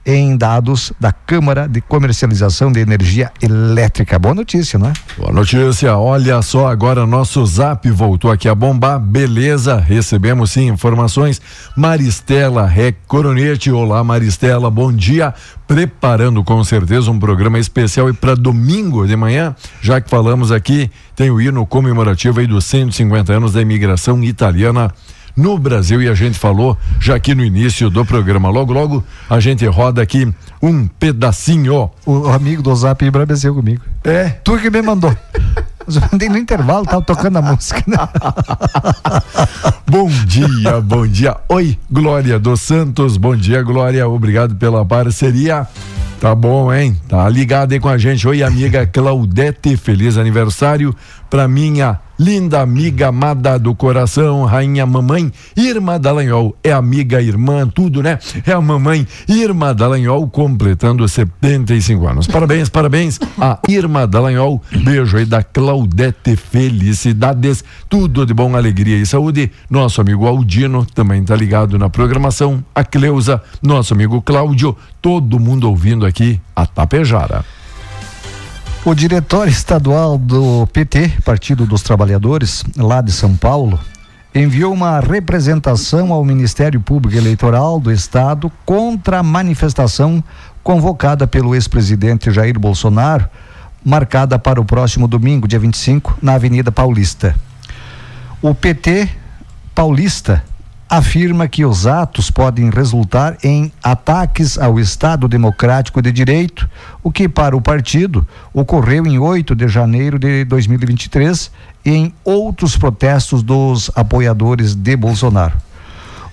Em 0.06 0.36
dados 0.36 0.93
da 1.00 1.12
Câmara 1.12 1.68
de 1.68 1.82
Comercialização 1.82 2.72
de 2.72 2.80
Energia 2.80 3.32
Elétrica. 3.41 4.18
Boa 4.18 4.34
notícia, 4.34 4.80
não 4.80 4.88
é? 4.88 4.93
Boa 5.18 5.32
notícia. 5.32 5.95
Olha 5.97 6.41
só, 6.41 6.68
agora 6.68 7.06
nosso 7.06 7.45
zap 7.45 7.89
voltou 7.91 8.32
aqui 8.32 8.47
a 8.47 8.56
bombar. 8.56 9.00
Beleza, 9.00 9.78
recebemos 9.78 10.52
sim 10.52 10.68
informações. 10.68 11.41
Maristela 11.76 12.66
Rec 12.66 12.95
Coronete. 13.08 13.72
Olá, 13.72 14.04
Maristela, 14.04 14.72
bom 14.72 14.91
dia. 14.91 15.34
Preparando 15.68 16.43
com 16.43 16.64
certeza 16.64 17.12
um 17.12 17.20
programa 17.20 17.60
especial 17.60 18.10
e 18.10 18.14
para 18.14 18.36
domingo 18.36 19.06
de 19.06 19.16
manhã, 19.16 19.56
já 19.82 20.02
que 20.02 20.10
falamos 20.10 20.52
aqui, 20.52 20.89
tem 21.16 21.30
o 21.30 21.39
hino 21.39 21.66
comemorativo 21.66 22.39
aí 22.39 22.47
dos 22.47 22.66
150 22.66 23.34
anos 23.34 23.54
da 23.54 23.62
imigração 23.62 24.24
italiana 24.24 24.91
no 25.40 25.58
Brasil 25.58 26.02
e 26.02 26.10
a 26.10 26.14
gente 26.14 26.38
falou 26.38 26.78
já 27.00 27.16
aqui 27.16 27.34
no 27.34 27.44
início 27.44 27.90
do 27.90 28.04
programa. 28.06 28.50
Logo, 28.50 28.74
logo 28.74 29.04
a 29.30 29.40
gente 29.40 29.66
roda 29.66 30.02
aqui 30.02 30.32
um 30.62 30.86
pedacinho. 30.86 31.90
O 32.06 32.28
amigo 32.28 32.62
do 32.62 32.76
Zap 32.76 33.04
embrabeceu 33.04 33.56
comigo. 33.56 33.82
É? 34.04 34.30
Tu 34.44 34.58
que 34.60 34.70
me 34.70 34.82
mandou. 34.82 35.16
Eu 35.88 36.02
mandei 36.12 36.30
no 36.30 36.38
intervalo, 36.38 36.86
tava 36.86 37.02
tocando 37.02 37.38
a 37.38 37.42
música. 37.42 37.84
Né? 37.88 37.98
bom 39.90 40.08
dia, 40.28 40.80
bom 40.82 41.08
dia. 41.08 41.36
Oi, 41.50 41.80
Glória 41.90 42.38
dos 42.38 42.62
Santos. 42.62 43.18
Bom 43.18 43.36
dia, 43.36 43.64
Glória. 43.64 44.08
Obrigado 44.08 44.54
pela 44.56 44.86
parceria. 44.86 45.68
Tá 46.20 46.36
bom, 46.36 46.72
hein? 46.72 47.00
Tá 47.08 47.28
ligado 47.30 47.72
aí 47.72 47.80
com 47.80 47.88
a 47.90 47.98
gente. 47.98 48.28
Oi, 48.28 48.44
amiga 48.44 48.86
Claudete. 48.86 49.78
Feliz 49.78 50.18
aniversário 50.18 50.94
para 51.30 51.48
minha 51.48 52.00
linda 52.20 52.60
amiga 52.60 53.08
amada 53.08 53.58
do 53.58 53.74
coração, 53.74 54.44
rainha 54.44 54.86
mamãe 54.86 55.32
Irma 55.56 55.98
Dallagnol. 55.98 56.56
É 56.62 56.72
amiga, 56.72 57.22
irmã, 57.22 57.66
tudo, 57.68 58.04
né? 58.04 58.20
É 58.46 58.52
a 58.52 58.60
mamãe 58.60 59.08
Irma 59.28 59.74
Dallagnol 59.74 60.28
completando 60.28 61.08
75 61.08 62.08
anos. 62.08 62.28
Parabéns, 62.28 62.68
parabéns 62.68 63.20
a 63.40 63.60
Irma 63.70 64.06
Dallagnol. 64.06 64.62
Beijo 64.84 65.18
aí 65.18 65.26
da 65.26 65.42
Claudete. 65.42 66.36
Felicidades. 66.36 67.64
Tudo 67.88 68.26
de 68.26 68.34
bom, 68.34 68.56
alegria 68.56 68.98
e 68.98 69.06
saúde. 69.06 69.52
Nosso 69.70 70.02
amigo 70.02 70.28
Aldino 70.28 70.86
também 70.86 71.24
tá 71.24 71.36
ligado 71.36 71.80
na 71.80 71.90
programação. 71.90 72.64
A 72.76 72.84
Cleusa, 72.84 73.42
nosso 73.62 73.94
amigo 73.94 74.22
Cláudio. 74.22 74.76
Todo 75.02 75.40
mundo 75.40 75.70
ouvindo 75.70 76.06
aqui 76.06 76.42
a 76.54 76.66
Tapejara. 76.66 77.46
O 78.86 78.96
diretório 78.96 79.52
estadual 79.52 80.18
do 80.18 80.66
PT, 80.68 81.22
Partido 81.26 81.66
dos 81.66 81.82
Trabalhadores, 81.82 82.64
lá 82.78 83.02
de 83.02 83.12
São 83.12 83.36
Paulo, 83.36 83.78
enviou 84.34 84.74
uma 84.74 85.02
representação 85.02 86.14
ao 86.14 86.24
Ministério 86.24 86.80
Público 86.80 87.18
Eleitoral 87.18 87.78
do 87.78 87.92
Estado 87.92 88.50
contra 88.66 89.20
a 89.20 89.24
manifestação 89.24 90.24
convocada 90.64 91.28
pelo 91.28 91.54
ex-presidente 91.54 92.32
Jair 92.32 92.58
Bolsonaro, 92.58 93.30
marcada 93.84 94.40
para 94.40 94.62
o 94.62 94.66
próximo 94.66 95.10
domingo, 95.10 95.48
dia 95.48 95.60
25, 95.60 96.18
na 96.22 96.36
Avenida 96.36 96.72
Paulista. 96.72 97.36
O 98.42 98.56
PT 98.56 99.10
paulista 99.76 100.42
afirma 100.90 101.48
que 101.48 101.64
os 101.64 101.86
atos 101.86 102.32
podem 102.32 102.72
resultar 102.72 103.38
em 103.44 103.72
ataques 103.84 104.58
ao 104.58 104.80
Estado 104.80 105.28
Democrático 105.28 106.02
de 106.02 106.12
Direito, 106.12 106.68
o 107.04 107.12
que 107.12 107.30
para 107.30 107.56
o 107.56 107.62
partido 107.62 108.28
ocorreu 108.52 109.06
em 109.06 109.20
8 109.20 109.56
de 109.56 109.68
janeiro 109.68 110.18
de 110.18 110.44
2023 110.46 111.52
e 111.86 111.92
em 111.92 112.14
outros 112.24 112.76
protestos 112.76 113.44
dos 113.44 113.92
apoiadores 113.96 114.74
de 114.74 114.96
Bolsonaro. 114.96 115.56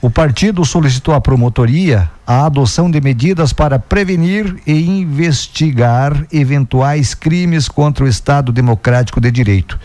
O 0.01 0.11
partido 0.11 0.65
solicitou 0.65 1.15
à 1.15 1.21
promotoria 1.21 2.11
a 2.27 2.47
adoção 2.47 2.91
de 2.91 3.01
medidas 3.01 3.53
para 3.53 3.79
prevenir 3.79 4.57
e 4.67 4.73
investigar 4.73 6.27
eventuais 6.33 7.15
crimes 7.15 7.69
contra 7.69 8.05
o 8.05 8.09
Estado 8.09 8.53
Democrático 8.53 9.21
de 9.21 9.31
Direito 9.31 9.79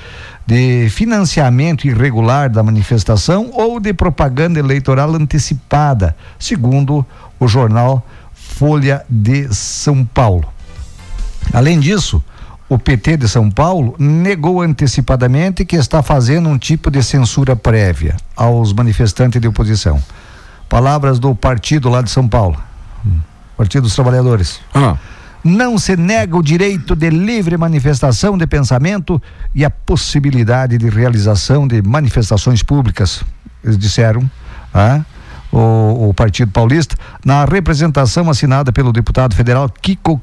de 0.45 0.89
financiamento 0.89 1.87
irregular 1.87 2.49
da 2.49 2.63
manifestação 2.63 3.49
ou 3.53 3.79
de 3.79 3.93
propaganda 3.93 4.59
eleitoral 4.59 5.13
antecipada, 5.15 6.15
segundo 6.39 7.05
o 7.39 7.47
jornal 7.47 8.05
Folha 8.33 9.05
de 9.09 9.53
São 9.53 10.03
Paulo. 10.05 10.47
Além 11.53 11.79
disso, 11.79 12.23
o 12.67 12.77
PT 12.77 13.17
de 13.17 13.29
São 13.29 13.49
Paulo 13.49 13.95
negou 13.97 14.61
antecipadamente 14.61 15.65
que 15.65 15.75
está 15.75 16.01
fazendo 16.01 16.47
um 16.49 16.57
tipo 16.57 16.89
de 16.89 17.03
censura 17.03 17.55
prévia 17.55 18.15
aos 18.35 18.73
manifestantes 18.73 19.41
de 19.41 19.47
oposição. 19.47 20.01
Palavras 20.69 21.19
do 21.19 21.35
partido 21.35 21.89
lá 21.89 22.01
de 22.01 22.09
São 22.09 22.27
Paulo, 22.27 22.57
Partido 23.57 23.83
dos 23.83 23.95
Trabalhadores. 23.95 24.59
Ah 24.73 24.95
não 25.43 25.77
se 25.77 25.95
nega 25.95 26.37
o 26.37 26.43
direito 26.43 26.95
de 26.95 27.09
livre 27.09 27.57
manifestação 27.57 28.37
de 28.37 28.45
pensamento 28.45 29.21
e 29.55 29.65
a 29.65 29.69
possibilidade 29.69 30.77
de 30.77 30.89
realização 30.89 31.67
de 31.67 31.81
manifestações 31.81 32.61
públicas, 32.61 33.23
eles 33.63 33.77
disseram, 33.77 34.29
ah, 34.73 35.01
o, 35.51 36.09
o, 36.09 36.13
Partido 36.13 36.51
Paulista, 36.51 36.95
na 37.25 37.43
representação 37.45 38.29
assinada 38.29 38.71
pelo 38.71 38.93
deputado 38.93 39.35
federal 39.35 39.69
Kiko 39.69 40.21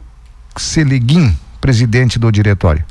Seleguin, 0.56 1.36
presidente 1.60 2.18
do 2.18 2.30
diretório. 2.32 2.84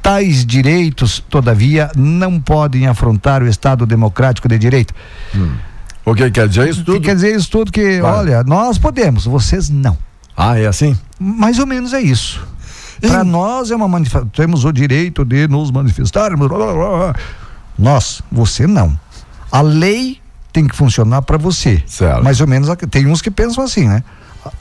Tais 0.00 0.44
direitos, 0.44 1.20
todavia, 1.30 1.90
não 1.96 2.40
podem 2.40 2.86
afrontar 2.86 3.42
o 3.42 3.46
Estado 3.46 3.86
democrático 3.86 4.48
de 4.48 4.58
direito. 4.58 4.94
Hum. 5.34 5.52
O 6.04 6.14
que 6.14 6.28
quer 6.30 6.48
dizer 6.48 6.68
isso 6.68 6.84
tudo? 6.84 7.00
Que 7.00 7.06
quer 7.06 7.14
dizer 7.14 7.36
isso 7.36 7.48
tudo 7.48 7.70
que, 7.70 8.00
Vai. 8.00 8.12
olha, 8.12 8.42
nós 8.42 8.78
podemos, 8.78 9.24
vocês 9.24 9.70
não. 9.70 9.96
Ah, 10.36 10.58
é 10.58 10.66
assim? 10.66 10.96
Mais 11.22 11.58
ou 11.58 11.66
menos 11.66 11.92
é 11.92 12.00
isso. 12.00 12.44
Para 13.00 13.24
nós 13.24 13.70
é 13.70 13.76
uma 13.76 13.88
manifestação, 13.88 14.28
temos 14.28 14.64
o 14.64 14.72
direito 14.72 15.24
de 15.24 15.48
nos 15.48 15.70
manifestarmos. 15.70 16.46
Blá, 16.46 16.58
blá, 16.58 16.74
blá. 16.74 17.14
Nós, 17.78 18.22
você 18.30 18.66
não. 18.66 18.98
A 19.50 19.60
lei 19.60 20.20
tem 20.52 20.66
que 20.66 20.76
funcionar 20.76 21.22
para 21.22 21.38
você. 21.38 21.82
Certo. 21.86 22.22
Mais 22.22 22.40
ou 22.40 22.46
menos, 22.46 22.68
tem 22.90 23.06
uns 23.06 23.22
que 23.22 23.30
pensam 23.30 23.64
assim, 23.64 23.88
né? 23.88 24.04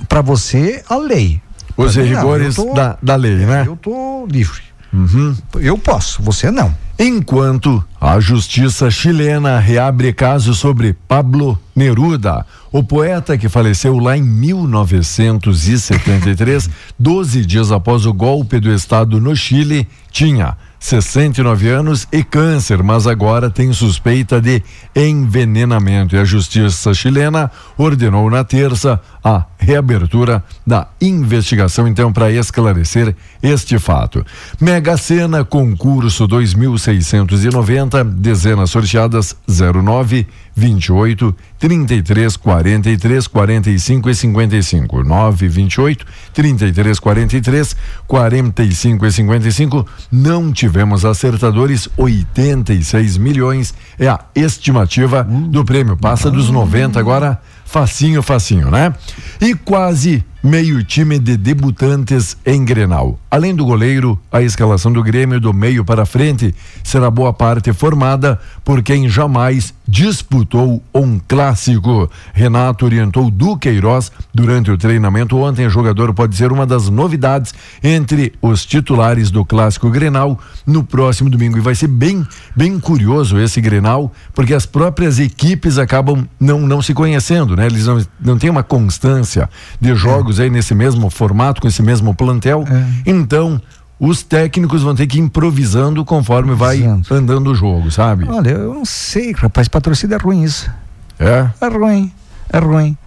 Para 0.07 0.21
você, 0.21 0.83
a 0.89 0.95
lei. 0.95 1.41
Os 1.77 1.95
rigores 1.95 2.55
da, 2.73 2.97
da 3.01 3.15
lei, 3.15 3.37
né? 3.37 3.63
Eu 3.65 3.75
tô 3.75 4.25
livre. 4.29 4.61
Uhum. 4.93 5.35
Eu 5.55 5.77
posso, 5.77 6.21
você 6.21 6.51
não. 6.51 6.75
Enquanto 6.99 7.81
a 7.99 8.19
justiça 8.19 8.91
chilena 8.91 9.57
reabre 9.57 10.13
caso 10.13 10.53
sobre 10.53 10.93
Pablo 11.07 11.57
Neruda, 11.75 12.45
o 12.71 12.83
poeta 12.83 13.35
que 13.37 13.49
faleceu 13.49 13.97
lá 13.97 14.15
em 14.15 14.21
1973, 14.21 16.69
12 16.99 17.43
dias 17.45 17.71
após 17.71 18.05
o 18.05 18.13
golpe 18.13 18.59
do 18.59 18.71
Estado 18.71 19.19
no 19.19 19.35
Chile, 19.35 19.87
tinha 20.11 20.55
69 20.81 21.69
anos 21.69 22.07
e 22.11 22.23
câncer, 22.23 22.81
mas 22.81 23.05
agora 23.05 23.51
tem 23.51 23.71
suspeita 23.71 24.41
de 24.41 24.63
envenenamento. 24.95 26.15
E 26.15 26.19
a 26.19 26.25
justiça 26.25 26.91
chilena 26.91 27.51
ordenou 27.77 28.27
na 28.31 28.43
terça 28.43 28.99
a 29.23 29.45
reabertura 29.59 30.43
da 30.65 30.87
investigação, 30.99 31.87
então, 31.87 32.11
para 32.11 32.31
esclarecer 32.31 33.15
este 33.43 33.77
fato. 33.77 34.25
Mega 34.59 34.97
Sena, 34.97 35.45
concurso 35.45 36.25
2690, 36.25 38.03
dezenas 38.03 38.71
sorteadas 38.71 39.37
09 39.47 40.25
28 40.61 41.35
33 41.57 42.37
43 42.37 43.27
45 43.27 44.09
e 44.11 44.15
55 44.15 45.03
9 45.03 45.47
28 45.47 46.05
33 46.31 46.99
43 46.99 47.75
45 48.07 49.05
e 49.07 49.11
55 49.11 49.87
não 50.11 50.53
tivemos 50.53 51.03
acertadores. 51.03 51.89
86 51.97 53.17
milhões 53.17 53.73
é 53.97 54.07
a 54.07 54.19
estimativa 54.35 55.23
do 55.23 55.65
prêmio. 55.65 55.97
Passa 55.97 56.29
dos 56.29 56.51
90 56.51 56.99
agora. 56.99 57.41
Facinho 57.65 58.21
facinho 58.21 58.69
né? 58.69 58.93
E 59.39 59.55
quase 59.55 60.23
meio 60.43 60.83
time 60.83 61.19
de 61.19 61.37
debutantes 61.37 62.35
em 62.45 62.65
Grenal. 62.65 63.19
Além 63.29 63.55
do 63.55 63.65
goleiro, 63.65 64.19
a 64.31 64.41
escalação 64.41 64.91
do 64.91 65.03
Grêmio 65.03 65.39
do 65.39 65.53
meio 65.53 65.85
para 65.85 66.05
frente 66.05 66.53
será 66.83 67.09
boa 67.09 67.31
parte 67.31 67.71
formada 67.71 68.39
por 68.65 68.81
quem 68.81 69.07
jamais 69.07 69.73
disputou 69.87 70.81
um 70.93 71.19
clássico. 71.19 72.09
Renato 72.33 72.85
orientou 72.85 73.29
Duqueiroz 73.29 74.11
durante 74.33 74.71
o 74.71 74.77
treinamento 74.77 75.37
ontem. 75.37 75.65
O 75.65 75.69
jogador 75.69 76.13
pode 76.13 76.35
ser 76.35 76.51
uma 76.51 76.65
das 76.65 76.89
novidades 76.89 77.53
entre 77.83 78.33
os 78.41 78.65
titulares 78.65 79.29
do 79.29 79.45
clássico 79.45 79.89
Grenal 79.89 80.39
no 80.65 80.83
próximo 80.83 81.29
domingo. 81.29 81.57
E 81.57 81.61
vai 81.61 81.75
ser 81.75 81.87
bem, 81.87 82.25
bem 82.55 82.79
curioso 82.79 83.37
esse 83.37 83.61
Grenal, 83.61 84.11
porque 84.33 84.53
as 84.53 84.65
próprias 84.65 85.19
equipes 85.19 85.77
acabam 85.77 86.27
não, 86.39 86.61
não 86.61 86.81
se 86.81 86.93
conhecendo, 86.93 87.55
né? 87.55 87.65
Eles 87.65 87.85
não, 87.85 88.05
não 88.19 88.37
têm 88.37 88.49
uma 88.49 88.63
constância 88.63 89.49
de 89.79 89.93
jogos 89.93 90.30
jogos 90.31 90.39
aí 90.39 90.49
nesse 90.49 90.73
mesmo 90.73 91.09
formato, 91.09 91.61
com 91.61 91.67
esse 91.67 91.81
mesmo 91.83 92.13
plantel. 92.15 92.63
É. 92.67 93.09
Então, 93.09 93.61
os 93.99 94.23
técnicos 94.23 94.81
vão 94.81 94.95
ter 94.95 95.05
que 95.07 95.17
ir 95.17 95.21
improvisando 95.21 96.03
conforme 96.05 96.55
vai 96.55 96.83
andando 97.11 97.51
o 97.51 97.55
jogo, 97.55 97.91
sabe? 97.91 98.25
Olha, 98.27 98.51
eu 98.51 98.73
não 98.73 98.85
sei, 98.85 99.33
rapaz, 99.33 99.67
torcida 99.67 100.15
é 100.15 100.17
ruim 100.17 100.43
isso. 100.43 100.71
É? 101.19 101.49
É 101.59 101.67
ruim, 101.67 102.11
é 102.51 102.57
ruim. 102.57 102.97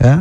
É. 0.00 0.18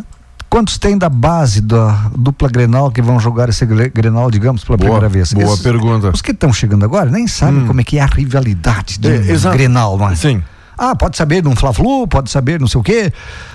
Quantos 0.49 0.77
tem 0.77 0.97
da 0.97 1.07
base 1.07 1.61
da 1.61 2.11
dupla 2.15 2.49
Grenal 2.49 2.91
que 2.91 3.01
vão 3.01 3.17
jogar 3.21 3.47
esse 3.47 3.65
Grenal, 3.65 4.29
digamos, 4.29 4.65
pela 4.65 4.77
boa, 4.77 4.89
primeira 4.89 5.07
vez? 5.07 5.31
Boa 5.31 5.45
Esses, 5.45 5.59
pergunta. 5.61 6.11
Os 6.13 6.21
que 6.21 6.31
estão 6.31 6.51
chegando 6.51 6.83
agora 6.83 7.09
nem 7.09 7.25
sabem 7.25 7.63
hum. 7.63 7.67
como 7.67 7.79
é 7.79 7.83
que 7.85 7.97
é 7.97 8.01
a 8.01 8.05
rivalidade 8.05 8.99
de 8.99 9.07
é, 9.07 9.51
Grenal, 9.53 9.97
não 9.97 10.09
é? 10.09 10.15
Sim. 10.15 10.43
Ah, 10.83 10.95
pode 10.95 11.15
saber 11.15 11.43
de 11.43 11.47
um 11.47 11.55
Fla-Flu, 11.55 12.07
pode 12.07 12.31
saber 12.31 12.59
não 12.59 12.65
sei 12.65 12.81
o 12.81 12.83
quê, 12.83 13.13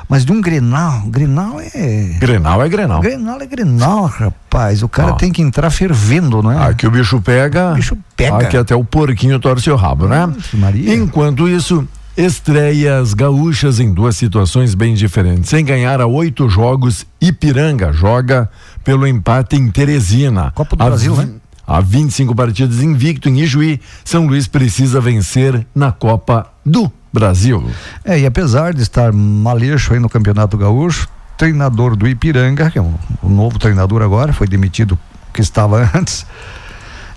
mas 0.08 0.24
de 0.24 0.30
um 0.30 0.40
Grenal, 0.40 1.02
Grenal 1.08 1.60
é... 1.60 2.16
Grenal 2.20 2.62
é 2.62 2.68
Grenal. 2.68 3.00
Grenal 3.00 3.40
é 3.40 3.46
Grenal, 3.46 4.06
rapaz, 4.06 4.80
o 4.80 4.88
cara 4.88 5.10
ah. 5.10 5.14
tem 5.14 5.32
que 5.32 5.42
entrar 5.42 5.68
fervendo, 5.70 6.40
não 6.40 6.52
é? 6.52 6.68
Aqui 6.68 6.86
o 6.86 6.90
bicho 6.92 7.20
pega... 7.20 7.72
O 7.72 7.74
bicho 7.74 7.98
pega. 8.14 8.36
Aqui 8.36 8.56
até 8.56 8.76
o 8.76 8.84
porquinho 8.84 9.40
torce 9.40 9.68
o 9.68 9.74
rabo, 9.74 10.06
né? 10.06 10.32
Maria. 10.54 10.94
Enquanto 10.94 11.48
isso, 11.48 11.84
estreias 12.16 13.12
gaúchas 13.12 13.80
em 13.80 13.92
duas 13.92 14.16
situações 14.16 14.76
bem 14.76 14.94
diferentes. 14.94 15.50
Sem 15.50 15.64
ganhar 15.64 16.00
a 16.00 16.06
oito 16.06 16.48
jogos, 16.48 17.04
Ipiranga 17.20 17.92
joga 17.92 18.48
pelo 18.84 19.04
empate 19.04 19.56
em 19.56 19.68
Teresina. 19.68 20.52
Copa 20.54 20.76
do 20.76 20.82
a 20.84 20.86
Brasil, 20.86 21.16
né? 21.16 21.28
Há 21.66 21.80
25 21.80 22.36
partidas 22.36 22.80
invicto 22.80 23.28
em 23.28 23.40
Ijuí, 23.40 23.80
São 24.04 24.28
Luís 24.28 24.46
precisa 24.46 25.00
vencer 25.00 25.66
na 25.74 25.90
Copa 25.90 26.46
do 26.64 26.88
Brasil. 27.18 27.68
É, 28.04 28.18
e 28.18 28.26
apesar 28.26 28.74
de 28.74 28.82
estar 28.82 29.12
maleixo 29.12 29.94
aí 29.94 29.98
no 29.98 30.08
Campeonato 30.08 30.56
Gaúcho, 30.56 31.08
treinador 31.36 31.96
do 31.96 32.06
Ipiranga, 32.06 32.70
que 32.70 32.78
é 32.78 32.82
o, 32.82 32.94
o 33.22 33.28
novo 33.28 33.58
treinador 33.58 34.02
agora, 34.02 34.32
foi 34.32 34.46
demitido 34.46 34.98
que 35.32 35.40
estava 35.40 35.90
antes, 35.94 36.26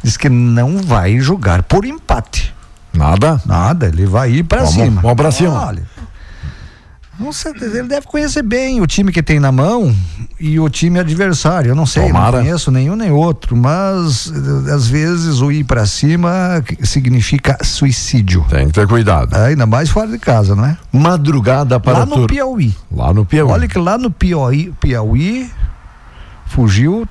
diz 0.04 0.18
que 0.18 0.30
não 0.30 0.82
vai 0.82 1.20
jogar 1.20 1.64
por 1.64 1.86
empate. 1.86 2.54
Nada? 2.94 3.42
Nada, 3.46 3.88
ele 3.88 4.06
vai 4.06 4.32
ir 4.32 4.44
para 4.44 4.66
cima. 4.66 5.02
Vamos 5.02 5.18
para 5.18 5.32
cima. 5.32 5.68
Olha, 5.68 5.84
não 7.20 7.34
sei, 7.34 7.52
ele 7.62 7.84
deve 7.84 8.08
conhecer 8.08 8.42
bem 8.42 8.80
o 8.80 8.88
time 8.88 9.12
que 9.12 9.22
tem 9.22 9.40
na 9.40 9.52
mão 9.52 9.94
e 10.40 10.58
o 10.58 10.70
time 10.70 11.00
adversário. 11.00 11.70
Eu 11.70 11.76
não 11.76 11.86
sei, 11.86 12.08
Tomara. 12.08 12.38
não 12.38 12.44
conheço 12.46 12.72
nenhum 12.72 12.96
nem 12.96 13.12
outro, 13.12 13.58
mas 13.58 14.32
eh, 14.32 14.72
às 14.72 14.88
vezes 14.88 15.42
o 15.42 15.52
ir 15.52 15.66
para 15.66 15.86
cima 15.86 16.64
significa 16.82 17.58
suicídio. 17.62 18.46
Tem 18.50 18.68
que 18.68 18.74
ter 18.74 18.88
cuidado. 18.88 19.36
É, 19.36 19.48
ainda 19.48 19.66
mais 19.66 19.90
fora 19.90 20.08
de 20.08 20.18
casa, 20.18 20.56
não 20.56 20.66
é? 20.66 20.78
Madrugada 20.94 21.78
para 21.80 22.00
Lá 22.00 22.06
no 22.06 22.16
tur... 22.16 22.28
Piauí. 22.28 22.74
Lá 22.90 23.14
no 23.14 23.26
Piauí. 23.26 23.52
Olha 23.52 23.68
que 23.68 23.78
lá 23.78 23.98
no 23.98 24.10
Piauí, 24.10 24.74
Piauí 24.80 25.52
fugiu 26.46 27.06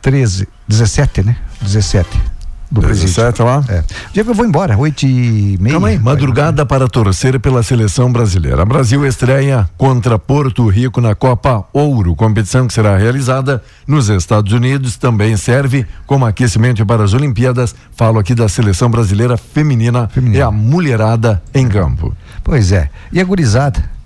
13, 0.00 0.48
17, 0.68 1.24
né? 1.24 1.36
17 1.60 2.37
do 2.70 2.80
17 2.80 3.42
lá? 3.42 3.64
É. 3.68 3.82
Diego, 4.12 4.30
eu 4.30 4.34
vou 4.34 4.44
embora, 4.44 4.76
8 4.76 5.06
e 5.06 5.58
meia. 5.60 5.72
Calma 5.72 5.88
aí, 5.88 5.98
madrugada 5.98 6.66
para 6.66 6.88
torcer 6.88 7.38
pela 7.40 7.62
seleção 7.62 8.12
brasileira. 8.12 8.64
Brasil 8.64 9.06
estreia 9.06 9.68
contra 9.76 10.18
Porto 10.18 10.66
Rico 10.68 11.00
na 11.00 11.14
Copa 11.14 11.64
Ouro, 11.72 12.14
competição 12.14 12.66
que 12.66 12.74
será 12.74 12.96
realizada 12.96 13.62
nos 13.86 14.08
Estados 14.08 14.52
Unidos, 14.52 14.96
também 14.96 15.36
serve 15.36 15.86
como 16.06 16.26
aquecimento 16.26 16.84
para 16.84 17.04
as 17.04 17.14
Olimpíadas. 17.14 17.74
Falo 17.96 18.18
aqui 18.18 18.34
da 18.34 18.48
seleção 18.48 18.90
brasileira 18.90 19.36
feminina, 19.36 20.08
feminina. 20.08 20.38
e 20.38 20.42
a 20.42 20.50
mulherada 20.50 21.42
em 21.54 21.68
campo. 21.68 22.14
Pois 22.44 22.72
é. 22.72 22.90
E 23.12 23.20
a 23.20 23.24
gurizada? 23.24 23.97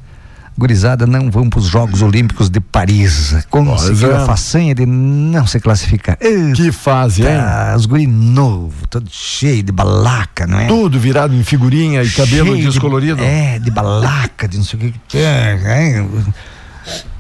Gurizada 0.56 1.06
não 1.06 1.30
vão 1.30 1.48
para 1.48 1.58
os 1.58 1.66
Jogos 1.66 2.02
Olímpicos 2.02 2.50
de 2.50 2.60
Paris. 2.60 3.34
Conseguiu 3.50 4.12
é. 4.12 4.16
a 4.16 4.26
façanha 4.26 4.74
de 4.74 4.86
não 4.86 5.46
se 5.46 5.58
classificar. 5.60 6.16
Que 6.54 6.70
fase, 6.70 7.22
hein? 7.22 7.38
Os 7.76 7.86
guri 7.86 8.06
novo, 8.06 8.86
todo 8.88 9.08
cheio 9.10 9.62
de 9.62 9.72
balaca, 9.72 10.46
não 10.46 10.58
é? 10.58 10.66
Tudo 10.66 10.98
virado 10.98 11.34
em 11.34 11.42
figurinha 11.42 12.02
e 12.02 12.10
cabelo 12.10 12.54
cheio 12.54 12.70
descolorido. 12.70 13.16
De, 13.16 13.24
é, 13.24 13.58
de 13.58 13.70
balaca, 13.70 14.46
de 14.46 14.58
não 14.58 14.64
sei 14.64 14.78
o 14.78 14.94
que. 15.08 15.18
É, 15.18 16.04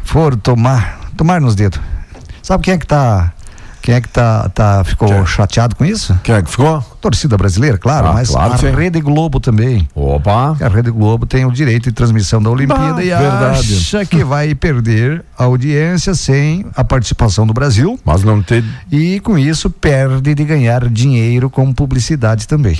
foram 0.04 0.36
tomar, 0.36 1.00
tomar 1.16 1.40
nos 1.40 1.54
dedos. 1.54 1.80
Sabe 2.42 2.64
quem 2.64 2.74
é 2.74 2.78
que 2.78 2.86
tá 2.86 3.32
quem 3.82 3.96
é 3.96 4.00
que 4.00 4.08
tá, 4.08 4.48
tá 4.48 4.84
ficou 4.84 5.08
Quem? 5.08 5.26
chateado 5.26 5.74
com 5.74 5.84
isso? 5.84 6.16
Quem 6.22 6.36
é 6.36 6.40
que 6.40 6.48
ficou? 6.48 6.80
Torcida 7.00 7.36
brasileira, 7.36 7.76
claro, 7.76 8.08
ah, 8.08 8.12
mas 8.12 8.30
claro, 8.30 8.54
a 8.54 8.58
sim. 8.58 8.70
Rede 8.70 9.00
Globo 9.00 9.40
também. 9.40 9.88
Opa! 9.92 10.56
A 10.60 10.68
Rede 10.68 10.92
Globo 10.92 11.26
tem 11.26 11.44
o 11.44 11.50
direito 11.50 11.84
de 11.84 11.92
transmissão 11.92 12.40
da 12.40 12.48
Olimpíada 12.48 12.94
bah, 12.94 13.02
e 13.02 13.08
verdade. 13.08 13.76
acha 13.76 14.06
que 14.06 14.22
vai 14.22 14.54
perder 14.54 15.24
a 15.36 15.44
audiência 15.44 16.14
sem 16.14 16.64
a 16.76 16.84
participação 16.84 17.44
do 17.44 17.52
Brasil. 17.52 17.98
Mas 18.04 18.22
não 18.22 18.40
tem. 18.40 18.64
E 18.90 19.18
com 19.18 19.36
isso 19.36 19.68
perde 19.68 20.32
de 20.32 20.44
ganhar 20.44 20.88
dinheiro 20.88 21.50
com 21.50 21.72
publicidade 21.72 22.46
também. 22.46 22.78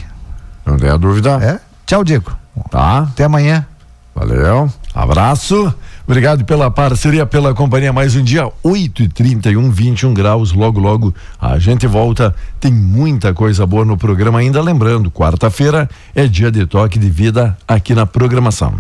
Não 0.64 0.76
tem 0.76 0.88
a 0.88 0.96
dúvida. 0.96 1.30
É? 1.42 1.58
Tchau, 1.84 2.04
Diego. 2.04 2.32
Tá. 2.70 3.08
Até 3.10 3.24
amanhã. 3.24 3.66
Valeu. 4.14 4.70
Abraço. 4.94 5.74
Obrigado 6.06 6.44
pela 6.44 6.70
parceria, 6.70 7.24
pela 7.24 7.54
companhia. 7.54 7.92
Mais 7.92 8.16
um 8.16 8.22
dia, 8.22 8.50
8 8.62 9.02
e 9.04 9.08
31 9.08 9.70
21 9.70 10.12
graus. 10.12 10.52
Logo, 10.52 10.80
logo 10.80 11.14
a 11.40 11.58
gente 11.58 11.86
volta. 11.86 12.34
Tem 12.58 12.72
muita 12.72 13.32
coisa 13.32 13.64
boa 13.66 13.84
no 13.84 13.96
programa 13.96 14.40
ainda. 14.40 14.60
Lembrando, 14.60 15.10
quarta-feira 15.10 15.88
é 16.14 16.26
dia 16.26 16.50
de 16.50 16.66
toque 16.66 16.98
de 16.98 17.08
vida 17.08 17.56
aqui 17.66 17.94
na 17.94 18.04
programação. 18.04 18.74